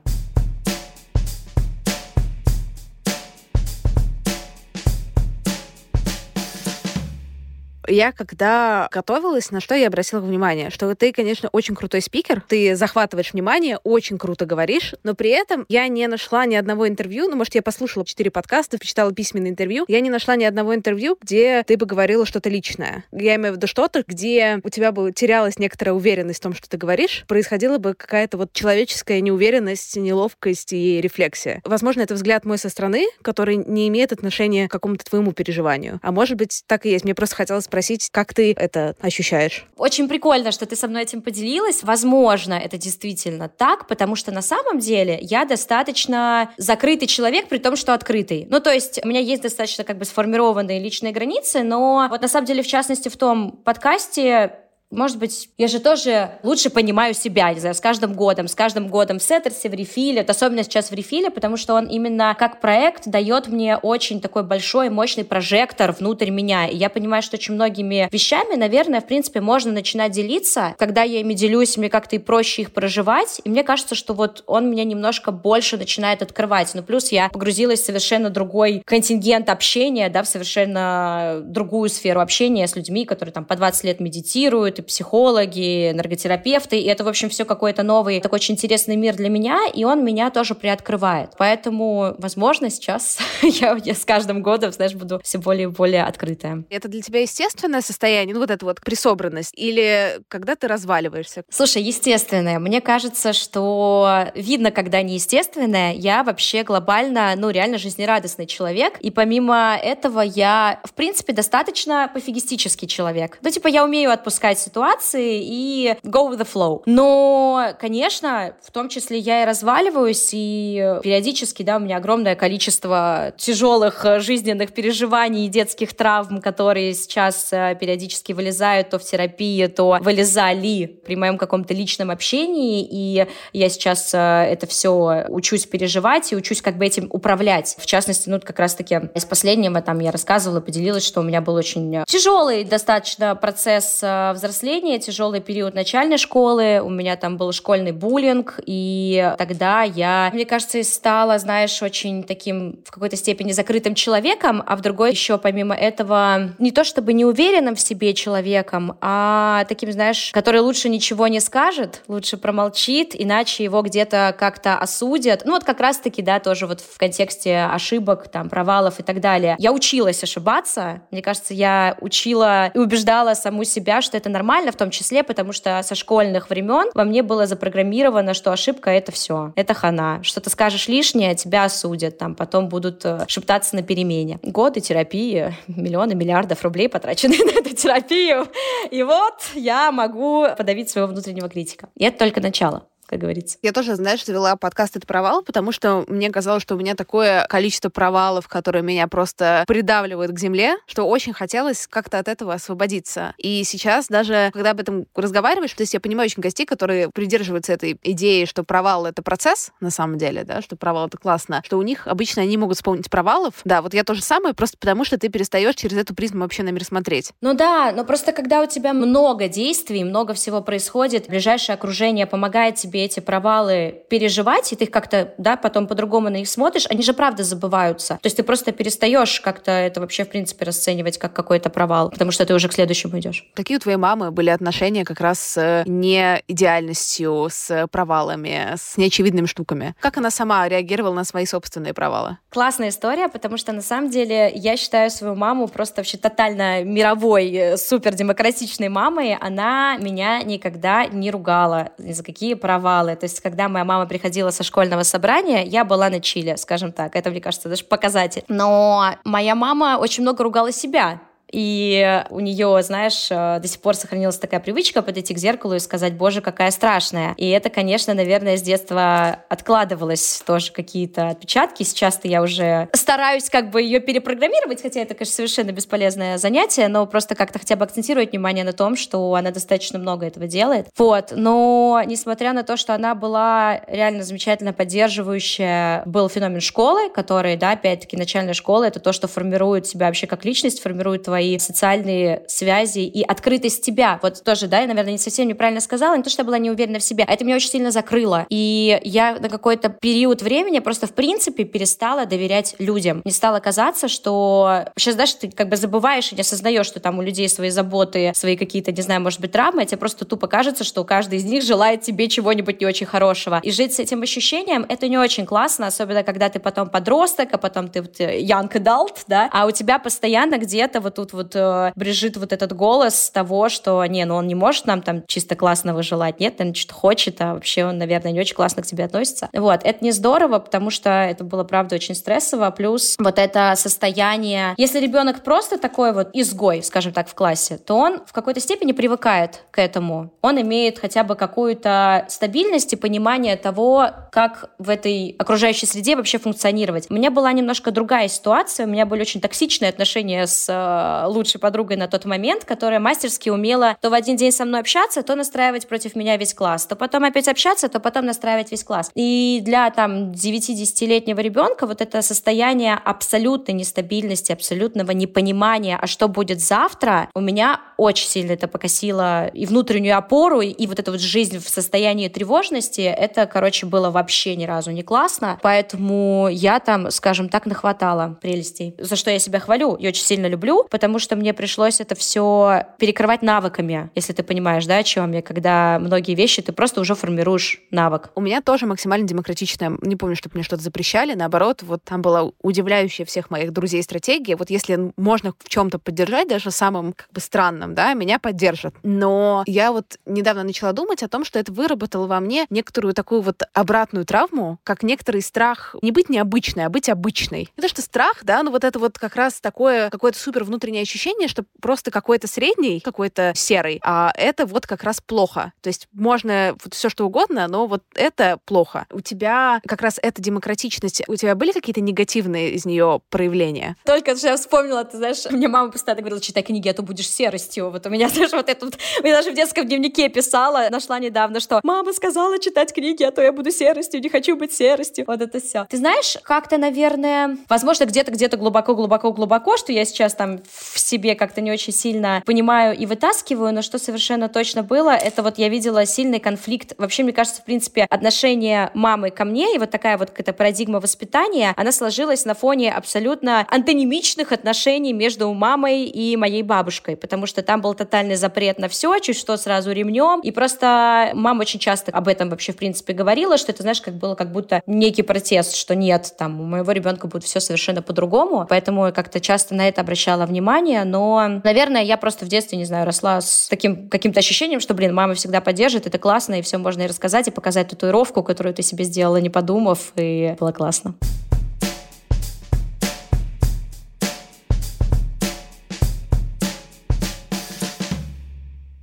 Я 7.91 8.13
когда 8.13 8.87
готовилась, 8.89 9.51
на 9.51 9.59
что 9.59 9.75
я 9.75 9.87
обратила 9.87 10.21
внимание, 10.21 10.69
что 10.69 10.95
ты, 10.95 11.11
конечно, 11.11 11.49
очень 11.51 11.75
крутой 11.75 12.01
спикер, 12.01 12.41
ты 12.47 12.75
захватываешь 12.77 13.33
внимание, 13.33 13.79
очень 13.83 14.17
круто 14.17 14.45
говоришь, 14.45 14.95
но 15.03 15.13
при 15.13 15.31
этом 15.31 15.65
я 15.67 15.85
не 15.89 16.07
нашла 16.07 16.45
ни 16.45 16.55
одного 16.55 16.87
интервью, 16.87 17.27
ну, 17.27 17.35
может, 17.35 17.53
я 17.55 17.61
послушала 17.61 18.05
четыре 18.05 18.31
подкаста, 18.31 18.77
почитала 18.77 19.11
письменное 19.13 19.51
интервью, 19.51 19.83
я 19.89 19.99
не 19.99 20.09
нашла 20.09 20.37
ни 20.37 20.45
одного 20.45 20.73
интервью, 20.73 21.17
где 21.21 21.63
ты 21.63 21.75
бы 21.75 21.85
говорила 21.85 22.25
что-то 22.25 22.49
личное. 22.49 23.03
Я 23.11 23.35
имею 23.35 23.53
в 23.53 23.57
виду 23.57 23.67
что-то, 23.67 24.05
где 24.07 24.61
у 24.63 24.69
тебя 24.69 24.93
бы 24.93 25.11
терялась 25.11 25.59
некоторая 25.59 25.93
уверенность 25.93 26.39
в 26.39 26.43
том, 26.43 26.53
что 26.53 26.69
ты 26.69 26.77
говоришь, 26.77 27.25
происходила 27.27 27.77
бы 27.77 27.93
какая-то 27.93 28.37
вот 28.37 28.53
человеческая 28.53 29.19
неуверенность, 29.19 29.97
неловкость 29.97 30.71
и 30.71 31.01
рефлексия. 31.01 31.61
Возможно, 31.65 32.01
это 32.01 32.13
взгляд 32.13 32.45
мой 32.45 32.57
со 32.57 32.69
стороны, 32.69 33.05
который 33.21 33.57
не 33.57 33.89
имеет 33.89 34.13
отношения 34.13 34.69
к 34.69 34.71
какому-то 34.71 35.03
твоему 35.03 35.33
переживанию. 35.33 35.99
А 36.01 36.13
может 36.13 36.37
быть, 36.37 36.63
так 36.67 36.85
и 36.85 36.89
есть. 36.89 37.03
Мне 37.03 37.15
просто 37.15 37.35
хотелось 37.35 37.65
спросить, 37.65 37.80
спросить, 37.81 38.09
как 38.11 38.33
ты 38.35 38.53
это 38.55 38.95
ощущаешь. 39.01 39.65
Очень 39.75 40.07
прикольно, 40.07 40.51
что 40.51 40.67
ты 40.67 40.75
со 40.75 40.87
мной 40.87 41.01
этим 41.01 41.23
поделилась. 41.23 41.81
Возможно, 41.81 42.53
это 42.53 42.77
действительно 42.77 43.49
так, 43.49 43.87
потому 43.87 44.15
что 44.15 44.31
на 44.31 44.43
самом 44.43 44.77
деле 44.77 45.17
я 45.19 45.45
достаточно 45.45 46.51
закрытый 46.57 47.07
человек, 47.07 47.47
при 47.47 47.57
том, 47.57 47.75
что 47.75 47.95
открытый. 47.95 48.45
Ну, 48.51 48.59
то 48.59 48.71
есть 48.71 49.03
у 49.03 49.07
меня 49.07 49.19
есть 49.19 49.41
достаточно 49.41 49.83
как 49.83 49.97
бы 49.97 50.05
сформированные 50.05 50.79
личные 50.79 51.11
границы, 51.11 51.63
но 51.63 52.05
вот 52.07 52.21
на 52.21 52.27
самом 52.27 52.45
деле, 52.45 52.61
в 52.61 52.67
частности, 52.67 53.09
в 53.09 53.17
том 53.17 53.51
подкасте 53.51 54.60
может 54.91 55.17
быть, 55.17 55.49
я 55.57 55.67
же 55.67 55.79
тоже 55.79 56.31
лучше 56.43 56.69
понимаю 56.69 57.13
себя, 57.13 57.53
не 57.53 57.59
знаю, 57.59 57.73
с 57.75 57.79
каждым 57.79 58.13
годом, 58.13 58.47
с 58.47 58.55
каждым 58.55 58.89
годом 58.89 59.19
в 59.19 59.23
Сеттерсе, 59.23 59.69
в 59.69 59.73
Рефиле, 59.73 60.21
особенно 60.21 60.63
сейчас 60.63 60.91
в 60.91 60.93
Рефиле, 60.93 61.29
потому 61.29 61.55
что 61.55 61.73
он 61.75 61.85
именно 61.85 62.35
как 62.37 62.59
проект 62.59 63.07
дает 63.07 63.47
мне 63.47 63.77
очень 63.77 64.19
такой 64.19 64.43
большой, 64.43 64.89
мощный 64.89 65.23
прожектор 65.23 65.93
внутрь 65.93 66.29
меня. 66.29 66.67
И 66.67 66.75
я 66.75 66.89
понимаю, 66.89 67.23
что 67.23 67.37
очень 67.37 67.53
многими 67.53 68.09
вещами, 68.11 68.55
наверное, 68.55 68.99
в 68.99 69.07
принципе, 69.07 69.39
можно 69.39 69.71
начинать 69.71 70.11
делиться. 70.11 70.75
Когда 70.77 71.03
я 71.03 71.21
ими 71.21 71.33
делюсь, 71.33 71.77
мне 71.77 71.89
как-то 71.89 72.17
и 72.17 72.19
проще 72.19 72.63
их 72.63 72.73
проживать. 72.73 73.39
И 73.43 73.49
мне 73.49 73.63
кажется, 73.63 73.95
что 73.95 74.13
вот 74.13 74.43
он 74.45 74.69
меня 74.69 74.83
немножко 74.83 75.31
больше 75.31 75.77
начинает 75.77 76.21
открывать. 76.21 76.71
Ну, 76.73 76.83
плюс 76.83 77.11
я 77.11 77.29
погрузилась 77.29 77.79
в 77.79 77.85
совершенно 77.85 78.29
другой 78.29 78.81
контингент 78.85 79.49
общения, 79.49 80.09
да, 80.09 80.23
в 80.23 80.27
совершенно 80.27 81.39
другую 81.43 81.89
сферу 81.89 82.19
общения 82.19 82.67
с 82.67 82.75
людьми, 82.75 83.05
которые 83.05 83.31
там 83.31 83.45
по 83.45 83.55
20 83.55 83.85
лет 83.85 83.99
медитируют, 84.01 84.80
и 84.81 84.85
психологи, 84.85 85.91
энерготерапевты, 85.91 86.79
и 86.79 86.85
это, 86.85 87.03
в 87.03 87.07
общем, 87.07 87.29
все 87.29 87.45
какой-то 87.45 87.83
новый, 87.83 88.19
такой 88.19 88.37
очень 88.37 88.55
интересный 88.55 88.95
мир 88.95 89.15
для 89.15 89.29
меня, 89.29 89.59
и 89.73 89.83
он 89.83 90.03
меня 90.03 90.29
тоже 90.31 90.55
приоткрывает. 90.55 91.31
Поэтому, 91.37 92.15
возможно, 92.17 92.69
сейчас 92.69 93.19
я, 93.41 93.77
я 93.83 93.93
с 93.93 94.05
каждым 94.05 94.41
годом, 94.41 94.71
знаешь, 94.71 94.93
буду 94.93 95.21
все 95.23 95.37
более 95.37 95.63
и 95.63 95.67
более 95.67 96.03
открытая. 96.03 96.63
Это 96.69 96.87
для 96.87 97.01
тебя 97.01 97.21
естественное 97.21 97.81
состояние, 97.81 98.33
ну 98.33 98.41
вот 98.41 98.51
эта 98.51 98.65
вот 98.65 98.81
присобранность, 98.81 99.53
или 99.55 100.21
когда 100.27 100.55
ты 100.55 100.67
разваливаешься? 100.67 101.43
Слушай, 101.49 101.83
естественное. 101.83 102.59
Мне 102.59 102.81
кажется, 102.81 103.33
что 103.33 104.31
видно, 104.35 104.71
когда 104.71 105.01
неестественное. 105.01 105.93
Я 105.93 106.23
вообще 106.23 106.63
глобально, 106.63 107.33
ну, 107.37 107.49
реально 107.49 107.77
жизнерадостный 107.77 108.45
человек, 108.47 108.97
и 108.99 109.11
помимо 109.11 109.77
этого 109.81 110.21
я, 110.21 110.79
в 110.83 110.93
принципе, 110.93 111.33
достаточно 111.33 112.09
пофигистический 112.13 112.87
человек. 112.87 113.37
Ну, 113.41 113.49
типа, 113.49 113.67
я 113.67 113.83
умею 113.83 114.11
отпускать 114.11 114.59
ситуации 114.71 115.41
и 115.43 115.97
go 116.03 116.29
with 116.29 116.39
the 116.39 116.47
flow. 116.51 116.81
Но, 116.85 117.73
конечно, 117.79 118.53
в 118.63 118.71
том 118.71 118.87
числе 118.87 119.17
я 119.19 119.43
и 119.43 119.45
разваливаюсь, 119.45 120.29
и 120.31 120.99
периодически, 121.03 121.63
да, 121.63 121.75
у 121.75 121.79
меня 121.79 121.97
огромное 121.97 122.35
количество 122.35 123.33
тяжелых 123.37 124.05
жизненных 124.19 124.73
переживаний 124.73 125.45
и 125.45 125.49
детских 125.49 125.93
травм, 125.93 126.41
которые 126.41 126.93
сейчас 126.93 127.51
э, 127.51 127.75
периодически 127.79 128.31
вылезают 128.31 128.89
то 128.89 128.99
в 128.99 129.03
терапии, 129.03 129.67
то 129.67 129.97
вылезали 130.01 130.85
при 130.85 131.15
моем 131.15 131.37
каком-то 131.37 131.73
личном 131.73 132.09
общении, 132.09 132.87
и 132.89 133.27
я 133.51 133.69
сейчас 133.69 134.13
э, 134.13 134.17
это 134.17 134.67
все 134.67 135.25
учусь 135.27 135.65
переживать 135.65 136.31
и 136.31 136.35
учусь 136.35 136.61
как 136.61 136.77
бы 136.77 136.85
этим 136.85 137.07
управлять. 137.09 137.75
В 137.77 137.85
частности, 137.85 138.29
ну, 138.29 138.39
как 138.39 138.57
раз-таки 138.59 139.01
из 139.13 139.25
последнего 139.25 139.81
там 139.81 139.99
я 139.99 140.11
рассказывала, 140.11 140.61
поделилась, 140.61 141.05
что 141.05 141.19
у 141.19 141.23
меня 141.23 141.41
был 141.41 141.55
очень 141.55 142.03
тяжелый 142.07 142.63
достаточно 142.63 143.35
процесс 143.35 143.99
э, 144.01 144.31
взросления, 144.61 144.99
тяжелый 144.99 145.41
период 145.41 145.73
начальной 145.73 146.17
школы, 146.17 146.81
у 146.83 146.89
меня 146.89 147.15
там 147.15 147.37
был 147.37 147.51
школьный 147.51 147.91
буллинг, 147.91 148.59
и 148.67 149.33
тогда 149.39 149.81
я, 149.81 150.29
мне 150.33 150.45
кажется, 150.45 150.83
стала, 150.83 151.39
знаешь, 151.39 151.81
очень 151.81 152.23
таким 152.23 152.79
в 152.85 152.91
какой-то 152.91 153.15
степени 153.15 153.53
закрытым 153.53 153.95
человеком, 153.95 154.61
а 154.67 154.75
в 154.75 154.81
другой 154.81 155.11
еще 155.11 155.39
помимо 155.39 155.73
этого 155.73 156.51
не 156.59 156.71
то 156.71 156.83
чтобы 156.83 157.13
неуверенным 157.13 157.75
в 157.75 157.81
себе 157.81 158.13
человеком, 158.13 158.97
а 159.01 159.65
таким, 159.67 159.91
знаешь, 159.91 160.29
который 160.31 160.61
лучше 160.61 160.89
ничего 160.89 161.27
не 161.27 161.39
скажет, 161.39 162.03
лучше 162.07 162.37
промолчит, 162.37 163.15
иначе 163.15 163.63
его 163.63 163.81
где-то 163.81 164.35
как-то 164.37 164.77
осудят. 164.77 165.41
Ну 165.43 165.53
вот 165.53 165.63
как 165.63 165.79
раз-таки, 165.79 166.21
да, 166.21 166.39
тоже 166.39 166.67
вот 166.67 166.81
в 166.81 166.99
контексте 166.99 167.61
ошибок, 167.61 168.27
там, 168.27 168.47
провалов 168.47 168.99
и 168.99 169.03
так 169.03 169.21
далее. 169.21 169.55
Я 169.57 169.71
училась 169.71 170.21
ошибаться. 170.21 171.01
Мне 171.09 171.23
кажется, 171.23 171.55
я 171.55 171.97
учила 171.99 172.67
и 172.67 172.77
убеждала 172.77 173.33
саму 173.33 173.63
себя, 173.63 174.01
что 174.01 174.17
это 174.17 174.29
нормально, 174.29 174.40
в 174.71 174.75
том 174.75 174.89
числе, 174.89 175.23
потому 175.23 175.53
что 175.53 175.81
со 175.83 175.95
школьных 175.95 176.49
времен 176.49 176.89
во 176.93 177.03
мне 177.03 177.23
было 177.23 177.45
запрограммировано, 177.47 178.33
что 178.33 178.51
ошибка— 178.51 178.89
это 178.91 179.11
все, 179.11 179.53
это 179.55 179.73
хана. 179.73 180.21
Что 180.23 180.41
ты 180.41 180.49
скажешь 180.49 180.87
лишнее, 180.87 181.35
тебя 181.35 181.65
осудят, 181.65 182.17
там, 182.17 182.35
потом 182.35 182.69
будут 182.69 183.05
э, 183.05 183.25
шептаться 183.27 183.75
на 183.75 183.83
перемене. 183.83 184.39
Годы 184.43 184.81
терапии, 184.81 185.53
миллионы, 185.67 186.15
миллиардов 186.15 186.63
рублей 186.63 186.89
потрачены 186.89 187.37
на 187.45 187.59
эту 187.59 187.75
терапию. 187.75 188.47
И 188.89 189.03
вот 189.03 189.41
я 189.53 189.91
могу 189.91 190.45
подавить 190.57 190.89
своего 190.89 191.09
внутреннего 191.09 191.49
критика. 191.49 191.89
И 191.95 192.03
это 192.03 192.19
только 192.19 192.41
начало 192.41 192.83
как 193.11 193.19
говорится. 193.19 193.57
Я 193.61 193.73
тоже, 193.73 193.95
знаешь, 193.95 194.25
завела 194.25 194.55
подкаст 194.55 194.95
«Это 194.95 195.05
провал», 195.05 195.43
потому 195.43 195.73
что 195.73 196.05
мне 196.07 196.29
казалось, 196.29 196.63
что 196.63 196.75
у 196.75 196.77
меня 196.77 196.95
такое 196.95 197.45
количество 197.49 197.89
провалов, 197.89 198.47
которые 198.47 198.83
меня 198.83 199.05
просто 199.09 199.65
придавливают 199.67 200.31
к 200.31 200.39
земле, 200.39 200.77
что 200.85 201.03
очень 201.03 201.33
хотелось 201.33 201.87
как-то 201.87 202.19
от 202.19 202.29
этого 202.29 202.53
освободиться. 202.53 203.33
И 203.37 203.65
сейчас 203.65 204.07
даже, 204.07 204.49
когда 204.53 204.71
об 204.71 204.79
этом 204.79 205.07
разговариваешь, 205.13 205.73
то 205.73 205.81
есть 205.81 205.93
я 205.93 205.99
понимаю 205.99 206.27
очень 206.27 206.41
гостей, 206.41 206.65
которые 206.65 207.09
придерживаются 207.09 207.73
этой 207.73 207.99
идеи, 208.01 208.45
что 208.45 208.63
провал— 208.63 209.05
это 209.07 209.21
процесс, 209.21 209.71
на 209.81 209.89
самом 209.89 210.17
деле, 210.17 210.45
да, 210.45 210.61
что 210.61 210.77
провал— 210.77 211.07
это 211.07 211.17
классно, 211.17 211.61
что 211.65 211.77
у 211.77 211.81
них 211.81 212.07
обычно 212.07 212.43
они 212.43 212.55
могут 212.55 212.77
вспомнить 212.77 213.09
провалов. 213.09 213.55
Да, 213.65 213.81
вот 213.81 213.93
я 213.93 214.05
то 214.05 214.13
же 214.13 214.21
самое, 214.21 214.55
просто 214.55 214.77
потому 214.77 215.03
что 215.03 215.17
ты 215.17 215.27
перестаешь 215.27 215.75
через 215.75 215.97
эту 215.97 216.15
призму 216.15 216.43
вообще 216.43 216.63
на 216.63 216.69
мир 216.69 216.85
смотреть. 216.85 217.33
Ну 217.41 217.53
да, 217.55 217.91
но 217.91 218.05
просто 218.05 218.31
когда 218.31 218.61
у 218.61 218.67
тебя 218.67 218.93
много 218.93 219.49
действий, 219.49 220.05
много 220.05 220.33
всего 220.33 220.61
происходит, 220.61 221.27
ближайшее 221.27 221.73
окружение 221.73 222.25
помогает 222.25 222.75
тебе 222.75 223.00
эти 223.05 223.19
провалы 223.19 224.03
переживать, 224.09 224.71
и 224.73 224.75
ты 224.75 224.85
их 224.85 224.91
как-то, 224.91 225.33
да, 225.37 225.55
потом 225.55 225.87
по-другому 225.87 226.29
на 226.29 226.37
них 226.37 226.49
смотришь, 226.49 226.85
они 226.89 227.03
же 227.03 227.13
правда 227.13 227.43
забываются. 227.43 228.19
То 228.21 228.27
есть 228.27 228.37
ты 228.37 228.43
просто 228.43 228.71
перестаешь 228.71 229.39
как-то 229.41 229.71
это 229.71 229.99
вообще, 230.01 230.25
в 230.25 230.29
принципе, 230.29 230.65
расценивать 230.65 231.17
как 231.17 231.33
какой-то 231.33 231.69
провал, 231.69 232.09
потому 232.09 232.31
что 232.31 232.45
ты 232.45 232.53
уже 232.53 232.67
к 232.67 232.73
следующему 232.73 233.19
идешь. 233.19 233.45
Какие 233.53 233.77
у 233.77 233.79
твоей 233.79 233.97
мамы 233.97 234.31
были 234.31 234.49
отношения 234.49 235.03
как 235.05 235.19
раз 235.19 235.39
с 235.39 235.83
неидеальностью, 235.85 237.47
с 237.49 237.87
провалами, 237.91 238.75
с 238.75 238.97
неочевидными 238.97 239.45
штуками? 239.45 239.95
Как 239.99 240.17
она 240.17 240.31
сама 240.31 240.67
реагировала 240.67 241.13
на 241.13 241.23
свои 241.23 241.45
собственные 241.45 241.93
провалы? 241.93 242.37
Классная 242.49 242.89
история, 242.89 243.27
потому 243.27 243.57
что 243.57 243.71
на 243.71 243.81
самом 243.81 244.09
деле 244.09 244.51
я 244.53 244.77
считаю 244.77 245.09
свою 245.09 245.35
маму 245.35 245.67
просто 245.67 246.01
вообще 246.01 246.17
тотально 246.17 246.83
мировой, 246.83 247.51
э, 247.51 247.77
супер 247.77 248.13
демократичной 248.13 248.89
мамой. 248.89 249.35
Она 249.35 249.97
меня 249.97 250.41
никогда 250.43 251.05
не 251.05 251.31
ругала 251.31 251.89
ни 251.97 252.11
за 252.11 252.23
какие 252.23 252.53
провалы 252.53 252.90
провалы. 252.91 253.15
То 253.15 253.25
есть, 253.25 253.39
когда 253.39 253.69
моя 253.69 253.85
мама 253.85 254.05
приходила 254.05 254.51
со 254.51 254.63
школьного 254.63 255.03
собрания, 255.03 255.63
я 255.63 255.83
была 255.85 256.09
на 256.09 256.19
чиле, 256.19 256.57
скажем 256.57 256.91
так. 256.91 257.15
Это, 257.15 257.29
мне 257.29 257.41
кажется, 257.41 257.69
даже 257.69 257.83
показатель. 257.83 258.43
Но 258.47 259.15
моя 259.23 259.55
мама 259.55 259.97
очень 259.99 260.23
много 260.23 260.43
ругала 260.43 260.71
себя. 260.71 261.19
И 261.51 262.23
у 262.29 262.39
нее, 262.39 262.81
знаешь, 262.81 263.27
э, 263.29 263.59
до 263.59 263.67
сих 263.67 263.81
пор 263.81 263.95
сохранилась 263.95 264.37
такая 264.37 264.59
привычка 264.59 265.01
подойти 265.01 265.33
к 265.33 265.37
зеркалу 265.37 265.75
и 265.75 265.79
сказать, 265.79 266.13
боже, 266.13 266.41
какая 266.41 266.71
страшная. 266.71 267.33
И 267.37 267.49
это, 267.49 267.69
конечно, 267.69 268.13
наверное, 268.13 268.57
с 268.57 268.61
детства 268.61 269.43
откладывалось 269.49 270.43
тоже 270.45 270.71
какие-то 270.71 271.29
отпечатки. 271.29 271.83
Сейчас-то 271.83 272.27
я 272.27 272.41
уже 272.41 272.89
стараюсь 272.93 273.49
как 273.49 273.69
бы 273.69 273.81
ее 273.81 273.99
перепрограммировать, 273.99 274.81
хотя 274.81 275.01
это, 275.01 275.13
конечно, 275.13 275.35
совершенно 275.35 275.71
бесполезное 275.71 276.37
занятие, 276.37 276.87
но 276.87 277.05
просто 277.05 277.35
как-то 277.35 277.59
хотя 277.59 277.75
бы 277.75 277.83
акцентировать 277.83 278.31
внимание 278.31 278.63
на 278.63 278.73
том, 278.73 278.95
что 278.95 279.35
она 279.35 279.51
достаточно 279.51 279.99
много 279.99 280.25
этого 280.25 280.47
делает. 280.47 280.87
Вот. 280.97 281.33
Но 281.35 282.01
несмотря 282.05 282.53
на 282.53 282.63
то, 282.63 282.77
что 282.77 282.95
она 282.95 283.13
была 283.15 283.81
реально 283.87 284.23
замечательно 284.23 284.73
поддерживающая, 284.73 286.03
был 286.05 286.29
феномен 286.29 286.61
школы, 286.61 287.09
который, 287.09 287.57
да, 287.57 287.71
опять-таки, 287.71 288.15
начальная 288.15 288.53
школа— 288.53 288.83
это 288.85 288.99
то, 288.99 289.11
что 289.11 289.27
формирует 289.27 289.85
тебя 289.85 290.05
вообще 290.05 290.27
как 290.27 290.45
личность, 290.45 290.81
формирует 290.81 291.23
твои 291.23 291.40
твои 291.41 291.57
социальные 291.57 292.43
связи 292.47 292.99
и 292.99 293.23
открытость 293.23 293.83
тебя. 293.83 294.19
Вот 294.21 294.43
тоже, 294.43 294.67
да, 294.67 294.81
я, 294.81 294.87
наверное, 294.87 295.13
не 295.13 295.17
совсем 295.17 295.47
неправильно 295.47 295.81
сказала, 295.81 296.15
не 296.15 296.21
то, 296.21 296.29
что 296.29 296.41
я 296.41 296.45
была 296.45 296.59
не 296.59 296.69
уверена 296.69 296.99
в 296.99 297.03
себе, 297.03 297.23
а 297.27 297.33
это 297.33 297.43
меня 297.43 297.55
очень 297.55 297.69
сильно 297.69 297.89
закрыло. 297.89 298.45
И 298.49 298.99
я 299.03 299.37
на 299.39 299.49
какой-то 299.49 299.89
период 299.89 300.43
времени 300.43 300.77
просто, 300.79 301.07
в 301.07 301.13
принципе, 301.13 301.63
перестала 301.63 302.27
доверять 302.27 302.75
людям. 302.77 303.23
Не 303.25 303.31
стало 303.31 303.59
казаться, 303.59 304.07
что 304.07 304.85
сейчас, 304.95 305.15
даже 305.15 305.35
ты 305.35 305.49
как 305.49 305.67
бы 305.69 305.77
забываешь 305.77 306.31
и 306.31 306.35
не 306.35 306.41
осознаешь, 306.41 306.85
что 306.85 306.99
там 306.99 307.17
у 307.17 307.23
людей 307.23 307.49
свои 307.49 307.71
заботы, 307.71 308.33
свои 308.35 308.55
какие-то, 308.55 308.91
не 308.91 309.01
знаю, 309.01 309.21
может 309.21 309.41
быть, 309.41 309.51
травмы, 309.51 309.81
а 309.81 309.85
тебе 309.85 309.97
просто 309.97 310.25
тупо 310.25 310.45
кажется, 310.45 310.83
что 310.83 311.03
каждый 311.03 311.39
из 311.39 311.45
них 311.45 311.63
желает 311.63 312.01
тебе 312.01 312.27
чего-нибудь 312.29 312.79
не 312.81 312.85
очень 312.85 313.07
хорошего. 313.07 313.61
И 313.63 313.71
жить 313.71 313.95
с 313.95 313.99
этим 313.99 314.21
ощущением, 314.21 314.85
это 314.87 315.07
не 315.07 315.17
очень 315.17 315.47
классно, 315.47 315.87
особенно 315.87 316.21
когда 316.21 316.49
ты 316.49 316.59
потом 316.59 316.89
подросток, 316.89 317.49
а 317.51 317.57
потом 317.57 317.87
ты 317.87 318.03
вот 318.03 318.19
э, 318.19 318.41
young 318.41 318.71
adult, 318.71 319.23
да, 319.27 319.49
а 319.51 319.65
у 319.65 319.71
тебя 319.71 319.97
постоянно 319.97 320.59
где-то 320.59 321.01
вот 321.01 321.15
тут 321.15 321.30
вот 321.33 321.55
э, 321.55 321.91
брежит 321.95 322.37
вот 322.37 322.53
этот 322.53 322.73
голос 322.73 323.29
того, 323.29 323.69
что, 323.69 324.05
не, 324.05 324.25
ну 324.25 324.35
он 324.35 324.47
не 324.47 324.55
может 324.55 324.85
нам 324.85 325.01
там 325.01 325.23
чисто 325.27 325.55
классно 325.55 325.93
выжелать, 325.93 326.39
нет, 326.39 326.59
он 326.59 326.73
что-то 326.73 326.93
хочет, 326.93 327.41
а 327.41 327.53
вообще 327.53 327.85
он, 327.85 327.97
наверное, 327.97 328.31
не 328.31 328.39
очень 328.39 328.55
классно 328.55 328.83
к 328.83 328.85
тебе 328.85 329.05
относится. 329.05 329.49
Вот, 329.53 329.81
это 329.83 330.03
не 330.03 330.11
здорово, 330.11 330.59
потому 330.59 330.89
что 330.89 331.09
это 331.09 331.43
было, 331.43 331.63
правда, 331.63 331.95
очень 331.95 332.15
стрессово, 332.15 332.69
плюс 332.71 333.15
вот 333.19 333.39
это 333.39 333.73
состояние, 333.75 334.73
если 334.77 334.99
ребенок 334.99 335.43
просто 335.43 335.77
такой 335.77 336.13
вот 336.13 336.29
изгой, 336.33 336.83
скажем 336.83 337.13
так, 337.13 337.27
в 337.27 337.35
классе, 337.35 337.77
то 337.77 337.95
он 337.95 338.21
в 338.25 338.33
какой-то 338.33 338.59
степени 338.59 338.91
привыкает 338.91 339.63
к 339.71 339.79
этому. 339.79 340.31
Он 340.41 340.59
имеет 340.61 340.99
хотя 340.99 341.23
бы 341.23 341.35
какую-то 341.35 342.25
стабильность 342.29 342.93
и 342.93 342.95
понимание 342.95 343.55
того, 343.55 344.09
как 344.31 344.71
в 344.77 344.89
этой 344.89 345.35
окружающей 345.37 345.85
среде 345.85 346.15
вообще 346.15 346.37
функционировать. 346.37 347.07
У 347.09 347.13
меня 347.13 347.31
была 347.31 347.51
немножко 347.51 347.91
другая 347.91 348.27
ситуация, 348.27 348.85
у 348.85 348.89
меня 348.89 349.05
были 349.05 349.21
очень 349.21 349.41
токсичные 349.41 349.89
отношения 349.89 350.47
с 350.47 350.67
э, 350.69 351.20
лучшей 351.27 351.59
подругой 351.59 351.97
на 351.97 352.07
тот 352.07 352.25
момент, 352.25 352.65
которая 352.65 352.99
мастерски 352.99 353.49
умела 353.49 353.97
то 354.01 354.09
в 354.09 354.13
один 354.13 354.35
день 354.35 354.51
со 354.51 354.65
мной 354.65 354.81
общаться, 354.81 355.23
то 355.23 355.35
настраивать 355.35 355.87
против 355.87 356.15
меня 356.15 356.37
весь 356.37 356.53
класс, 356.53 356.85
то 356.85 356.95
потом 356.95 357.23
опять 357.23 357.47
общаться, 357.47 357.89
то 357.89 357.99
потом 357.99 358.25
настраивать 358.25 358.71
весь 358.71 358.83
класс. 358.83 359.11
И 359.15 359.59
для 359.63 359.89
там 359.91 360.31
9-10-летнего 360.31 361.39
ребенка 361.39 361.87
вот 361.87 362.01
это 362.01 362.21
состояние 362.21 362.95
абсолютной 362.95 363.75
нестабильности, 363.75 364.51
абсолютного 364.51 365.11
непонимания, 365.11 365.97
а 366.01 366.07
что 366.07 366.27
будет 366.27 366.61
завтра, 366.61 367.29
у 367.33 367.41
меня 367.41 367.81
очень 367.97 368.27
сильно 368.27 368.53
это 368.53 368.67
покосило 368.67 369.47
и 369.47 369.65
внутреннюю 369.65 370.17
опору, 370.17 370.61
и 370.61 370.87
вот 370.87 370.99
эта 370.99 371.11
вот 371.11 371.21
жизнь 371.21 371.59
в 371.59 371.69
состоянии 371.69 372.27
тревожности, 372.27 373.01
это, 373.01 373.45
короче, 373.45 373.85
было 373.85 374.09
вообще 374.09 374.55
ни 374.55 374.65
разу 374.65 374.91
не 374.91 375.03
классно, 375.03 375.59
поэтому 375.61 376.47
я 376.51 376.79
там, 376.79 377.11
скажем 377.11 377.49
так, 377.49 377.65
нахватала 377.65 378.37
прелестей, 378.41 378.95
за 378.97 379.15
что 379.15 379.31
я 379.31 379.39
себя 379.39 379.59
хвалю 379.59 379.95
и 379.95 380.07
очень 380.07 380.25
сильно 380.25 380.47
люблю, 380.47 380.85
потому 380.89 381.10
потому 381.11 381.19
что 381.19 381.35
мне 381.35 381.53
пришлось 381.53 381.99
это 381.99 382.15
все 382.15 382.85
перекрывать 382.97 383.41
навыками, 383.41 384.09
если 384.15 384.31
ты 384.31 384.43
понимаешь, 384.43 384.85
да, 384.85 384.99
о 384.99 385.03
чем 385.03 385.33
я, 385.33 385.41
когда 385.41 385.99
многие 385.99 386.35
вещи 386.35 386.61
ты 386.61 386.71
просто 386.71 387.01
уже 387.01 387.15
формируешь 387.15 387.81
навык. 387.91 388.29
У 388.33 388.39
меня 388.39 388.61
тоже 388.61 388.85
максимально 388.85 389.27
демократичная, 389.27 389.97
не 390.01 390.15
помню, 390.15 390.37
чтобы 390.37 390.55
мне 390.55 390.63
что-то 390.63 390.81
запрещали, 390.81 391.33
наоборот, 391.33 391.83
вот 391.83 392.01
там 392.05 392.21
была 392.21 392.49
удивляющая 392.61 393.25
всех 393.25 393.49
моих 393.49 393.73
друзей 393.73 394.01
стратегия, 394.03 394.55
вот 394.55 394.69
если 394.69 395.11
можно 395.17 395.53
в 395.59 395.67
чем-то 395.67 395.99
поддержать, 395.99 396.47
даже 396.47 396.71
самым 396.71 397.11
как 397.11 397.27
бы 397.33 397.41
странным, 397.41 397.93
да, 397.93 398.13
меня 398.13 398.39
поддержат. 398.39 398.95
Но 399.03 399.65
я 399.67 399.91
вот 399.91 400.17
недавно 400.25 400.63
начала 400.63 400.93
думать 400.93 401.23
о 401.23 401.27
том, 401.27 401.43
что 401.43 401.59
это 401.59 401.73
выработало 401.73 402.25
во 402.25 402.39
мне 402.39 402.67
некоторую 402.69 403.13
такую 403.13 403.41
вот 403.41 403.63
обратную 403.73 404.23
травму, 404.23 404.79
как 404.85 405.03
некоторый 405.03 405.41
страх 405.41 405.93
не 406.01 406.13
быть 406.13 406.29
необычной, 406.29 406.85
а 406.85 406.89
быть 406.89 407.09
обычной. 407.09 407.69
Не 407.75 407.81
то, 407.81 407.89
что 407.89 408.01
страх, 408.01 408.43
да, 408.43 408.63
но 408.63 408.71
вот 408.71 408.85
это 408.85 408.97
вот 408.97 409.19
как 409.19 409.35
раз 409.35 409.59
такое 409.59 410.09
какое-то 410.09 410.39
супер 410.39 410.63
внутреннее 410.63 411.00
ощущение, 411.03 411.47
что 411.47 411.65
просто 411.81 412.11
какой-то 412.11 412.47
средний, 412.47 412.99
какой-то 412.99 413.53
серый, 413.55 413.99
а 414.03 414.31
это 414.35 414.65
вот 414.65 414.87
как 414.87 415.03
раз 415.03 415.21
плохо. 415.21 415.73
То 415.81 415.87
есть 415.87 416.07
можно 416.13 416.75
вот 416.83 416.93
все 416.93 417.09
что 417.09 417.25
угодно, 417.25 417.67
но 417.67 417.87
вот 417.87 418.03
это 418.15 418.59
плохо. 418.65 419.05
У 419.11 419.21
тебя 419.21 419.81
как 419.85 420.01
раз 420.01 420.19
эта 420.21 420.41
демократичность, 420.41 421.23
у 421.27 421.35
тебя 421.35 421.55
были 421.55 421.71
какие-то 421.71 422.01
негативные 422.01 422.71
из 422.71 422.85
нее 422.85 423.21
проявления? 423.29 423.95
Только 424.05 424.35
что 424.35 424.47
я 424.47 424.57
вспомнила, 424.57 425.03
ты 425.03 425.17
знаешь, 425.17 425.45
мне 425.49 425.67
мама 425.67 425.91
постоянно 425.91 426.21
говорила, 426.21 426.41
читай 426.41 426.63
книги, 426.63 426.87
а 426.87 426.93
то 426.93 427.01
будешь 427.01 427.29
серостью. 427.29 427.89
Вот 427.89 428.05
у 428.05 428.09
меня, 428.09 428.29
знаешь, 428.33 428.51
вот 428.51 428.69
это 428.69 428.85
вот, 428.85 428.97
я 429.23 429.35
даже 429.35 429.51
в 429.51 429.55
детском 429.55 429.87
дневнике 429.87 430.29
писала, 430.29 430.87
нашла 430.89 431.19
недавно, 431.19 431.59
что 431.59 431.79
мама 431.83 432.13
сказала 432.13 432.59
читать 432.59 432.93
книги, 432.93 433.23
а 433.23 433.31
то 433.31 433.41
я 433.41 433.51
буду 433.51 433.71
серостью, 433.71 434.21
не 434.21 434.29
хочу 434.29 434.55
быть 434.55 434.73
серостью. 434.73 435.25
Вот 435.27 435.41
это 435.41 435.59
все. 435.59 435.85
Ты 435.89 435.97
знаешь, 435.97 436.37
как-то, 436.43 436.77
наверное, 436.77 437.57
возможно, 437.69 438.05
где-то, 438.05 438.31
где-то 438.31 438.57
глубоко-глубоко-глубоко, 438.57 439.77
что 439.77 439.91
я 439.91 440.05
сейчас 440.05 440.33
там 440.33 440.59
в 440.81 440.99
себе 440.99 441.35
как-то 441.35 441.61
не 441.61 441.71
очень 441.71 441.93
сильно 441.93 442.41
понимаю 442.45 442.97
и 442.97 443.05
вытаскиваю, 443.05 443.73
но 443.73 443.81
что 443.81 443.97
совершенно 443.97 444.49
точно 444.49 444.83
было, 444.83 445.11
это 445.11 445.43
вот 445.43 445.57
я 445.57 445.69
видела 445.69 446.05
сильный 446.05 446.39
конфликт. 446.39 446.93
Вообще, 446.97 447.23
мне 447.23 447.33
кажется, 447.33 447.61
в 447.61 447.65
принципе, 447.65 448.05
отношение 448.09 448.91
мамы 448.93 449.29
ко 449.29 449.45
мне 449.45 449.75
и 449.75 449.77
вот 449.77 449.91
такая 449.91 450.17
вот 450.17 450.31
какая-то 450.31 450.53
парадигма 450.53 450.99
воспитания, 450.99 451.73
она 451.77 451.91
сложилась 451.91 452.45
на 452.45 452.53
фоне 452.53 452.91
абсолютно 452.91 453.65
антонимичных 453.69 454.51
отношений 454.51 455.13
между 455.13 455.51
мамой 455.53 456.05
и 456.05 456.35
моей 456.35 456.63
бабушкой, 456.63 457.15
потому 457.15 457.45
что 457.45 457.61
там 457.61 457.81
был 457.81 457.93
тотальный 457.93 458.35
запрет 458.35 458.79
на 458.79 458.87
все, 458.87 459.19
чуть 459.19 459.37
что 459.37 459.57
сразу 459.57 459.91
ремнем, 459.91 460.41
и 460.41 460.51
просто 460.51 461.31
мама 461.33 461.61
очень 461.61 461.79
часто 461.79 462.11
об 462.11 462.27
этом 462.27 462.49
вообще, 462.49 462.71
в 462.73 462.77
принципе, 462.77 463.13
говорила, 463.13 463.57
что 463.57 463.71
это, 463.71 463.83
знаешь, 463.83 464.01
как 464.01 464.15
было 464.15 464.35
как 464.35 464.51
будто 464.51 464.81
некий 464.87 465.23
протест, 465.23 465.75
что 465.75 465.95
нет, 465.95 466.33
там, 466.37 466.59
у 466.59 466.65
моего 466.65 466.91
ребенка 466.91 467.27
будет 467.27 467.43
все 467.43 467.59
совершенно 467.59 468.01
по-другому, 468.01 468.65
поэтому 468.69 469.05
я 469.05 469.11
как-то 469.11 469.39
часто 469.39 469.75
на 469.75 469.87
это 469.87 470.01
обращала 470.01 470.45
внимание, 470.45 470.70
но, 471.05 471.61
наверное, 471.63 472.03
я 472.03 472.17
просто 472.17 472.45
в 472.45 472.47
детстве, 472.47 472.77
не 472.77 472.85
знаю, 472.85 473.05
росла 473.05 473.41
с 473.41 473.67
таким 473.69 474.07
каким-то 474.09 474.39
ощущением, 474.39 474.79
что, 474.79 474.93
блин, 474.93 475.13
мама 475.13 475.33
всегда 475.33 475.59
поддержит, 475.61 476.07
это 476.07 476.17
классно, 476.17 476.59
и 476.59 476.61
все 476.61 476.77
можно 476.77 477.01
и 477.03 477.07
рассказать, 477.07 477.47
и 477.47 477.51
показать 477.51 477.89
татуировку, 477.89 478.43
которую 478.43 478.73
ты 478.73 478.81
себе 478.81 479.03
сделала, 479.03 479.37
не 479.37 479.49
подумав, 479.49 480.13
и 480.15 480.55
было 480.59 480.71
классно. 480.71 481.15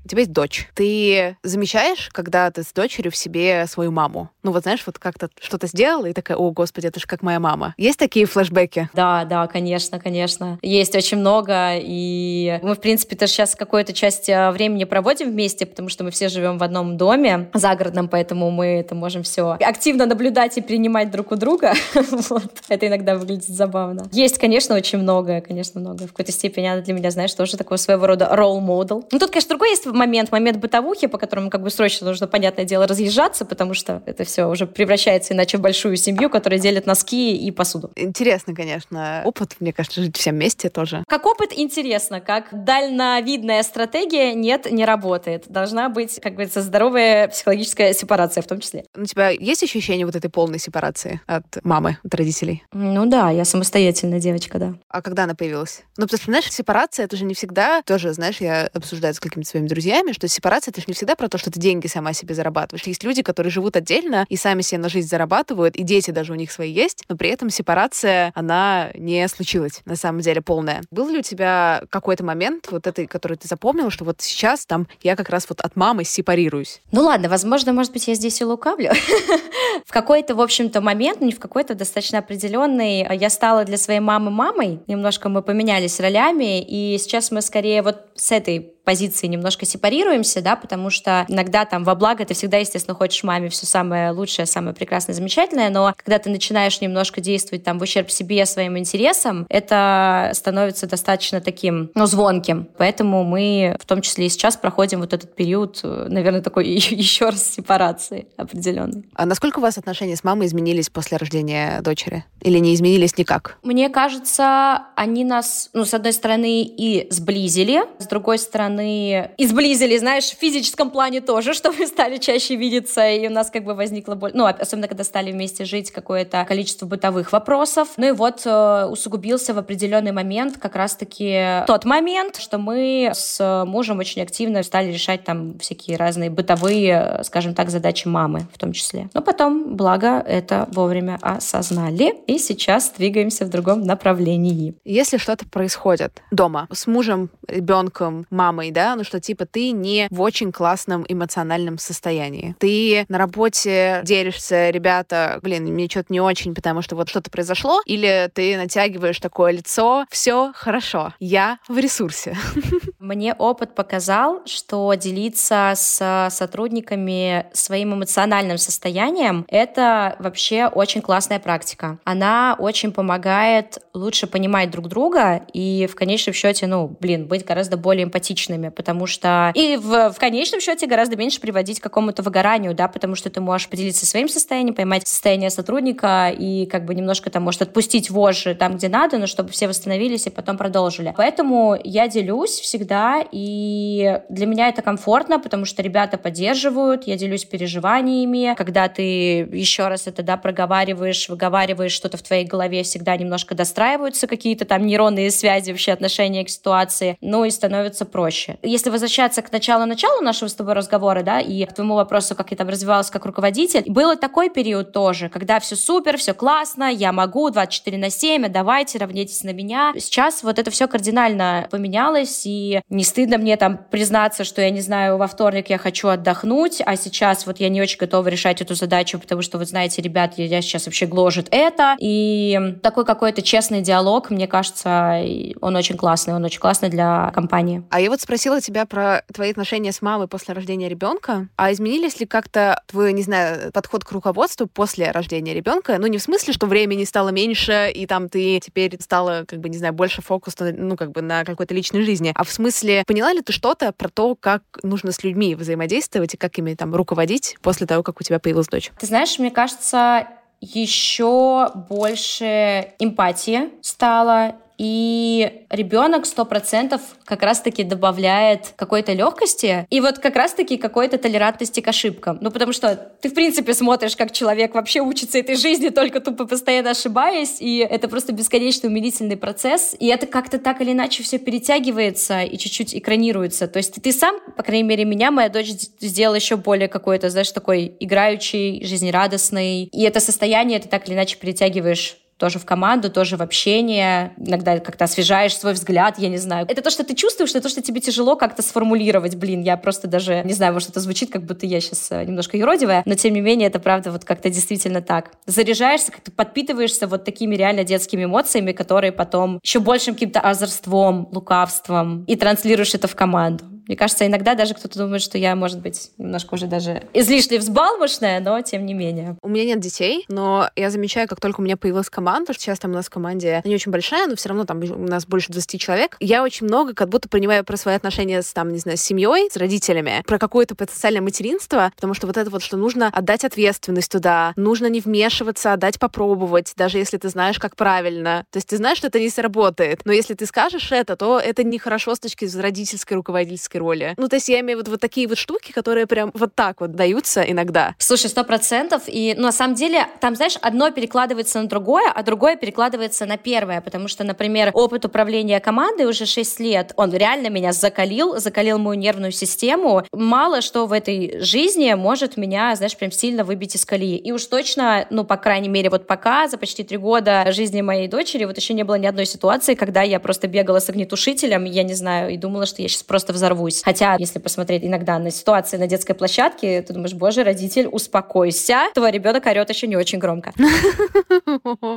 У 0.09 0.11
тебя 0.11 0.21
есть 0.21 0.33
дочь. 0.33 0.69
Ты 0.75 1.37
замечаешь, 1.43 2.09
когда 2.13 2.51
ты 2.51 2.63
с 2.63 2.73
дочерью 2.73 3.13
в 3.13 3.17
себе 3.17 3.67
свою 3.67 3.91
маму? 3.91 4.31
Ну 4.43 4.53
вот 4.53 4.63
знаешь, 4.63 4.83
вот 4.87 4.99
как-то 4.99 5.29
что-то 5.39 5.67
сделала 5.67 6.07
и 6.07 6.15
такая, 6.15 6.39
о, 6.39 6.51
господи, 6.51 6.87
это 6.87 6.99
же 6.99 7.07
как 7.07 7.21
моя 7.21 7.39
мама. 7.39 7.75
Есть 7.77 7.99
такие 7.99 8.25
флешбеки? 8.25 8.89
Да, 8.95 9.27
да, 9.27 9.47
конечно, 9.47 10.01
конечно. 10.01 10.59
Есть 10.63 10.97
очень 10.97 11.19
много, 11.19 11.75
и 11.77 12.59
мы, 12.63 12.75
в 12.75 12.81
принципе, 12.81 13.17
тоже 13.17 13.33
сейчас 13.33 13.55
какую-то 13.55 13.93
часть 13.93 14.31
э, 14.31 14.51
времени 14.51 14.85
проводим 14.85 15.31
вместе, 15.31 15.67
потому 15.67 15.91
что 15.91 16.05
мы 16.05 16.11
все 16.11 16.31
живем 16.31 16.57
в 16.57 16.63
одном 16.63 16.97
доме 16.97 17.51
загородном, 17.53 18.09
поэтому 18.09 18.51
мы 18.51 18.67
это 18.67 18.95
можем 18.95 19.23
все 19.23 19.59
активно 19.61 20.07
наблюдать 20.07 20.57
и 20.57 20.63
принимать 20.63 21.11
друг 21.11 21.33
у 21.33 21.37
друга. 21.37 21.75
вот. 21.95 22.63
Это 22.69 22.87
иногда 22.87 23.15
выглядит 23.15 23.45
забавно. 23.45 24.09
Есть, 24.13 24.39
конечно, 24.39 24.75
очень 24.75 25.01
многое, 25.01 25.43
конечно, 25.43 25.81
много. 25.81 26.07
В 26.07 26.13
какой-то 26.13 26.33
степени 26.33 26.65
она 26.65 26.81
для 26.81 26.95
меня, 26.95 27.11
знаешь, 27.11 27.35
тоже 27.35 27.59
такой 27.59 27.77
своего 27.77 28.07
рода 28.07 28.29
ролл-модел. 28.31 29.07
Ну, 29.13 29.19
тут, 29.19 29.29
конечно, 29.29 29.51
другой 29.51 29.69
есть 29.69 29.85
момент, 29.99 30.33
момент 30.33 30.59
бытовухи, 30.59 31.07
по 31.07 31.19
которому 31.19 31.51
как 31.51 31.63
бы 31.63 31.71
срочно 31.71 32.07
нужно, 32.07 32.27
понятное 32.27 32.65
дело, 32.65 32.87
разъезжаться, 32.87 33.45
потому 33.45 33.75
что 33.75 34.03
это 34.07 34.25
все 34.25 34.47
уже 34.47 34.67
превращается 34.67 35.35
иначе 35.35 35.59
в 35.59 35.61
большую 35.61 35.97
семью, 35.97 36.31
которая 36.31 36.59
делит 36.59 36.87
носки 36.87 37.37
и 37.37 37.51
посуду. 37.51 37.91
Интересно, 37.97 38.55
конечно. 38.55 39.23
Опыт, 39.25 39.57
мне 39.61 39.73
кажется, 39.73 40.03
жить 40.03 40.17
всем 40.17 40.37
вместе 40.37 40.69
тоже. 40.69 41.05
Как 41.09 41.27
опыт 41.27 41.53
интересно, 41.53 42.21
как 42.21 42.47
дальновидная 42.53 43.63
стратегия 43.63 44.35
нет, 44.35 44.71
не 44.71 44.85
работает. 44.85 45.45
Должна 45.49 45.89
быть, 45.89 46.21
как 46.21 46.35
говорится, 46.35 46.63
здоровая 46.63 47.29
психологическая 47.29 47.93
сепарация 47.93 48.43
в 48.43 48.47
том 48.47 48.61
числе. 48.61 48.85
У 48.97 49.05
тебя 49.05 49.31
есть 49.31 49.63
ощущение 49.63 50.07
вот 50.07 50.17
этой 50.17 50.31
полной 50.31 50.59
сепарации 50.59 51.21
от 51.27 51.45
мамы, 51.65 51.99
от 52.05 52.15
родителей? 52.15 52.63
Ну 52.73 53.07
да, 53.07 53.31
я 53.31 53.45
самостоятельная 53.45 54.21
девочка, 54.21 54.59
да. 54.59 54.75
А 54.89 55.03
когда 55.03 55.25
она 55.25 55.35
появилась? 55.35 55.83
Ну, 55.97 56.05
потому 56.05 56.19
что, 56.19 56.31
знаешь, 56.31 56.51
сепарация, 56.53 57.05
это 57.05 57.17
же 57.17 57.25
не 57.25 57.35
всегда, 57.35 57.83
тоже, 57.83 58.13
знаешь, 58.13 58.41
я 58.41 58.69
обсуждаю 58.73 59.15
с 59.15 59.21
какими-то 59.21 59.49
своими 59.49 59.67
друзьями, 59.67 59.88
друзьями, 59.89 60.13
что 60.13 60.29
сепарация— 60.29 60.71
это 60.73 60.83
же 60.83 60.85
не 60.89 60.93
всегда 60.93 61.17
про 61.17 61.29
то, 61.29 61.39
что 61.39 61.51
ты 61.51 61.59
деньги 61.59 61.87
сама 61.87 62.13
себе 62.13 62.35
зарабатываешь. 62.35 62.87
Есть 62.87 63.05
люди, 63.05 63.23
которые 63.23 63.51
живут 63.51 63.75
отдельно 63.75 64.27
и 64.29 64.37
сами 64.37 64.61
себе 64.61 64.83
на 64.83 64.91
жизнь 64.91 65.09
зарабатывают, 65.09 65.77
и 65.77 65.83
дети 65.83 66.11
даже 66.11 66.35
у 66.35 66.37
них 66.37 66.53
свои 66.53 66.71
есть, 66.71 67.05
но 67.09 67.17
при 67.17 67.31
этом 67.31 67.49
сепарация, 67.49 68.31
она 68.35 68.91
не 68.95 69.27
случилась, 69.29 69.81
на 69.87 69.97
самом 69.97 70.21
деле, 70.21 70.43
полная. 70.43 70.83
Был 70.91 71.09
ли 71.09 71.21
у 71.21 71.23
тебя 71.23 71.85
какой-то 71.89 72.23
момент, 72.23 72.69
вот 72.71 72.87
этой, 72.87 73.07
который 73.07 73.39
ты 73.39 73.49
запомнил, 73.49 73.89
что 73.89 74.05
вот 74.05 74.21
сейчас 74.21 74.67
там 74.67 74.89
я 75.03 75.17
как 75.17 75.31
раз 75.31 75.47
вот 75.49 75.63
от 75.63 75.75
мамы 75.75 76.05
сепарируюсь? 76.05 76.83
Ну 76.93 77.05
ладно, 77.05 77.31
возможно, 77.31 77.73
может 77.73 77.95
быть, 77.95 78.09
я 78.09 78.15
здесь 78.15 78.43
и 78.43 78.45
лукавлю. 78.45 78.93
В 79.87 79.93
какой-то, 79.93 80.35
в 80.35 80.41
общем-то, 80.43 80.83
момент, 80.83 81.21
ну 81.21 81.27
не 81.27 81.33
в 81.33 81.41
какой-то 81.41 81.75
достаточно 81.75 82.19
определенный, 82.19 83.07
я 83.17 83.31
стала 83.31 83.65
для 83.65 83.79
своей 83.79 84.01
мамы 84.01 84.31
мамой, 84.31 84.81
немножко 84.87 85.31
мы 85.31 85.41
поменялись 85.41 85.99
ролями, 85.99 86.61
и 86.61 86.99
сейчас 86.99 87.31
мы 87.31 87.41
скорее 87.41 87.83
вот 87.83 88.05
с 88.17 88.33
этой 88.33 88.75
позиции 88.89 89.27
немножко 89.27 89.67
сепарируемся, 89.67 90.41
да, 90.41 90.57
потому 90.57 90.89
что 90.89 91.27
иногда 91.29 91.67
там 91.67 91.85
во 91.85 91.95
благо 91.95 92.25
ты 92.25 92.33
всегда, 92.33 92.57
естественно, 92.57 92.95
хочешь 92.95 93.23
маме 93.23 93.51
все 93.51 93.67
самое 93.67 94.13
лучшее, 94.13 94.47
самое 94.47 94.75
прекрасное, 94.75 95.15
замечательное, 95.15 95.69
но 95.69 95.93
когда 95.95 96.19
ты 96.19 96.31
начинаешь 96.31 96.81
немножко 96.81 97.21
действовать 97.21 97.65
там 97.65 97.79
в 97.79 97.83
ущерб 97.83 98.11
себе, 98.11 98.47
своим 98.47 98.79
интересам, 98.79 99.45
это 99.51 100.31
становится 100.33 100.87
достаточно 100.87 101.43
таким, 101.43 101.91
ну, 101.95 102.07
звонким. 102.07 102.67
Поэтому 102.79 103.25
мы 103.25 103.77
в 103.79 103.85
том 103.85 104.01
числе 104.01 104.25
и 104.25 104.31
сейчас 104.31 104.57
проходим 104.57 105.01
вот 105.01 105.13
этот 105.13 105.37
период, 105.37 105.81
наверное, 105.83 106.41
такой 106.41 106.67
еще 106.71 107.27
раз 107.27 107.47
сепарации 107.47 108.29
определенной. 108.39 109.05
А 109.15 109.27
насколько 109.27 109.59
у 109.59 109.61
вас 109.63 109.77
отношения 109.77 110.17
с 110.17 110.25
мамой 110.25 110.47
изменились 110.47 110.89
после 110.89 111.19
рождения 111.19 111.83
дочери? 111.83 112.25
Или 112.41 112.59
не 112.59 112.75
изменились 112.75 113.19
никак? 113.19 113.59
Мне 113.63 113.91
кажется, 113.91 114.87
они 114.97 115.25
нас, 115.25 115.69
ну, 115.75 115.85
с 115.85 115.93
одной 115.93 116.15
стороны, 116.15 116.63
и 116.63 117.07
сблизили, 117.11 117.83
с 117.99 118.07
другой 118.07 118.39
стороны, 118.39 118.78
стороны, 118.79 119.31
изблизили, 119.37 119.99
знаешь, 119.99 120.25
в 120.25 120.39
физическом 120.39 120.91
плане 120.91 121.21
тоже, 121.21 121.55
что 121.59 121.73
мы 121.73 121.87
стали 121.87 122.19
чаще 122.19 122.57
видеться, 122.57 123.09
и 123.09 123.27
у 123.27 123.31
нас 123.31 123.51
как 123.51 123.65
бы 123.65 123.75
возникло 123.75 124.15
боль, 124.15 124.33
ну, 124.35 124.47
особенно 124.47 124.89
когда 124.89 125.05
стали 125.05 125.33
вместе 125.33 125.65
жить, 125.65 125.91
какое-то 125.91 126.45
количество 126.47 126.87
бытовых 126.87 127.33
вопросов. 127.33 127.89
Ну 127.97 128.09
и 128.09 128.13
вот 128.13 128.43
э, 128.45 128.87
усугубился 128.87 129.55
в 129.55 129.59
определенный 129.59 130.13
момент 130.13 130.59
как 130.59 130.77
раз-таки 130.77 131.65
тот 131.67 131.85
момент, 131.85 132.37
что 132.37 132.59
мы 132.59 133.11
с 133.15 133.65
мужем 133.67 133.99
очень 133.99 134.23
активно 134.23 134.63
стали 134.63 134.93
решать 134.93 135.25
там 135.25 135.59
всякие 135.59 135.97
разные 135.97 136.31
бытовые, 136.31 137.21
скажем 137.25 137.55
так, 137.55 137.71
задачи 137.71 138.09
мамы 138.09 138.47
в 138.53 138.59
том 138.59 138.73
числе. 138.73 139.09
Но 139.15 139.23
потом, 139.23 139.77
благо, 139.77 140.23
это 140.27 140.69
вовремя 140.71 141.19
осознали, 141.23 142.15
и 142.27 142.39
сейчас 142.39 142.93
двигаемся 142.97 143.45
в 143.45 143.51
другом 143.51 143.83
направлении. 143.83 144.75
Если 144.85 145.17
что-то 145.17 145.47
происходит 145.47 146.23
дома 146.31 146.69
с 146.73 146.87
мужем, 146.87 147.31
ребенком, 147.47 148.27
мамой, 148.31 148.68
мамой, 148.69 148.71
да, 148.71 148.97
ну 148.97 149.05
что 149.05 149.21
типа 149.21 149.47
ты 149.47 149.71
не 149.71 150.09
в 150.11 150.21
очень 150.21 150.53
классном 150.53 151.05
эмоциональном 151.09 151.79
состоянии. 151.79 152.55
Ты 152.59 153.05
на 153.09 153.19
работе 153.19 154.01
делишься, 154.05 154.71
ребята, 154.71 155.39
блин, 155.43 155.65
мне 155.65 155.89
что-то 155.89 156.13
не 156.13 156.21
очень, 156.21 156.55
потому 156.55 156.83
что 156.83 156.97
вот 156.97 157.09
что-то 157.09 157.31
произошло, 157.31 157.81
или 157.87 158.31
ты 158.33 158.57
натягиваешь 158.57 159.21
такое 159.21 159.53
лицо, 159.53 160.05
все 160.11 160.53
хорошо, 160.55 161.15
я 161.21 161.59
в 161.69 161.79
ресурсе. 161.79 162.37
Мне 163.09 163.33
опыт 163.33 163.75
показал, 163.75 164.43
что 164.45 164.93
делиться 164.93 165.73
с 165.75 166.29
сотрудниками 166.31 167.47
своим 167.55 167.95
эмоциональным 167.95 168.59
состоянием— 168.59 169.47
это 169.49 170.17
вообще 170.19 170.67
очень 170.67 171.01
классная 171.01 171.39
практика. 171.39 171.97
Она 172.05 172.55
очень 172.59 172.93
помогает 172.93 173.79
лучше 173.95 174.27
понимать 174.27 174.71
друг 174.71 174.89
друга 174.89 175.41
и 175.55 175.89
в 175.91 175.95
конечном 175.95 176.35
счете, 176.35 176.67
ну, 176.67 176.95
блин, 177.01 177.27
быть 177.27 177.47
гораздо 177.47 177.79
более 177.79 178.05
эмпатичными 178.05 178.69
потому 178.69 179.07
что 179.07 179.53
и 179.55 179.77
в, 179.77 180.11
в 180.13 180.19
конечном 180.19 180.61
счете 180.61 180.87
гораздо 180.87 181.17
меньше 181.17 181.41
приводить 181.41 181.81
к 181.81 181.83
какому-то 181.83 182.23
выгоранию, 182.23 182.75
да, 182.75 182.89
потому 182.89 183.15
что 183.15 183.31
ты 183.31 183.41
можешь 183.41 183.71
поделиться 183.71 184.05
своим 184.05 184.29
состоянием, 184.29 184.75
поймать 184.75 185.09
состояние 185.09 185.49
сотрудника 185.49 186.29
и 186.29 186.67
как 186.67 186.85
бы 186.85 186.95
немножко 186.95 187.31
там, 187.31 187.45
может, 187.45 187.63
отпустить 187.63 188.11
вожжи 188.11 188.55
там, 188.55 188.77
где 188.77 188.91
надо, 188.91 189.17
но 189.17 189.27
чтобы 189.27 189.49
все 189.49 189.67
восстановились 189.67 190.27
и 190.27 190.31
потом 190.31 190.59
продолжили. 190.59 191.15
Поэтому 191.17 191.75
я 191.83 192.07
делюсь 192.07 192.61
всегда 192.61 192.98
среда, 192.99 193.25
и 193.31 194.21
для 194.29 194.47
меня 194.47 194.69
это 194.69 194.83
комфортно, 194.83 195.39
потому 195.39 195.65
что 195.65 195.83
ребята 195.83 196.19
поддерживают, 196.19 197.07
я 197.07 197.17
делюсь 197.17 197.45
переживаниями, 197.45 198.55
когда 198.57 198.89
ты 198.89 199.41
еще 199.53 199.89
раз 199.89 200.07
это, 200.07 200.23
да, 200.23 200.37
проговариваешь, 200.37 201.29
выговариваешь 201.29 201.93
что-то 201.93 202.17
в 202.17 202.23
твоей 202.23 202.45
голове, 202.45 202.83
всегда 202.83 203.17
немножко 203.17 203.55
достраиваются 203.55 204.27
какие-то 204.27 204.65
там 204.65 204.87
нейронные 204.87 205.31
связи, 205.31 205.71
вообще 205.71 205.93
отношения 205.93 206.45
к 206.45 206.49
ситуации, 206.49 207.17
ну 207.21 207.45
и 207.45 207.51
становится 207.51 208.05
проще. 208.05 208.59
Если 208.63 208.91
возвращаться 208.91 209.43
к 209.43 209.53
началу-началу 209.53 210.23
нашего 210.23 210.49
с 210.49 210.55
тобой 210.55 210.75
разговора, 210.75 211.23
да, 211.23 211.41
и 211.41 211.65
к 211.65 211.75
твоему 211.75 211.95
вопросу, 211.95 212.35
как 212.35 212.51
я 212.51 212.57
там 212.57 212.69
развивалась 212.69 213.11
как 213.11 213.27
руководитель, 213.27 213.85
был 213.87 214.17
такой 214.17 214.51
период 214.51 214.93
тоже, 214.93 215.29
когда 215.29 215.61
все 215.61 215.77
супер, 215.77 216.17
все 216.17 216.35
классно, 216.35 216.91
я 216.91 217.13
могу 217.13 217.51
24 217.51 217.99
на 217.99 218.11
7, 218.11 218.49
давайте, 218.49 218.99
равняйтесь 218.99 219.43
на 219.45 219.53
меня. 219.53 219.93
Сейчас 219.99 220.43
вот 220.43 220.59
это 220.59 220.71
все 220.71 220.89
кардинально 220.89 221.69
поменялось, 221.71 222.43
и 222.45 222.81
не 222.91 223.05
стыдно 223.05 223.39
мне 223.39 223.57
там 223.57 223.79
признаться, 223.91 224.45
что 224.45 224.63
я 224.63 224.71
не 224.71 224.81
знаю, 224.81 225.19
во 225.19 225.27
вторник 225.27 225.69
я 225.69 225.79
хочу 225.79 226.09
отдохнуть, 226.09 226.81
а 226.85 226.97
сейчас 226.97 227.47
вот 227.47 227.61
я 227.61 227.69
не 227.69 227.83
очень 227.83 227.99
готова 227.99 228.29
решать 228.29 228.63
эту 228.63 228.75
задачу, 228.75 229.19
потому 229.19 229.43
что, 229.43 229.59
вы 229.59 229.67
знаете, 229.67 230.01
ребят, 230.01 230.35
я 230.37 230.63
сейчас 230.63 230.87
вообще 230.87 231.07
гложет 231.07 231.49
это, 231.51 231.97
и 232.01 232.77
такой 232.83 233.05
какой-то 233.05 233.43
честный 233.43 233.83
диалог, 233.83 234.31
мне 234.31 234.47
кажется, 234.47 235.23
он 235.61 235.77
очень 235.77 235.97
классный, 235.97 236.35
он 236.35 236.45
очень 236.45 236.61
классный 236.61 236.89
для 236.89 237.31
компании. 237.35 237.83
А 237.91 238.01
я 238.01 238.09
вот 238.09 238.21
спросила 238.21 238.61
тебя 238.61 238.87
про 238.87 239.23
твои 239.33 239.51
отношения 239.51 239.93
с 239.93 240.01
мамой 240.01 240.29
после 240.29 240.55
рождения 240.55 240.89
ребенка, 240.89 241.49
а 241.57 241.73
изменились 241.73 242.21
ли 242.21 242.27
как-то 242.27 242.83
твой, 242.87 243.13
не 243.13 243.23
знаю, 243.23 243.71
подход 243.73 244.05
к 244.05 244.13
руководству 244.13 244.67
после 244.67 245.11
рождения 245.11 245.53
ребенка? 245.53 245.99
Ну, 245.99 246.07
не 246.07 246.19
в 246.19 246.23
смысле, 246.23 246.55
что 246.55 246.67
времени 246.67 247.05
стало 247.05 247.29
меньше, 247.31 247.91
и 247.95 248.07
там 248.07 248.29
ты 248.29 248.61
теперь 248.61 248.97
стала, 249.03 249.45
как 249.47 249.61
бы, 249.61 249.69
не 249.69 249.77
знаю, 249.77 249.93
больше 249.93 250.23
фокус, 250.23 250.55
ну, 250.59 250.97
как 250.97 251.13
бы 251.13 251.21
на 251.21 251.45
какой-то 251.45 251.75
личной 251.75 252.03
жизни, 252.03 252.33
а 252.35 252.45
в 252.45 252.51
смысле, 252.51 252.78
поняла 253.07 253.33
ли 253.33 253.43
ты 253.43 253.53
что-то 253.53 253.93
про 253.93 254.09
то, 254.09 254.35
как 254.35 254.63
нужно 254.83 255.13
с 255.13 255.23
людьми 255.25 255.55
взаимодействовать 255.55 256.35
и 256.35 256.37
как 256.37 256.59
ими 256.59 256.75
там 256.75 256.95
руководить 256.95 257.57
после 257.63 257.87
того, 257.87 258.03
как 258.03 258.21
у 258.21 258.25
тебя 258.25 258.39
появилась 258.39 258.69
дочь? 258.69 258.91
Ты 258.99 259.07
знаешь, 259.07 259.39
мне 259.39 259.51
кажется, 259.51 260.29
еще 260.61 261.71
больше 261.89 262.95
эмпатии 262.99 263.71
стало 263.81 264.57
и 264.79 265.65
ребенок 265.71 266.25
сто 266.25 266.45
процентов 266.45 267.01
как 267.25 267.43
раз-таки 267.43 267.83
добавляет 267.83 268.73
какой-то 268.77 269.13
легкости 269.13 269.87
и 269.91 270.01
вот 270.01 270.21
как 270.21 270.37
раз-таки 270.37 270.77
какой-то 270.77 271.19
толерантности 271.19 271.81
к 271.81 271.89
ошибкам. 271.89 272.39
Ну, 272.41 272.51
потому 272.51 272.73
что 272.73 273.13
ты, 273.21 273.29
в 273.29 273.35
принципе, 273.35 273.75
смотришь, 273.75 274.17
как 274.17 274.33
человек 274.33 274.75
вообще 274.75 275.01
учится 275.01 275.39
этой 275.39 275.57
жизни, 275.57 275.89
только 275.89 276.21
тупо 276.21 276.47
постоянно 276.47 276.91
ошибаясь, 276.91 277.57
и 277.61 277.79
это 277.79 278.09
просто 278.09 278.33
бесконечный 278.33 278.89
умилительный 278.89 279.37
процесс, 279.37 279.97
и 279.99 280.07
это 280.07 280.27
как-то 280.27 280.59
так 280.59 280.81
или 280.81 280.93
иначе 280.93 281.23
все 281.25 281.39
перетягивается 281.39 282.43
и 282.43 282.57
чуть-чуть 282.57 282.95
экранируется. 282.95 283.67
То 283.67 283.79
есть 283.79 284.01
ты 284.01 284.13
сам, 284.13 284.37
по 284.57 284.63
крайней 284.63 284.85
мере, 284.85 285.05
меня 285.05 285.31
моя 285.31 285.49
дочь 285.49 285.71
сделала 286.01 286.37
еще 286.37 286.57
более 286.57 286.89
какой-то, 286.89 287.31
знаешь, 287.31 287.51
такой 287.51 287.97
играющий, 287.99 288.85
жизнерадостный, 288.85 289.85
и 289.85 290.03
это 290.05 290.21
состояние 290.21 290.79
ты 290.79 290.89
так 290.89 291.09
или 291.09 291.15
иначе 291.15 291.37
перетягиваешь 291.37 292.17
тоже 292.39 292.59
в 292.59 292.65
команду, 292.65 293.11
тоже 293.11 293.37
в 293.37 293.43
общение, 293.43 294.33
иногда 294.39 294.79
как-то 294.79 295.05
освежаешь 295.05 295.57
свой 295.57 295.73
взгляд, 295.73 296.19
я 296.19 296.29
не 296.29 296.39
знаю. 296.39 296.67
Это 296.69 296.83
то, 296.83 296.91
что 296.91 297.05
ты 297.05 297.15
чувствуешь, 297.15 297.51
это 297.51 297.63
то, 297.63 297.69
что 297.69 297.83
тебе 297.83 298.01
тяжело 298.01 298.37
как-то 298.37 298.63
сформулировать. 298.63 299.35
Блин, 299.35 299.63
я 299.63 299.77
просто 299.77 300.07
даже, 300.07 300.43
не 300.45 300.53
знаю, 300.53 300.73
может, 300.73 300.91
это 300.91 301.01
звучит, 301.01 301.31
как 301.31 301.43
будто 301.43 301.67
я 301.67 301.81
сейчас 301.81 302.09
э, 302.11 302.25
немножко 302.25 302.57
юродивая, 302.57 303.03
но 303.05 303.15
тем 303.15 303.35
не 303.35 303.41
менее, 303.41 303.69
это 303.69 303.81
правда 303.81 304.13
вот 304.13 304.25
как-то 304.25 304.51
действительно 304.51 305.03
так. 305.03 305.33
Заряжаешься, 305.47 306.13
как-то 306.13 306.31
подпитываешься 306.31 307.07
вот 307.07 307.25
такими 307.25 307.57
реально 307.57 307.85
детскими 307.85 308.25
эмоциями, 308.25 308.73
которые 308.73 309.13
потом 309.13 309.59
еще 309.63 309.81
большим 309.81 310.15
каким-то 310.15 310.41
озорством, 310.41 311.29
лукавством, 311.33 312.25
и 312.25 312.37
транслируешь 312.37 312.95
это 312.95 313.09
в 313.09 313.17
команду. 313.17 313.65
Мне 313.89 313.97
кажется, 313.97 314.27
иногда 314.27 314.55
даже 314.55 314.75
кто-то 314.75 314.99
думает, 314.99 315.23
что 315.23 315.39
я, 315.39 315.57
может 315.57 315.81
быть, 315.81 316.11
немножко 316.19 316.55
уже 316.55 316.67
даже 316.67 317.05
излишне 317.15 317.59
взбалмошная, 317.59 318.39
но 318.41 318.61
тем 318.61 318.85
не 318.85 318.93
менее. 318.93 319.37
У 319.43 319.49
меня 319.49 319.65
нет 319.65 319.81
детей, 319.81 320.27
но 320.29 320.69
я 320.77 320.91
замечаю, 320.91 321.27
как 321.27 321.41
только 321.41 321.61
у 321.61 321.65
меня 321.65 321.79
появилась 321.79 322.11
команда, 322.11 322.53
что 322.53 322.63
сейчас 322.63 322.79
там 322.79 322.91
у 322.91 322.95
нас 322.95 323.07
в 323.07 323.11
команде 323.11 323.63
не 323.65 323.75
очень 323.75 323.91
большая, 323.91 324.27
но 324.27 324.37
все 324.37 324.51
равно 324.51 324.67
там 324.67 324.83
у 324.83 325.07
нас 325.07 325.27
больше 325.27 325.51
20 325.51 325.81
человек, 325.81 326.17
я 326.21 326.43
очень 326.43 326.67
много 326.67 326.93
как 326.93 327.09
будто 327.09 327.31
принимаю 327.31 327.65
про 327.65 327.79
свои 327.79 327.95
отношения 327.95 328.43
с, 328.43 328.53
там, 328.53 328.73
не 328.73 328.79
знаю, 328.79 328.99
с 328.99 329.01
семьей, 329.01 329.51
с 329.51 329.57
родителями, 329.57 330.23
про 330.27 330.39
какое-то 330.39 330.75
потенциальное 330.75 331.23
материнство, 331.23 331.91
потому 331.97 332.13
что 332.13 332.27
вот 332.27 332.37
это 332.37 332.51
вот, 332.51 332.63
что 332.63 332.77
нужно 332.77 333.09
отдать 333.09 333.45
ответственность 333.45 334.13
туда, 334.13 334.53
нужно 334.57 334.87
не 334.89 335.01
вмешиваться, 335.01 335.73
а 335.73 335.79
дать 335.79 335.99
попробовать, 335.99 336.75
даже 336.77 336.99
если 336.99 337.17
ты 337.17 337.31
знаешь, 337.31 337.59
как 337.59 337.75
правильно. 337.75 338.45
То 338.51 338.59
есть 338.59 338.69
ты 338.69 338.77
знаешь, 338.77 338.99
что 338.99 339.07
это 339.07 339.19
не 339.19 339.31
сработает, 339.31 340.03
но 340.05 340.13
если 340.13 340.35
ты 340.35 340.45
скажешь 340.45 340.93
это, 340.93 341.17
то 341.17 341.41
это 341.41 341.65
нехорошо 341.65 342.15
с 342.15 342.21
точки 342.21 342.45
зрения 342.45 342.59
родительской, 342.59 343.17
руководительской 343.17 343.78
роли. 343.79 344.15
Ну, 344.17 344.29
то 344.29 344.37
есть 344.37 344.49
я 344.49 344.61
имею 344.61 344.79
в 344.79 344.83
виду 344.83 344.93
вот 344.93 345.01
такие 345.01 345.27
вот 345.27 345.39
штуки, 345.39 345.73
которые 345.73 346.07
прям 346.07 346.31
вот 346.35 346.55
так 346.55 346.81
вот 346.81 346.93
даются 346.93 347.43
иногда. 347.43 347.95
Слушай, 347.99 348.31
сто 348.31 348.45
процентов. 348.45 349.03
И 349.07 349.35
ну, 349.37 349.45
на 349.45 349.53
самом 349.53 349.75
деле 349.75 350.07
там, 350.21 350.37
знаешь, 350.37 350.57
одно 350.61 350.91
перекладывается 350.91 351.61
на 351.61 351.69
другое, 351.69 352.11
а 352.15 352.23
другое 352.23 352.57
перекладывается 352.57 353.27
на 353.27 353.37
первое, 353.37 353.81
потому 353.81 354.09
что, 354.09 354.25
например, 354.25 354.71
опыт 354.75 355.05
управления 355.05 355.61
командой 355.61 356.07
уже 356.07 356.27
6 356.27 356.61
лет, 356.61 356.93
он 356.97 357.13
реально 357.13 357.49
меня 357.49 357.73
закалил, 357.73 358.39
закалил 358.39 358.79
мою 358.79 358.99
нервную 358.99 359.33
систему. 359.33 360.05
Мало 360.13 360.61
что 360.61 360.87
в 360.87 360.93
этой 360.93 361.41
жизни 361.41 361.93
может 361.95 362.37
меня, 362.37 362.75
знаешь, 362.77 362.97
прям 362.97 363.13
сильно 363.13 363.45
выбить 363.45 363.75
из 363.75 363.85
колеи. 363.85 364.17
И 364.17 364.33
уж 364.33 364.45
точно, 364.47 365.07
ну, 365.11 365.25
по 365.25 365.37
крайней 365.37 365.69
мере, 365.69 365.91
вот 365.91 366.07
пока, 366.07 366.49
за 366.49 366.59
почти 366.59 366.83
три 366.83 366.97
года 366.97 367.53
жизни 367.53 367.81
моей 367.81 368.09
дочери, 368.09 368.45
вот 368.45 368.57
еще 368.57 368.75
не 368.75 368.85
было 368.85 368.97
ни 368.97 369.07
одной 369.07 369.27
ситуации, 369.27 369.75
когда 369.75 370.03
я 370.03 370.21
просто 370.21 370.49
бегала 370.49 370.79
с 370.81 370.89
огнетушителем, 370.89 371.65
я 371.65 371.83
не 371.83 371.95
знаю, 371.95 372.31
и 372.31 372.37
думала, 372.37 372.67
что 372.67 372.83
я 372.83 372.89
сейчас 372.89 373.03
просто 373.03 373.33
взорвусь 373.33 373.68
боюсь. 373.69 373.83
Хотя, 373.85 374.17
если 374.19 374.39
посмотреть 374.39 374.85
иногда 374.85 375.19
на 375.19 375.31
ситуации 375.31 375.77
на 375.77 375.87
детской 375.87 376.15
площадке, 376.15 376.83
ты 376.83 376.93
думаешь, 376.93 377.15
боже, 377.15 377.45
родитель, 377.45 377.89
успокойся, 377.91 378.89
твой 378.95 379.11
ребенок 379.11 379.47
орет 379.47 379.71
еще 379.71 379.87
не 379.87 379.97
очень 379.97 380.19
громко. 380.19 380.53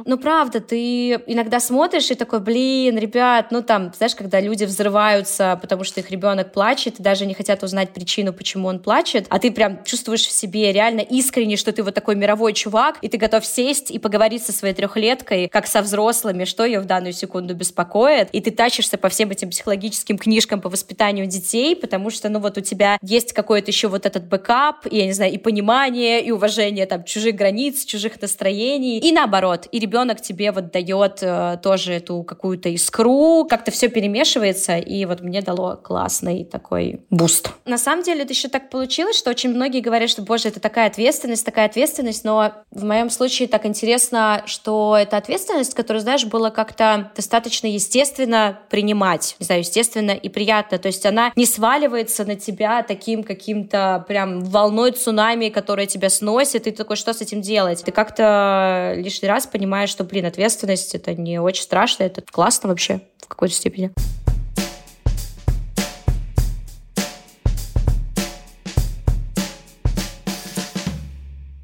Ну, 0.06 0.18
правда, 0.18 0.60
ты 0.60 1.12
иногда 1.28 1.60
смотришь 1.60 2.12
и 2.12 2.16
такой, 2.16 2.40
блин, 2.40 2.98
ребят, 2.98 3.48
ну 3.52 3.62
там, 3.62 3.92
знаешь, 3.96 4.16
когда 4.16 4.40
люди 4.40 4.64
взрываются, 4.66 5.58
потому 5.62 5.84
что 5.84 6.00
их 6.00 6.10
ребенок 6.10 6.52
плачет, 6.52 7.00
и 7.00 7.04
даже 7.04 7.26
не 7.26 7.34
хотят 7.34 7.64
узнать 7.64 7.92
причину, 7.94 8.34
почему 8.34 8.68
он 8.68 8.80
плачет, 8.80 9.26
а 9.30 9.40
ты 9.40 9.52
прям 9.52 9.84
чувствуешь 9.84 10.26
в 10.26 10.32
себе 10.32 10.72
реально 10.72 11.02
искренне, 11.02 11.58
что 11.58 11.72
ты 11.72 11.84
вот 11.84 11.94
такой 11.94 12.16
мировой 12.16 12.54
чувак, 12.54 12.98
и 13.02 13.10
ты 13.10 13.18
готов 13.18 13.46
сесть 13.46 13.92
и 13.92 14.00
поговорить 14.00 14.44
со 14.44 14.52
своей 14.52 14.74
трехлеткой, 14.74 15.48
как 15.48 15.68
со 15.68 15.82
взрослыми, 15.82 16.46
что 16.46 16.66
ее 16.66 16.80
в 16.80 16.86
данную 16.86 17.14
секунду 17.14 17.54
беспокоит, 17.54 18.30
и 18.32 18.42
ты 18.42 18.52
тащишься 18.52 18.98
по 18.98 19.10
всем 19.10 19.30
этим 19.30 19.50
психологическим 19.50 20.18
книжкам 20.18 20.62
по 20.62 20.70
воспитанию 20.70 21.28
детей, 21.28 21.61
детей, 21.62 21.76
потому 21.76 22.10
что, 22.10 22.30
ну, 22.30 22.40
вот 22.40 22.58
у 22.58 22.62
тебя 22.62 22.98
есть 23.02 23.34
какой-то 23.34 23.72
еще 23.72 23.88
вот 23.88 24.06
этот 24.06 24.28
backup, 24.28 24.88
и, 24.90 24.98
я 24.98 25.06
не 25.06 25.14
знаю, 25.14 25.34
и 25.34 25.38
понимание, 25.38 26.24
и 26.24 26.32
уважение 26.32 26.86
там 26.86 27.04
чужих 27.04 27.36
границ, 27.36 27.86
чужих 27.86 28.22
настроений, 28.22 29.00
и 29.00 29.12
наоборот, 29.12 29.68
и 29.72 29.80
ребенок 29.80 30.22
тебе 30.22 30.52
вот 30.52 30.72
дает 30.72 31.20
э, 31.22 31.58
тоже 31.62 31.94
эту 31.94 32.24
какую-то 32.24 32.70
искру, 32.70 33.46
как-то 33.50 33.72
все 33.72 33.90
перемешивается, 33.90 34.78
и 34.78 35.06
вот 35.06 35.22
мне 35.22 35.42
дало 35.42 35.76
классный 35.76 36.44
такой 36.44 37.02
boost. 37.10 37.52
На 37.66 37.78
самом 37.78 38.04
деле 38.04 38.24
это 38.24 38.34
еще 38.34 38.48
так 38.48 38.70
получилось, 38.70 39.18
что 39.18 39.30
очень 39.30 39.50
многие 39.50 39.82
говорят, 39.82 40.10
что, 40.10 40.22
боже, 40.22 40.50
это 40.50 40.60
такая 40.60 40.88
ответственность, 40.88 41.46
такая 41.46 41.66
ответственность, 41.66 42.24
но 42.24 42.54
в 42.72 42.84
моем 42.84 43.10
случае 43.10 43.48
так 43.48 43.66
интересно, 43.66 44.44
что 44.46 44.98
это 45.00 45.18
ответственность, 45.18 45.74
которую, 45.74 46.02
знаешь, 46.02 46.26
было 46.26 46.50
как-то 46.50 47.12
достаточно 47.16 47.68
естественно 47.68 48.60
принимать, 48.70 49.36
не 49.40 49.46
знаю, 49.46 49.62
естественно 49.62 50.12
и 50.12 50.30
приятно, 50.30 50.78
то 50.78 50.88
есть 50.88 51.06
она 51.06 51.32
не 51.42 51.48
сваливается 51.48 52.24
на 52.24 52.36
тебя 52.36 52.84
таким 52.84 53.24
каким-то 53.24 54.06
прям 54.08 54.42
волной 54.42 54.92
цунами, 54.92 55.50
которая 55.50 55.88
тебя 55.88 56.12
сносит, 56.12 56.68
и 56.68 56.70
ты 56.70 56.78
такой, 56.78 56.98
что 56.98 57.14
с 57.14 57.22
этим 57.22 57.42
делать? 57.42 57.82
Ты 57.84 57.92
как-то 57.92 58.94
лишний 58.96 59.28
раз 59.28 59.48
понимаешь, 59.48 59.90
что, 59.90 60.04
блин, 60.04 60.28
ответственность— 60.28 60.94
это 60.94 61.16
не 61.16 61.40
очень 61.40 61.64
страшно, 61.64 62.04
это 62.04 62.22
классно 62.22 62.70
вообще 62.70 63.02
в 63.18 63.28
какой-то 63.28 63.56
степени. 63.56 63.90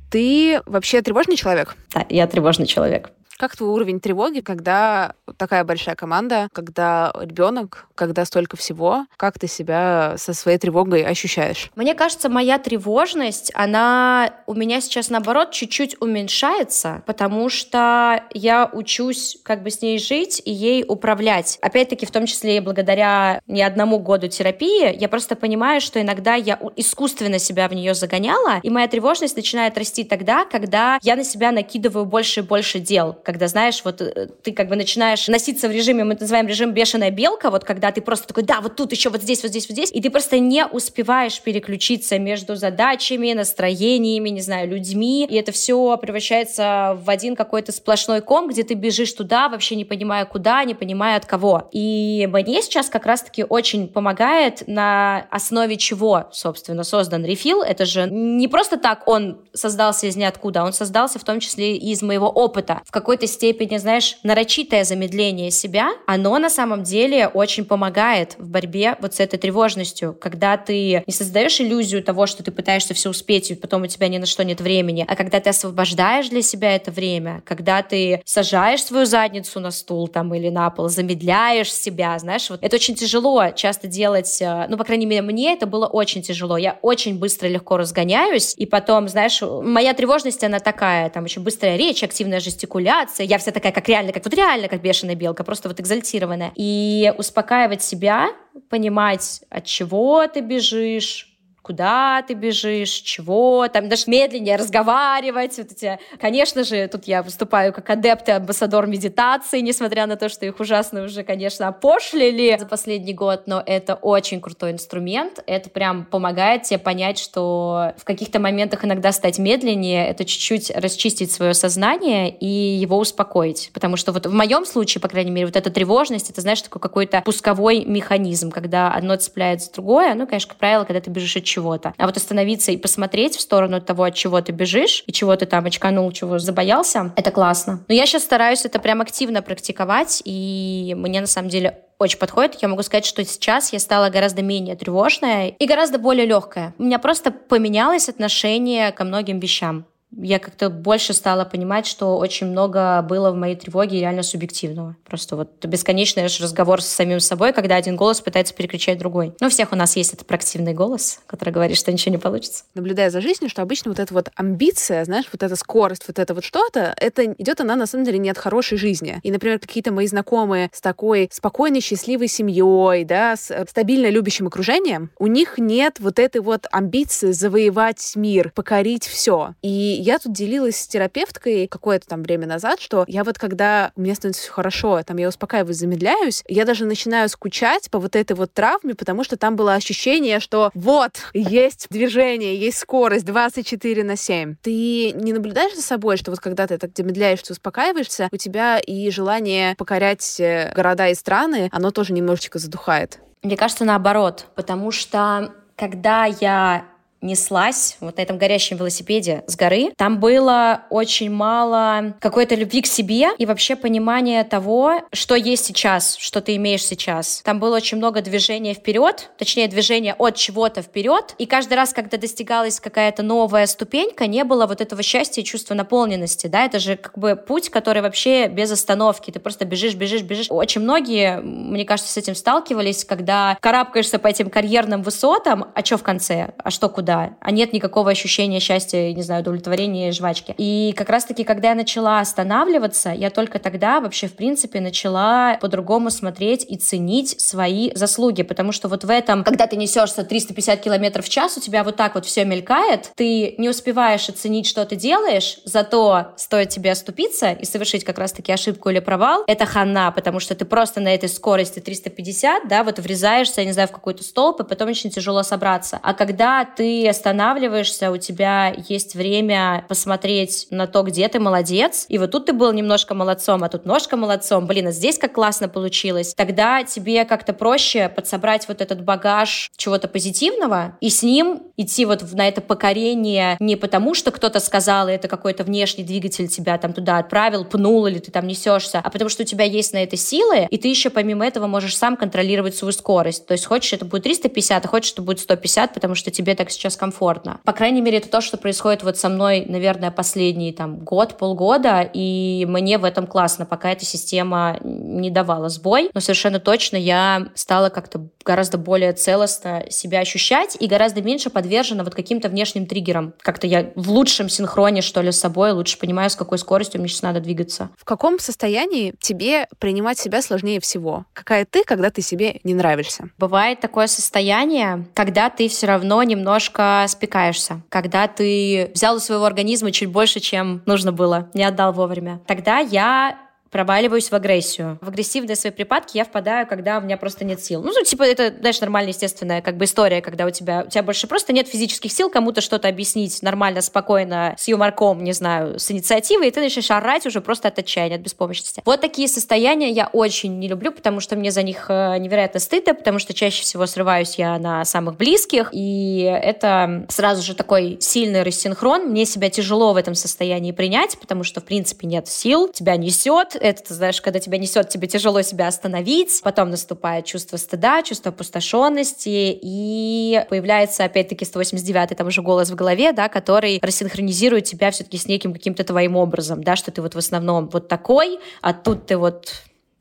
Ты 0.10 0.60
вообще 0.66 1.04
тревожный 1.04 1.36
человек? 1.36 1.78
Да, 1.94 2.04
я 2.10 2.26
тревожный 2.26 2.66
человек. 2.66 3.12
Как 3.38 3.56
твой 3.56 3.70
уровень 3.70 4.00
тревоги, 4.00 4.40
когда 4.40 5.14
такая 5.38 5.64
большая 5.64 5.96
команда, 5.96 6.50
когда 6.54 7.14
ребенок, 7.20 7.88
когда 7.94 8.26
столько 8.26 8.58
всего? 8.58 9.06
Как 9.16 9.38
ты 9.38 9.48
себя 9.48 10.16
со 10.18 10.34
своей 10.34 10.58
тревогой 10.58 11.04
ощущаешь? 11.04 11.70
Мне 11.76 11.94
кажется, 11.94 12.30
моя 12.30 12.58
тревожность, 12.58 13.52
она 13.54 14.34
у 14.48 14.56
меня 14.56 14.82
сейчас, 14.82 15.12
наоборот, 15.12 15.52
чуть-чуть 15.52 16.02
уменьшается, 16.02 17.04
потому 17.06 17.50
что 17.50 18.24
я 18.34 18.70
учусь 18.74 19.38
как 19.44 19.62
бы 19.62 19.70
с 19.70 19.84
ней 19.84 20.00
жить 20.00 20.42
и 20.44 20.52
ей 20.52 20.84
управлять. 20.88 21.60
Опять-таки, 21.62 22.08
в 22.08 22.12
том 22.12 22.26
числе 22.26 22.58
и 22.58 22.60
благодаря 22.60 23.42
не 23.46 23.62
одному 23.62 24.00
году 24.00 24.28
терапии, 24.28 25.00
я 25.00 25.08
просто 25.10 25.36
понимаю, 25.36 25.80
что 25.80 26.02
иногда 26.02 26.34
я 26.34 26.60
искусственно 26.76 27.38
себя 27.38 27.68
в 27.68 27.74
нее 27.76 27.94
загоняла, 27.94 28.60
и 28.64 28.72
моя 28.72 28.88
тревожность 28.88 29.36
начинает 29.36 29.78
расти 29.78 30.04
тогда, 30.04 30.46
когда 30.46 30.98
я 31.04 31.16
на 31.16 31.24
себя 31.24 31.52
накидываю 31.52 32.06
больше 32.06 32.40
и 32.40 32.44
больше 32.44 32.80
дел, 32.80 33.14
когда, 33.28 33.50
знаешь, 33.50 33.82
вот 33.84 34.00
э, 34.00 34.30
ты 34.42 34.54
как 34.54 34.70
бы 34.70 34.78
начинаешь 34.78 35.28
носиться 35.28 35.68
в 35.68 35.72
режиме, 35.72 36.06
мы 36.06 36.16
называем 36.18 36.48
режим 36.48 36.72
бешеная 36.72 37.12
белка, 37.12 37.50
вот 37.50 37.66
когда 37.66 37.92
ты 37.92 38.00
просто 38.00 38.26
такой, 38.26 38.44
да, 38.44 38.62
вот 38.62 38.78
тут 38.78 38.94
еще, 38.94 39.10
вот 39.10 39.22
здесь, 39.22 39.44
вот 39.44 39.50
здесь, 39.50 39.68
вот 39.68 39.74
здесь, 39.74 39.92
и 39.92 40.02
ты 40.02 40.10
просто 40.10 40.40
не 40.40 40.66
успеваешь 40.66 41.42
переключиться 41.42 42.20
между 42.20 42.56
задачами, 42.56 43.34
настроениями, 43.34 44.30
не 44.30 44.40
знаю, 44.40 44.70
людьми, 44.70 45.26
и 45.26 45.36
это 45.36 45.52
все 45.52 45.98
превращается 45.98 46.98
в 47.04 47.10
один 47.10 47.36
какой-то 47.36 47.74
сплошной 47.74 48.22
ком, 48.22 48.48
где 48.48 48.64
ты 48.64 48.76
бежишь 48.76 49.12
туда, 49.12 49.50
вообще 49.50 49.76
не 49.76 49.84
понимая 49.84 50.24
куда, 50.24 50.64
не 50.64 50.74
понимая 50.74 51.18
от 51.18 51.26
кого. 51.26 51.68
И 51.74 52.30
мне 52.32 52.62
сейчас 52.62 52.88
как 52.88 53.06
раз-таки 53.06 53.44
очень 53.44 53.90
помогает 53.90 54.64
на 54.68 55.28
основе 55.32 55.76
чего, 55.76 56.30
собственно, 56.32 56.86
создан 56.86 57.26
рефил. 57.26 57.62
Это 57.62 57.84
же 57.84 58.10
не 58.10 58.48
просто 58.48 58.78
так 58.78 59.06
он 59.06 59.42
создался 59.54 60.08
из 60.08 60.16
ниоткуда, 60.16 60.64
он 60.64 60.72
создался 60.72 61.20
в 61.20 61.26
том 61.26 61.42
числе 61.42 61.76
из 61.76 62.02
моего 62.02 62.30
опыта. 62.30 62.82
В 62.86 62.92
какой-то 63.18 63.34
степени, 63.34 63.78
знаешь, 63.78 64.18
нарочитое 64.22 64.84
замедление 64.84 65.50
себя, 65.50 65.90
оно 66.06 66.38
на 66.38 66.52
самом 66.52 66.84
деле 66.84 67.28
очень 67.28 67.66
помогает 67.66 68.36
в 68.38 68.48
борьбе 68.48 68.96
вот 69.02 69.16
с 69.16 69.20
этой 69.20 69.40
тревожностью, 69.40 70.16
когда 70.22 70.56
ты 70.56 71.04
не 71.08 71.14
создаешь 71.14 71.60
иллюзию 71.60 72.04
того, 72.04 72.28
что 72.28 72.44
ты 72.44 72.52
пытаешься 72.52 72.94
все 72.94 73.10
успеть, 73.10 73.50
и 73.50 73.56
потом 73.56 73.82
у 73.82 73.88
тебя 73.88 74.08
ни 74.08 74.20
на 74.20 74.28
что 74.28 74.44
нет 74.44 74.62
времени, 74.62 75.04
а 75.08 75.16
когда 75.16 75.40
ты 75.40 75.50
освобождаешь 75.50 76.30
для 76.30 76.44
себя 76.44 76.76
это 76.76 76.92
время, 76.92 77.42
когда 77.44 77.82
ты 77.82 78.22
сажаешь 78.24 78.84
свою 78.84 79.08
задницу 79.08 79.60
на 79.60 79.72
стул 79.72 80.08
там 80.08 80.32
или 80.36 80.50
на 80.50 80.70
пол, 80.70 80.88
замедляешь 80.88 81.74
себя, 81.74 82.20
знаешь, 82.20 82.52
вот 82.52 82.60
это 82.62 82.76
очень 82.76 82.94
тяжело 82.94 83.50
часто 83.56 83.88
делать, 83.88 84.38
э, 84.42 84.68
ну, 84.70 84.78
по 84.78 84.84
крайней 84.84 85.08
мере, 85.08 85.24
мне 85.24 85.54
это 85.54 85.66
было 85.66 85.88
очень 85.88 86.22
тяжело. 86.22 86.58
Я 86.58 86.78
очень 86.84 87.18
быстро, 87.18 87.48
легко 87.48 87.78
разгоняюсь, 87.78 88.54
и 88.58 88.68
потом, 88.68 89.08
знаешь, 89.08 89.42
моя 89.42 89.96
тревожность, 89.96 90.44
она 90.44 90.60
такая, 90.60 91.10
там 91.10 91.24
очень 91.24 91.42
быстрая 91.42 91.78
речь, 91.78 92.04
активная 92.04 92.40
жестикуляция, 92.40 93.07
я 93.20 93.38
вся 93.38 93.52
такая, 93.52 93.72
как 93.72 93.88
реально, 93.88 94.12
как 94.12 94.24
вот 94.24 94.34
реально, 94.34 94.68
как 94.68 94.82
бешеная 94.82 95.16
белка, 95.16 95.44
просто 95.44 95.68
вот 95.70 95.80
экзальтированная. 95.80 96.52
И 96.56 97.14
успокаивать 97.18 97.82
себя, 97.82 98.30
понимать, 98.70 99.42
от 99.50 99.66
чего 99.66 100.28
ты 100.28 100.42
бежишь, 100.42 101.37
куда 101.68 102.24
ты 102.26 102.34
бежишь, 102.34 102.92
чего, 102.92 103.68
там 103.68 103.90
даже 103.90 104.04
медленнее 104.08 104.56
разговаривать. 104.56 105.58
Вот 105.58 105.72
эти. 105.72 106.00
Конечно 106.20 106.64
же, 106.64 106.88
тут 106.88 107.06
я 107.06 107.22
выступаю 107.22 107.74
как 107.74 107.90
адепт 107.90 108.30
и 108.30 108.32
амбассадор 108.32 108.88
медитации, 108.88 109.60
несмотря 109.60 110.06
на 110.08 110.16
то, 110.16 110.30
что 110.30 110.46
их 110.46 110.60
ужасно 110.62 111.04
уже, 111.04 111.24
конечно, 111.24 111.68
опошлили 111.68 112.56
за 112.58 112.66
последний 112.66 113.14
год, 113.14 113.44
но 113.48 113.62
это 113.66 113.96
очень 113.96 114.40
крутой 114.40 114.72
инструмент. 114.72 115.44
Это 115.46 115.70
прям 115.70 116.06
помогает 116.06 116.64
тебе 116.64 116.80
понять, 116.80 117.20
что 117.20 117.94
в 117.98 118.06
каких-то 118.06 118.40
моментах 118.40 118.86
иногда 118.86 119.12
стать 119.12 119.38
медленнее, 119.38 120.08
это 120.08 120.24
чуть-чуть 120.24 120.72
расчистить 120.74 121.34
свое 121.34 121.54
сознание 121.54 122.30
и 122.30 122.48
его 122.48 122.98
успокоить. 122.98 123.72
Потому 123.74 123.98
что 123.98 124.14
вот 124.14 124.26
в 124.26 124.34
моем 124.34 124.66
случае, 124.66 125.02
по 125.02 125.10
крайней 125.10 125.32
мере, 125.32 125.48
вот 125.48 125.58
эта 125.58 125.70
тревожность, 125.70 126.30
это, 126.30 126.40
знаешь, 126.40 126.62
такой 126.62 126.80
какой-то 126.82 127.22
пусковой 127.26 127.84
механизм, 127.84 128.52
когда 128.52 128.94
одно 128.94 129.18
цепляется 129.18 129.74
другое. 129.74 130.14
Ну, 130.14 130.26
конечно, 130.26 130.48
как 130.48 130.58
правило, 130.58 130.86
когда 130.86 131.02
ты 131.02 131.10
бежишь 131.10 131.36
от 131.36 131.44
чего-то. 131.58 131.94
А 131.98 132.06
вот 132.06 132.18
остановиться 132.18 132.72
и 132.72 132.78
посмотреть 132.78 133.36
в 133.36 133.42
сторону 133.42 133.82
того, 133.82 134.04
от 134.04 134.14
чего 134.14 134.40
ты 134.42 134.52
бежишь, 134.52 135.04
и 135.08 135.12
чего 135.12 135.36
ты 135.36 135.48
там 135.48 135.66
очканул, 135.66 136.12
чего 136.12 136.38
забоялся, 136.38 137.12
это 137.16 137.32
классно. 137.32 137.84
Но 137.88 137.96
я 137.96 138.06
сейчас 138.06 138.24
стараюсь 138.24 138.64
это 138.66 138.80
прям 138.80 139.02
активно 139.02 139.42
практиковать, 139.42 140.22
и 140.24 140.94
мне 140.96 141.20
на 141.20 141.28
самом 141.28 141.50
деле 141.50 141.80
очень 141.98 142.20
подходит. 142.20 142.62
Я 142.62 142.68
могу 142.68 142.84
сказать, 142.84 143.06
что 143.06 143.26
сейчас 143.26 143.74
я 143.74 143.80
стала 143.80 144.10
гораздо 144.10 144.44
менее 144.44 144.76
тревожная 144.76 145.48
и 145.48 145.66
гораздо 145.66 145.98
более 145.98 146.28
легкая. 146.28 146.76
У 146.78 146.84
меня 146.84 147.00
просто 147.00 147.32
поменялось 147.32 148.08
отношение 148.08 148.92
ко 148.92 149.04
многим 149.04 149.40
вещам 149.40 149.86
я 150.12 150.40
как-то 150.40 150.70
больше 150.70 151.14
стала 151.14 151.46
понимать, 151.46 151.86
что 151.86 152.18
очень 152.18 152.48
много 152.48 153.02
было 153.02 153.32
в 153.32 153.36
моей 153.36 153.56
тревоге 153.56 154.00
реально 154.00 154.24
субъективного. 154.24 154.96
Просто 155.06 155.36
вот 155.36 155.66
бесконечный 155.66 156.26
разговор 156.26 156.82
с 156.82 156.88
самим 156.88 157.20
собой, 157.20 157.54
когда 157.54 157.76
один 157.76 157.96
голос 157.96 158.22
пытается 158.22 158.54
перекричать 158.54 158.98
другой. 158.98 159.34
Ну, 159.40 159.48
у 159.48 159.50
всех 159.50 159.72
у 159.72 159.76
нас 159.76 159.96
есть 159.96 160.14
этот 160.14 160.28
проактивный 160.28 160.74
голос, 160.74 161.20
который 161.28 161.52
говорит, 161.52 161.78
что 161.78 161.92
ничего 161.92 162.12
не 162.12 162.18
получится. 162.18 162.64
Наблюдая 162.74 163.10
за 163.10 163.22
жизнью, 163.22 163.50
что 163.50 163.62
обычно 163.62 163.92
вот 163.92 164.00
эта 164.00 164.14
вот 164.14 164.30
амбиция, 164.36 165.04
знаешь, 165.06 165.26
вот 165.32 165.44
эта 165.44 165.56
скорость, 165.56 166.04
вот 166.08 166.20
это 166.20 166.34
вот 166.34 166.44
что-то, 166.44 166.94
это 166.98 167.34
идет 167.34 167.62
она 167.62 167.76
на 167.76 167.86
самом 167.86 168.06
деле 168.06 168.18
не 168.18 168.30
от 168.30 168.38
хорошей 168.38 168.78
жизни. 168.78 169.20
И, 169.24 169.32
например, 169.32 169.60
какие-то 169.60 169.92
мои 169.92 170.08
знакомые 170.08 170.70
с 170.74 170.82
такой 170.82 171.30
спокойной, 171.32 171.82
счастливой 171.82 172.28
семьей, 172.28 173.04
да, 173.04 173.36
с 173.36 173.52
э, 173.52 173.66
стабильно 173.68 174.10
любящим 174.10 174.48
окружением, 174.48 175.12
у 175.20 175.28
них 175.28 175.58
нет 175.58 176.00
вот 176.00 176.20
этой 176.20 176.42
вот 176.42 176.66
амбиции 176.72 177.32
завоевать 177.32 178.14
мир, 178.16 178.52
покорить 178.56 179.06
все. 179.06 179.54
И 179.62 179.97
я 180.00 180.20
тут 180.20 180.34
делилась 180.34 180.78
с 180.78 180.88
терапевткой 180.88 181.68
какое-то 181.68 182.08
там 182.08 182.24
время 182.24 182.48
назад, 182.48 182.80
что 182.80 183.06
я 183.08 183.24
вот 183.24 183.38
когда 183.38 183.92
меня 183.96 184.16
становится 184.16 184.44
все 184.44 184.52
хорошо, 184.52 185.02
там 185.04 185.18
я 185.18 185.28
успокаиваюсь, 185.28 185.78
замедляюсь, 185.78 186.44
я 186.48 186.66
даже 186.66 186.86
начинаю 186.86 187.30
скучать 187.30 187.90
по 187.90 188.00
вот 188.00 188.16
этой 188.16 188.36
вот 188.36 188.54
травме, 188.54 188.96
потому 188.96 189.24
что 189.24 189.38
там 189.38 189.56
было 189.56 189.74
ощущение, 189.74 190.40
что 190.40 190.72
вот, 190.74 191.14
есть 191.34 191.88
движение, 191.90 192.56
есть 192.56 192.78
скорость 192.78 193.26
24 193.26 194.04
на 194.04 194.16
7. 194.16 194.56
Ты 194.62 195.12
не 195.12 195.34
наблюдаешь 195.34 195.76
за 195.76 195.82
собой, 195.82 196.18
что 196.18 196.32
вот 196.32 196.40
когда 196.40 196.68
ты 196.68 196.78
так 196.78 196.92
замедляешься, 196.96 197.54
успокаиваешься, 197.54 198.30
у 198.32 198.38
тебя 198.38 198.80
и 198.80 199.10
желание 199.10 199.76
покорять 199.76 200.40
э, 200.40 200.72
города 200.76 201.08
и 201.08 201.16
страны, 201.16 201.70
оно 201.72 201.92
тоже 201.92 202.14
немножечко 202.14 202.60
задухает. 202.60 203.20
Мне 203.44 203.56
кажется, 203.56 203.86
наоборот, 203.86 204.48
потому 204.56 204.92
что 204.92 205.54
когда 205.76 206.26
я 206.26 206.86
неслась 207.22 207.98
вот 208.00 208.18
на 208.18 208.22
этом 208.22 208.38
горящем 208.38 208.78
велосипеде 208.78 209.44
с 209.48 209.56
горы, 209.56 209.92
там 209.98 210.20
было 210.20 210.84
очень 210.90 211.32
мало 211.32 212.16
какой-то 212.20 212.56
любви 212.56 212.82
к 212.82 212.88
себе 212.88 213.30
и 213.38 213.46
вообще 213.46 213.76
понимания 213.76 214.44
того, 214.44 215.02
что 215.12 215.36
есть 215.36 215.66
сейчас, 215.66 216.18
что 216.20 216.42
ты 216.42 216.56
имеешь 216.56 216.86
сейчас. 216.86 217.42
Там 217.44 217.60
было 217.60 217.78
очень 217.78 217.98
много 217.98 218.22
движения 218.22 218.74
вперед, 218.74 219.30
точнее 219.38 219.68
движения 219.68 220.16
от 220.18 220.36
чего-то 220.36 220.82
вперед, 220.82 221.36
и 221.38 221.46
каждый 221.46 221.74
раз, 221.74 221.94
когда 221.94 222.18
достигалась 222.18 222.80
какая-то 222.80 223.24
новая 223.24 223.66
ступенька, 223.66 224.28
не 224.28 224.44
было 224.44 224.66
вот 224.66 224.82
этого 224.82 225.04
счастья 225.04 225.42
и 225.42 225.46
чувства 225.46 225.74
наполненности, 225.74 226.48
да, 226.48 226.66
это 226.66 226.80
же 226.80 226.96
как 226.96 227.18
бы 227.18 227.36
путь, 227.36 227.70
который 227.70 228.02
вообще 228.02 228.48
без 228.48 228.72
остановки, 228.72 229.32
ты 229.32 229.40
просто 229.40 229.66
бежишь, 229.66 229.96
бежишь, 229.96 230.22
бежишь. 230.22 230.48
Очень 230.50 230.82
многие, 230.82 231.42
мне 231.42 231.86
кажется, 231.86 232.12
с 232.12 232.18
этим 232.18 232.36
сталкивались, 232.36 233.06
когда 233.06 233.58
карабкаешься 233.62 234.20
по 234.20 234.28
этим 234.28 234.50
карьерным 234.50 235.02
высотам, 235.02 235.72
а 235.74 235.84
что 235.84 235.98
в 235.98 236.04
конце, 236.04 236.54
а 236.58 236.70
что 236.70 236.90
куда, 236.90 237.17
да, 237.18 237.34
а 237.40 237.52
нет 237.52 237.74
никакого 237.74 238.12
ощущения 238.12 238.60
счастья, 238.60 239.14
не 239.14 239.22
знаю, 239.22 239.42
удовлетворения, 239.42 240.12
жвачки. 240.12 240.54
И 240.58 240.94
как 240.96 241.10
раз-таки, 241.10 241.44
когда 241.44 241.70
я 241.70 241.76
начала 241.76 242.20
останавливаться, 242.20 243.12
я 243.12 243.30
только 243.30 243.60
тогда 243.60 244.00
вообще, 244.00 244.28
в 244.28 244.34
принципе, 244.34 244.80
начала 244.80 245.58
по-другому 245.62 246.10
смотреть 246.10 246.66
и 246.68 246.78
ценить 246.78 247.40
свои 247.40 247.92
заслуги, 247.96 248.44
потому 248.44 248.72
что 248.72 248.88
вот 248.88 249.04
в 249.04 249.10
этом, 249.10 249.44
когда 249.44 249.68
ты 249.68 249.76
несешься 249.76 250.24
350 250.24 250.80
километров 250.80 251.26
в 251.26 251.30
час, 251.30 251.58
у 251.58 251.62
тебя 251.62 251.84
вот 251.84 251.96
так 251.96 252.16
вот 252.16 252.26
все 252.26 252.46
мелькает, 252.46 253.12
ты 253.16 253.56
не 253.58 253.70
успеваешь 253.70 254.30
оценить, 254.30 254.68
что 254.68 254.86
ты 254.86 254.96
делаешь, 254.96 255.60
зато 255.66 256.28
стоит 256.36 256.70
тебе 256.70 256.92
оступиться 256.92 257.52
и 257.52 257.66
совершить 257.66 258.04
как 258.04 258.18
раз-таки 258.18 258.52
ошибку 258.52 258.90
или 258.90 259.00
провал, 259.00 259.44
это 259.48 259.66
хана, 259.66 260.12
потому 260.12 260.40
что 260.40 260.56
ты 260.56 260.66
просто 260.66 261.00
на 261.00 261.14
этой 261.14 261.30
скорости 261.30 261.80
350, 261.80 262.68
да, 262.68 262.84
вот 262.84 263.00
врезаешься, 263.00 263.62
я 263.62 263.68
не 263.68 263.74
знаю, 263.74 263.88
в 263.88 263.92
какой-то 263.92 264.24
столб, 264.24 264.62
и 264.62 264.64
потом 264.64 264.90
очень 264.90 265.10
тяжело 265.10 265.44
собраться. 265.44 266.00
А 266.02 266.14
когда 266.14 266.66
ты 266.66 266.97
останавливаешься, 267.06 268.12
у 268.12 268.18
тебя 268.18 268.74
есть 268.88 269.16
время 269.16 269.86
посмотреть 269.90 270.68
на 270.72 270.88
то, 270.88 271.04
где 271.04 271.28
ты 271.28 271.40
молодец, 271.40 272.06
и 272.10 272.18
вот 272.18 272.32
тут 272.32 272.46
ты 272.48 272.54
был 272.54 272.72
немножко 272.72 273.14
молодцом, 273.14 273.64
а 273.64 273.70
тут 273.70 273.86
ножка 273.86 274.18
молодцом, 274.18 274.66
блин, 274.66 274.88
а 274.88 274.92
здесь 274.92 275.18
как 275.18 275.34
классно 275.34 275.70
получилось, 275.70 276.34
тогда 276.34 276.84
тебе 276.84 277.26
как-то 277.26 277.54
проще 277.54 278.10
подсобрать 278.10 278.68
вот 278.68 278.82
этот 278.82 279.04
багаж 279.04 279.70
чего-то 279.76 280.08
позитивного 280.08 280.98
и 281.02 281.10
с 281.10 281.24
ним 281.24 281.64
идти 281.78 282.06
вот 282.06 282.24
на 282.34 282.48
это 282.48 282.62
покорение 282.62 283.58
не 283.60 283.76
потому, 283.76 284.14
что 284.14 284.32
кто-то 284.32 284.60
сказал, 284.60 285.10
и 285.10 285.12
это 285.12 285.28
какой-то 285.28 285.64
внешний 285.64 286.04
двигатель 286.04 286.48
тебя 286.48 286.78
там 286.78 286.94
туда 286.94 287.18
отправил, 287.18 287.66
пнул, 287.66 288.08
или 288.08 288.20
ты 288.20 288.32
там 288.32 288.48
несешься, 288.48 289.00
а 289.04 289.10
потому 289.10 289.30
что 289.30 289.44
у 289.44 289.46
тебя 289.46 289.66
есть 289.66 289.94
на 289.94 290.04
это 290.04 290.18
силы, 290.18 290.68
и 290.70 290.78
ты 290.78 290.88
еще 290.88 291.10
помимо 291.10 291.46
этого 291.46 291.68
можешь 291.68 291.98
сам 291.98 292.18
контролировать 292.18 292.76
свою 292.76 292.92
скорость. 292.92 293.46
То 293.46 293.54
есть 293.54 293.66
хочешь, 293.66 293.94
это 293.94 294.06
будет 294.06 294.24
350, 294.24 294.86
а 294.86 294.88
хочешь, 294.88 295.14
это 295.14 295.22
будет 295.22 295.40
150, 295.40 295.94
потому 295.94 296.16
что 296.16 296.32
тебе 296.32 296.56
так 296.56 296.72
сейчас 296.72 296.87
сейчас 296.88 296.98
комфортно. 296.98 297.60
По 297.64 297.74
крайней 297.74 298.02
мере, 298.02 298.18
это 298.18 298.30
то, 298.30 298.42
что 298.42 298.58
происходит 298.58 299.04
вот 299.04 299.18
со 299.18 299.30
мной, 299.30 299.66
наверное, 299.68 300.12
последний 300.12 300.72
там 300.72 301.00
год, 301.00 301.38
полгода, 301.38 302.10
и 302.14 302.66
мне 302.68 302.98
в 302.98 303.04
этом 303.04 303.28
классно, 303.28 303.66
пока 303.66 303.92
эта 303.92 304.06
система 304.06 304.78
не 304.84 305.30
давала 305.30 305.70
сбой. 305.70 306.10
Но 306.14 306.20
совершенно 306.20 306.60
точно 306.60 306.98
я 306.98 307.48
стала 307.56 307.90
как-то 307.90 308.28
гораздо 308.46 308.78
более 308.78 309.14
целостно 309.14 309.84
себя 309.90 310.20
ощущать 310.20 310.78
и 310.80 310.88
гораздо 310.88 311.22
меньше 311.22 311.50
подвержена 311.50 312.04
вот 312.04 312.16
каким-то 312.16 312.48
внешним 312.50 312.86
триггерам. 312.86 313.34
Как-то 313.42 313.68
я 313.68 313.92
в 313.96 314.10
лучшем 314.10 314.50
синхроне, 314.50 315.02
что 315.02 315.22
ли, 315.22 315.32
с 315.32 315.40
собой, 315.40 315.72
лучше 315.72 316.00
понимаю, 316.00 316.30
с 316.30 316.36
какой 316.36 316.58
скоростью 316.58 317.02
мне 317.02 317.10
сейчас 317.10 317.24
надо 317.24 317.42
двигаться. 317.42 317.90
В 317.98 318.06
каком 318.06 318.40
состоянии 318.40 319.14
тебе 319.20 319.68
принимать 319.80 320.18
себя 320.18 320.42
сложнее 320.42 320.80
всего? 320.80 321.26
Какая 321.34 321.66
ты, 321.66 321.84
когда 321.84 322.10
ты 322.10 322.22
себе 322.22 322.60
не 322.64 322.74
нравишься? 322.74 323.30
Бывает 323.38 323.82
такое 323.82 324.08
состояние, 324.08 325.08
когда 325.14 325.50
ты 325.50 325.68
все 325.68 325.88
равно 325.88 326.24
немножко 326.24 326.77
немножко 326.78 327.06
спекаешься, 327.08 327.82
когда 327.90 328.28
ты 328.28 328.92
взял 328.94 329.16
у 329.16 329.20
своего 329.20 329.46
организма 329.46 329.92
чуть 329.92 330.10
больше, 330.10 330.40
чем 330.40 330.82
нужно 330.86 331.12
было, 331.12 331.50
не 331.54 331.64
отдал 331.64 331.94
вовремя. 331.94 332.42
Тогда 332.46 332.80
я 332.80 333.38
проваливаюсь 333.72 334.30
в 334.30 334.34
агрессию. 334.34 334.98
В 335.02 335.10
агрессивные 335.10 335.56
свои 335.56 335.72
припадки 335.72 336.18
я 336.18 336.26
впадаю, 336.26 336.68
когда 336.68 336.98
у 336.98 337.02
меня 337.02 337.18
просто 337.18 337.46
нет 337.46 337.62
сил. 337.64 337.84
Ну, 337.84 337.92
типа, 338.04 338.24
это, 338.24 338.54
знаешь, 338.58 338.80
нормальная, 338.82 339.14
естественная 339.14 339.62
как 339.62 339.78
бы 339.78 339.86
история, 339.86 340.22
когда 340.22 340.46
у 340.46 340.50
тебя, 340.50 340.84
у 340.86 340.90
тебя 340.90 341.04
больше 341.04 341.28
просто 341.28 341.54
нет 341.54 341.68
физических 341.68 342.12
сил 342.12 342.30
кому-то 342.30 342.62
что-то 342.62 342.88
объяснить 342.88 343.42
нормально, 343.42 343.82
спокойно, 343.82 344.56
с 344.58 344.68
юморком, 344.68 345.24
не 345.24 345.34
знаю, 345.34 345.80
с 345.80 345.92
инициативой, 345.92 346.48
и 346.48 346.52
ты 346.52 346.62
начинаешь 346.62 346.92
орать 346.92 347.26
уже 347.26 347.42
просто 347.42 347.68
от 347.68 347.80
отчаяния, 347.80 348.16
от 348.16 348.22
беспомощности. 348.22 348.82
Вот 348.86 349.02
такие 349.02 349.28
состояния 349.28 349.90
я 349.92 350.08
очень 350.08 350.60
не 350.60 350.68
люблю, 350.68 350.92
потому 350.92 351.20
что 351.20 351.36
мне 351.36 351.52
за 351.52 351.64
них 351.64 351.86
э, 351.90 352.18
невероятно 352.18 352.60
стыдно, 352.60 352.94
потому 352.94 353.20
что 353.20 353.34
чаще 353.34 353.62
всего 353.64 353.86
срываюсь 353.86 354.36
я 354.36 354.58
на 354.58 354.86
самых 354.86 355.18
близких, 355.18 355.70
и 355.72 356.22
это 356.22 357.06
сразу 357.10 357.42
же 357.42 357.56
такой 357.56 357.98
сильный 358.00 358.44
рассинхрон. 358.44 359.08
Мне 359.08 359.26
себя 359.26 359.50
тяжело 359.50 359.94
в 359.94 359.98
этом 359.98 360.16
состоянии 360.16 360.72
принять, 360.72 361.18
потому 361.20 361.44
что, 361.44 361.62
в 361.62 361.66
принципе, 361.66 362.08
нет 362.08 362.28
сил, 362.28 362.70
тебя 362.70 362.96
несет, 362.98 363.57
это, 363.62 363.84
ты 363.84 363.94
знаешь, 363.94 364.22
когда 364.22 364.40
тебя 364.40 364.58
несет, 364.58 364.90
тебе 364.90 365.08
тяжело 365.08 365.42
себя 365.42 365.68
остановить, 365.68 366.42
потом 366.44 366.70
наступает 366.70 367.26
чувство 367.26 367.58
стыда, 367.58 368.04
чувство 368.04 368.30
опустошенности, 368.30 369.58
и 369.62 370.46
появляется, 370.50 371.04
опять-таки, 371.04 371.46
189-й 371.46 372.16
там 372.16 372.28
уже 372.28 372.42
голос 372.42 372.70
в 372.70 372.76
голове, 372.76 373.12
да, 373.12 373.30
который 373.30 373.80
рассинхронизирует 373.82 374.66
тебя 374.66 374.92
все-таки 374.92 375.18
с 375.18 375.28
неким 375.28 375.54
каким-то 375.54 375.84
твоим 375.84 376.16
образом, 376.16 376.64
да, 376.64 376.76
что 376.76 376.92
ты 376.92 377.02
вот 377.02 377.16
в 377.16 377.18
основном 377.18 377.70
вот 377.70 377.88
такой, 377.88 378.40
а 378.62 378.74
тут 378.74 379.06
ты 379.06 379.18
вот 379.18 379.54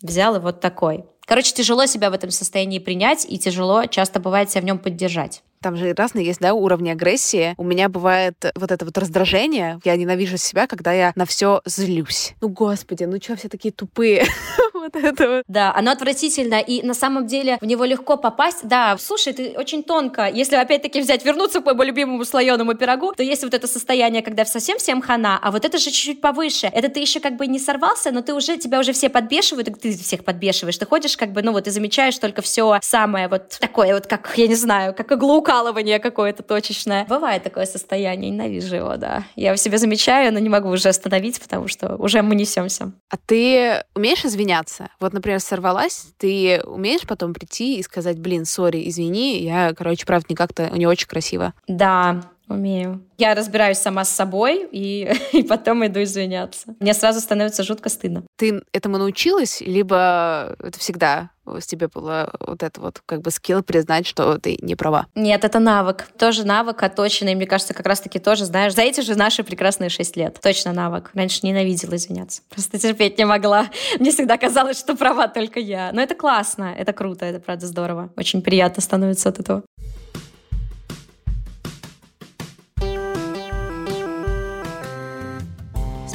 взял 0.02 0.36
и 0.36 0.38
вот 0.38 0.60
такой. 0.60 1.04
Короче, 1.26 1.52
тяжело 1.52 1.86
себя 1.86 2.10
в 2.10 2.12
этом 2.12 2.30
состоянии 2.30 2.78
принять, 2.78 3.26
и 3.28 3.38
тяжело 3.38 3.86
часто 3.86 4.20
бывает 4.20 4.50
себя 4.50 4.62
в 4.62 4.64
нем 4.64 4.78
поддержать. 4.78 5.42
Там 5.66 5.74
же 5.74 5.92
разные 5.96 6.24
есть, 6.24 6.38
да, 6.38 6.54
уровни 6.54 6.90
агрессии. 6.90 7.54
У 7.56 7.64
меня 7.64 7.88
бывает 7.88 8.36
вот 8.54 8.70
это 8.70 8.84
вот 8.84 8.96
раздражение. 8.98 9.80
Я 9.82 9.96
ненавижу 9.96 10.36
себя, 10.36 10.68
когда 10.68 10.92
я 10.92 11.10
на 11.16 11.26
все 11.26 11.60
злюсь. 11.64 12.34
Ну, 12.40 12.48
господи, 12.48 13.02
ну 13.02 13.20
что 13.20 13.34
все 13.34 13.48
такие 13.48 13.74
тупые? 13.74 14.26
вот 14.80 14.96
это 14.96 15.28
вот. 15.28 15.44
Да, 15.48 15.72
оно 15.74 15.90
отвратительно, 15.92 16.60
и 16.60 16.82
на 16.82 16.94
самом 16.94 17.26
деле 17.26 17.58
в 17.60 17.66
него 17.66 17.84
легко 17.84 18.16
попасть. 18.16 18.66
Да, 18.66 18.96
слушай, 18.98 19.32
ты 19.32 19.54
очень 19.56 19.82
тонко. 19.82 20.28
Если 20.28 20.56
опять-таки 20.56 21.00
взять, 21.00 21.24
вернуться 21.24 21.60
к 21.60 21.66
моему 21.66 21.82
любимому 21.82 22.24
слоеному 22.24 22.74
пирогу, 22.74 23.12
то 23.14 23.22
есть 23.22 23.42
вот 23.42 23.54
это 23.54 23.66
состояние, 23.66 24.22
когда 24.22 24.44
совсем 24.44 24.78
всем 24.78 25.00
хана, 25.00 25.38
а 25.42 25.50
вот 25.50 25.64
это 25.64 25.78
же 25.78 25.90
чуть-чуть 25.90 26.20
повыше. 26.20 26.66
Это 26.66 26.88
ты 26.88 27.00
еще 27.00 27.20
как 27.20 27.36
бы 27.36 27.46
не 27.46 27.58
сорвался, 27.58 28.10
но 28.10 28.22
ты 28.22 28.34
уже, 28.34 28.56
тебя 28.56 28.80
уже 28.80 28.92
все 28.92 29.08
подбешивают, 29.08 29.68
ты 29.80 29.96
всех 29.96 30.24
подбешиваешь. 30.24 30.76
Ты 30.76 30.86
ходишь 30.86 31.16
как 31.16 31.32
бы, 31.32 31.42
ну 31.42 31.52
вот, 31.52 31.66
и 31.66 31.70
замечаешь 31.70 32.18
только 32.18 32.42
все 32.42 32.78
самое 32.82 33.28
вот 33.28 33.58
такое 33.60 33.94
вот, 33.94 34.06
как, 34.06 34.32
я 34.36 34.46
не 34.46 34.54
знаю, 34.54 34.94
как 34.94 35.12
иглоукалывание 35.12 35.98
какое-то 35.98 36.42
точечное. 36.42 37.04
Бывает 37.08 37.42
такое 37.42 37.66
состояние, 37.66 38.30
ненавижу 38.30 38.76
его, 38.76 38.96
да. 38.96 39.24
Я 39.36 39.54
в 39.54 39.58
себе 39.58 39.78
замечаю, 39.78 40.32
но 40.32 40.38
не 40.38 40.48
могу 40.48 40.68
уже 40.68 40.88
остановить, 40.88 41.40
потому 41.40 41.68
что 41.68 41.96
уже 41.96 42.22
мы 42.22 42.34
несемся. 42.34 42.92
А 43.10 43.16
ты 43.16 43.84
умеешь 43.94 44.24
извиняться? 44.24 44.65
Вот, 45.00 45.12
например, 45.12 45.40
сорвалась, 45.40 46.08
ты 46.18 46.60
умеешь 46.64 47.06
потом 47.06 47.34
прийти 47.34 47.78
и 47.78 47.82
сказать, 47.82 48.18
блин, 48.18 48.44
сори, 48.44 48.88
извини, 48.88 49.42
я, 49.42 49.72
короче, 49.74 50.06
правда, 50.06 50.26
не 50.30 50.36
как-то 50.36 50.70
не 50.70 50.86
очень 50.86 51.08
красиво. 51.08 51.54
Да, 51.68 52.22
Умею. 52.48 53.02
Я 53.18 53.34
разбираюсь 53.34 53.78
сама 53.78 54.04
с 54.04 54.10
собой 54.10 54.68
и, 54.70 55.12
и 55.32 55.42
потом 55.42 55.84
иду 55.86 56.02
извиняться. 56.02 56.74
Мне 56.80 56.94
сразу 56.94 57.20
становится 57.20 57.62
жутко 57.62 57.88
стыдно. 57.88 58.22
Ты 58.36 58.62
этому 58.72 58.98
научилась, 58.98 59.60
либо 59.60 60.56
это 60.60 60.78
всегда 60.78 61.30
с 61.60 61.66
тебе 61.66 61.88
было 61.88 62.32
вот 62.40 62.62
это 62.62 62.80
вот 62.80 63.02
как 63.06 63.22
бы 63.22 63.30
скилл 63.30 63.62
признать, 63.62 64.06
что 64.06 64.38
ты 64.38 64.58
не 64.60 64.74
права? 64.74 65.06
Нет, 65.14 65.44
это 65.44 65.58
навык. 65.58 66.08
Тоже 66.18 66.44
навык 66.44 66.82
оточенный. 66.82 67.34
Мне 67.34 67.46
кажется, 67.46 67.74
как 67.74 67.86
раз-таки 67.86 68.18
тоже, 68.18 68.44
знаешь, 68.44 68.74
за 68.74 68.82
эти 68.82 69.00
же 69.00 69.14
наши 69.14 69.44
прекрасные 69.44 69.90
шесть 69.90 70.16
лет. 70.16 70.38
Точно 70.42 70.72
навык. 70.72 71.10
Раньше 71.14 71.40
ненавидела 71.42 71.96
извиняться. 71.96 72.42
Просто 72.50 72.78
терпеть 72.78 73.18
не 73.18 73.24
могла. 73.24 73.68
Мне 74.00 74.10
всегда 74.10 74.36
казалось, 74.38 74.78
что 74.78 74.96
права 74.96 75.28
только 75.28 75.60
я. 75.60 75.90
Но 75.92 76.02
это 76.02 76.14
классно, 76.14 76.74
это 76.76 76.92
круто, 76.92 77.24
это 77.24 77.38
правда 77.38 77.66
здорово. 77.66 78.10
Очень 78.16 78.42
приятно 78.42 78.82
становится 78.82 79.28
от 79.28 79.38
этого. 79.38 79.62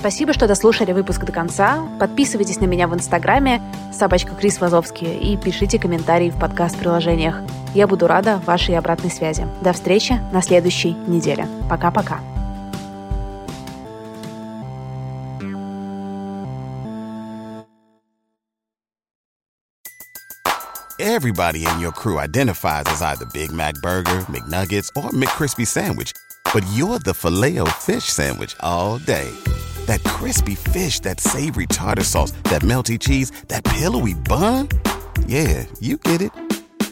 Спасибо, 0.01 0.33
что 0.33 0.47
дослушали 0.47 0.93
выпуск 0.93 1.23
до 1.25 1.31
конца. 1.31 1.87
Подписывайтесь 1.99 2.59
на 2.59 2.65
меня 2.65 2.87
в 2.87 2.95
Инстаграме 2.95 3.61
собачка 3.93 4.33
Крис 4.33 4.59
Вазовский 4.59 5.15
и 5.15 5.37
пишите 5.37 5.77
комментарии 5.77 6.31
в 6.31 6.39
подкаст-приложениях. 6.39 7.43
Я 7.75 7.85
буду 7.85 8.07
рада 8.07 8.41
вашей 8.47 8.75
обратной 8.75 9.11
связи. 9.11 9.47
До 9.61 9.73
встречи 9.73 10.19
на 10.33 10.41
следующей 10.41 10.93
неделе. 11.05 11.47
Пока-пока. 11.69 12.19
Everybody 20.97 21.63
in 21.63 21.79
your 21.79 21.91
crew 21.91 22.17
identifies 22.17 22.87
as 22.87 23.03
either 23.03 23.27
Big 23.35 23.51
Mac 23.51 23.75
Burger, 23.83 24.21
McNuggets, 24.21 24.89
or 24.95 25.11
McCrispy 25.11 25.67
Sandwich, 25.67 26.11
but 26.55 26.63
you're 26.73 26.97
the 26.97 27.13
filet 27.13 27.59
fish 27.85 28.05
Sandwich 28.05 28.55
all 28.61 28.97
day. 28.97 29.29
That 29.91 30.05
crispy 30.05 30.55
fish, 30.55 31.01
that 31.01 31.19
savory 31.19 31.67
tartar 31.67 32.05
sauce, 32.05 32.31
that 32.43 32.61
melty 32.61 32.97
cheese, 32.97 33.29
that 33.49 33.65
pillowy 33.65 34.13
bun. 34.13 34.69
Yeah, 35.25 35.65
you 35.81 35.97
get 35.97 36.21
it 36.21 36.31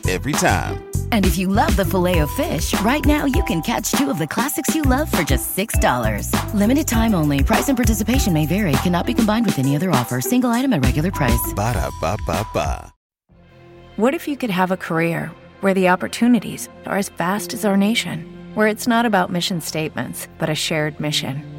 every 0.10 0.34
time. 0.34 0.84
And 1.14 1.26
if 1.26 1.38
you 1.38 1.48
love 1.48 1.78
the 1.78 1.86
filet 1.86 2.20
of 2.20 2.30
fish, 2.32 2.78
right 2.82 3.06
now 3.06 3.24
you 3.24 3.42
can 3.44 3.62
catch 3.62 3.94
two 3.94 4.10
of 4.10 4.18
the 4.18 4.28
classics 4.28 4.76
you 4.76 4.82
love 4.82 5.10
for 5.10 5.24
just 5.24 5.56
$6. 5.56 6.54
Limited 6.54 6.90
time 6.90 7.16
only. 7.16 7.42
Price 7.42 7.70
and 7.70 7.78
participation 7.78 8.34
may 8.34 8.46
vary. 8.46 8.74
Cannot 8.84 9.06
be 9.06 9.14
combined 9.14 9.46
with 9.46 9.60
any 9.60 9.78
other 9.78 9.92
offer. 9.92 10.20
Single 10.20 10.50
item 10.50 10.74
at 10.74 10.84
regular 10.84 11.12
price. 11.12 11.54
Ba 11.56 11.72
da 11.76 11.90
ba 12.02 12.18
ba 12.28 12.46
ba. 12.54 12.94
What 13.96 14.14
if 14.14 14.28
you 14.28 14.36
could 14.36 14.50
have 14.50 14.72
a 14.72 14.78
career 14.78 15.32
where 15.62 15.74
the 15.74 15.88
opportunities 15.88 16.68
are 16.86 16.98
as 16.98 17.08
vast 17.08 17.54
as 17.54 17.64
our 17.64 17.78
nation, 17.78 18.26
where 18.56 18.68
it's 18.68 18.88
not 18.88 19.06
about 19.06 19.32
mission 19.32 19.62
statements, 19.62 20.28
but 20.38 20.50
a 20.50 20.56
shared 20.56 21.00
mission? 21.00 21.59